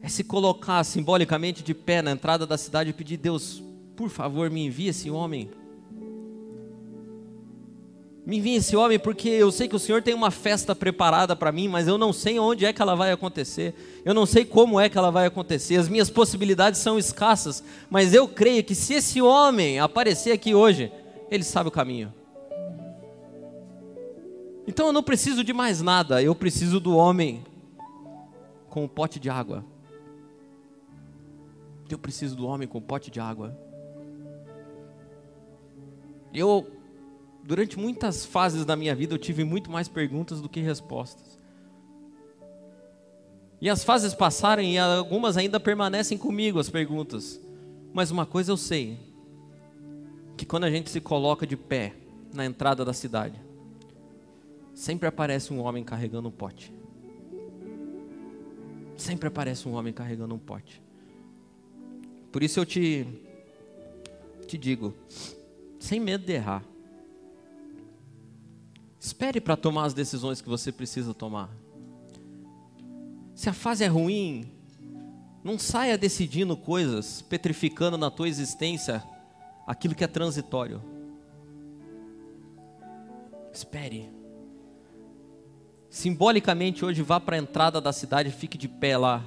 é 0.00 0.08
se 0.08 0.24
colocar 0.24 0.82
simbolicamente 0.82 1.62
de 1.62 1.74
pé 1.74 2.00
na 2.00 2.12
entrada 2.12 2.46
da 2.46 2.56
cidade 2.56 2.90
e 2.90 2.94
pedir: 2.94 3.18
Deus, 3.18 3.62
por 3.94 4.08
favor, 4.08 4.50
me 4.50 4.64
envie 4.64 4.88
esse 4.88 5.10
homem. 5.10 5.50
Me 8.24 8.38
envie 8.38 8.54
esse 8.54 8.74
homem 8.74 8.98
porque 8.98 9.28
eu 9.28 9.50
sei 9.52 9.68
que 9.68 9.76
o 9.76 9.80
Senhor 9.80 10.00
tem 10.00 10.14
uma 10.14 10.30
festa 10.30 10.74
preparada 10.74 11.36
para 11.36 11.52
mim, 11.52 11.68
mas 11.68 11.86
eu 11.86 11.98
não 11.98 12.12
sei 12.12 12.38
onde 12.38 12.64
é 12.64 12.72
que 12.72 12.80
ela 12.80 12.94
vai 12.94 13.12
acontecer. 13.12 13.74
Eu 14.04 14.14
não 14.14 14.24
sei 14.24 14.44
como 14.46 14.80
é 14.80 14.88
que 14.88 14.96
ela 14.96 15.10
vai 15.10 15.26
acontecer. 15.26 15.76
As 15.76 15.88
minhas 15.88 16.08
possibilidades 16.08 16.80
são 16.80 16.98
escassas, 16.98 17.62
mas 17.90 18.14
eu 18.14 18.26
creio 18.26 18.64
que 18.64 18.74
se 18.74 18.94
esse 18.94 19.20
homem 19.20 19.78
aparecer 19.78 20.32
aqui 20.32 20.54
hoje, 20.54 20.90
ele 21.30 21.44
sabe 21.44 21.68
o 21.68 21.72
caminho. 21.72 22.14
Então 24.66 24.86
eu 24.86 24.92
não 24.92 25.02
preciso 25.02 25.42
de 25.42 25.52
mais 25.52 25.82
nada, 25.82 26.22
eu 26.22 26.34
preciso 26.34 26.78
do 26.78 26.96
homem 26.96 27.44
com 28.70 28.82
o 28.82 28.84
um 28.84 28.88
pote 28.88 29.18
de 29.18 29.28
água. 29.28 29.64
Eu 31.90 31.98
preciso 31.98 32.36
do 32.36 32.46
homem 32.46 32.66
com 32.66 32.78
o 32.78 32.80
um 32.80 32.84
pote 32.84 33.10
de 33.10 33.20
água. 33.20 33.56
Eu, 36.32 36.66
durante 37.42 37.78
muitas 37.78 38.24
fases 38.24 38.64
da 38.64 38.74
minha 38.74 38.94
vida, 38.94 39.14
eu 39.14 39.18
tive 39.18 39.44
muito 39.44 39.70
mais 39.70 39.88
perguntas 39.88 40.40
do 40.40 40.48
que 40.48 40.60
respostas. 40.60 41.38
E 43.60 43.68
as 43.68 43.84
fases 43.84 44.14
passaram 44.14 44.62
e 44.62 44.78
algumas 44.78 45.36
ainda 45.36 45.60
permanecem 45.60 46.16
comigo, 46.16 46.58
as 46.58 46.70
perguntas. 46.70 47.40
Mas 47.92 48.10
uma 48.10 48.24
coisa 48.24 48.50
eu 48.50 48.56
sei: 48.56 48.98
que 50.36 50.46
quando 50.46 50.64
a 50.64 50.70
gente 50.70 50.90
se 50.90 51.00
coloca 51.00 51.46
de 51.46 51.56
pé 51.56 51.94
na 52.32 52.44
entrada 52.44 52.84
da 52.84 52.92
cidade, 52.92 53.38
sempre 54.74 55.08
aparece 55.08 55.52
um 55.52 55.60
homem 55.60 55.84
carregando 55.84 56.28
um 56.28 56.32
pote. 56.32 56.72
Sempre 58.96 59.28
aparece 59.28 59.68
um 59.68 59.72
homem 59.72 59.92
carregando 59.92 60.34
um 60.34 60.38
pote. 60.38 60.82
Por 62.30 62.42
isso 62.42 62.60
eu 62.60 62.66
te, 62.66 63.06
te 64.46 64.56
digo: 64.56 64.94
sem 65.78 66.00
medo 66.00 66.24
de 66.24 66.32
errar. 66.32 66.64
Espere 68.98 69.40
para 69.40 69.56
tomar 69.56 69.84
as 69.84 69.94
decisões 69.94 70.40
que 70.40 70.48
você 70.48 70.70
precisa 70.70 71.12
tomar. 71.12 71.50
Se 73.34 73.48
a 73.48 73.52
fase 73.52 73.82
é 73.82 73.88
ruim, 73.88 74.48
não 75.42 75.58
saia 75.58 75.98
decidindo 75.98 76.56
coisas, 76.56 77.20
petrificando 77.22 77.98
na 77.98 78.10
tua 78.10 78.28
existência 78.28 79.02
aquilo 79.66 79.94
que 79.94 80.04
é 80.04 80.06
transitório. 80.06 80.80
Espere. 83.52 84.21
Simbolicamente, 85.92 86.86
hoje 86.86 87.02
vá 87.02 87.20
para 87.20 87.36
a 87.36 87.38
entrada 87.38 87.78
da 87.78 87.92
cidade, 87.92 88.30
fique 88.30 88.56
de 88.56 88.66
pé 88.66 88.96
lá. 88.96 89.22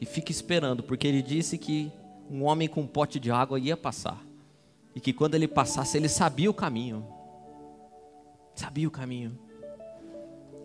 E 0.00 0.06
fique 0.06 0.30
esperando, 0.30 0.84
porque 0.84 1.04
ele 1.04 1.20
disse 1.20 1.58
que 1.58 1.90
um 2.30 2.44
homem 2.44 2.68
com 2.68 2.82
um 2.82 2.86
pote 2.86 3.18
de 3.18 3.28
água 3.28 3.58
ia 3.58 3.76
passar. 3.76 4.24
E 4.94 5.00
que 5.00 5.12
quando 5.12 5.34
ele 5.34 5.48
passasse, 5.48 5.96
ele 5.96 6.08
sabia 6.08 6.48
o 6.48 6.54
caminho. 6.54 7.04
Sabia 8.54 8.86
o 8.86 8.90
caminho. 8.90 9.36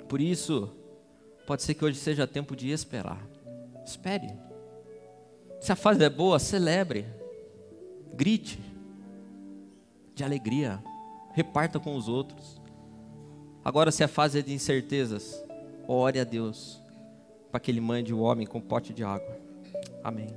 Por 0.07 0.21
isso, 0.21 0.71
pode 1.47 1.63
ser 1.63 1.73
que 1.73 1.83
hoje 1.83 1.97
seja 1.97 2.27
tempo 2.27 2.55
de 2.55 2.69
esperar. 2.69 3.27
Espere. 3.83 4.31
Se 5.59 5.71
a 5.71 5.75
fase 5.75 6.03
é 6.03 6.09
boa, 6.09 6.37
celebre. 6.37 7.03
Grite. 8.13 8.59
De 10.13 10.23
alegria. 10.23 10.83
Reparta 11.33 11.79
com 11.79 11.95
os 11.95 12.07
outros. 12.07 12.56
Agora, 13.67 13.91
se 13.91 14.01
a 14.01 14.07
fase 14.07 14.39
é 14.39 14.41
de 14.41 14.53
incertezas, 14.53 15.43
ore 15.85 16.21
a 16.21 16.23
Deus 16.23 16.81
para 17.51 17.59
que 17.59 17.69
Ele 17.69 17.81
mande 17.81 18.13
o 18.13 18.19
homem 18.19 18.47
com 18.47 18.59
um 18.59 18.61
pote 18.61 18.93
de 18.93 19.03
água. 19.03 19.37
Amém. 20.01 20.29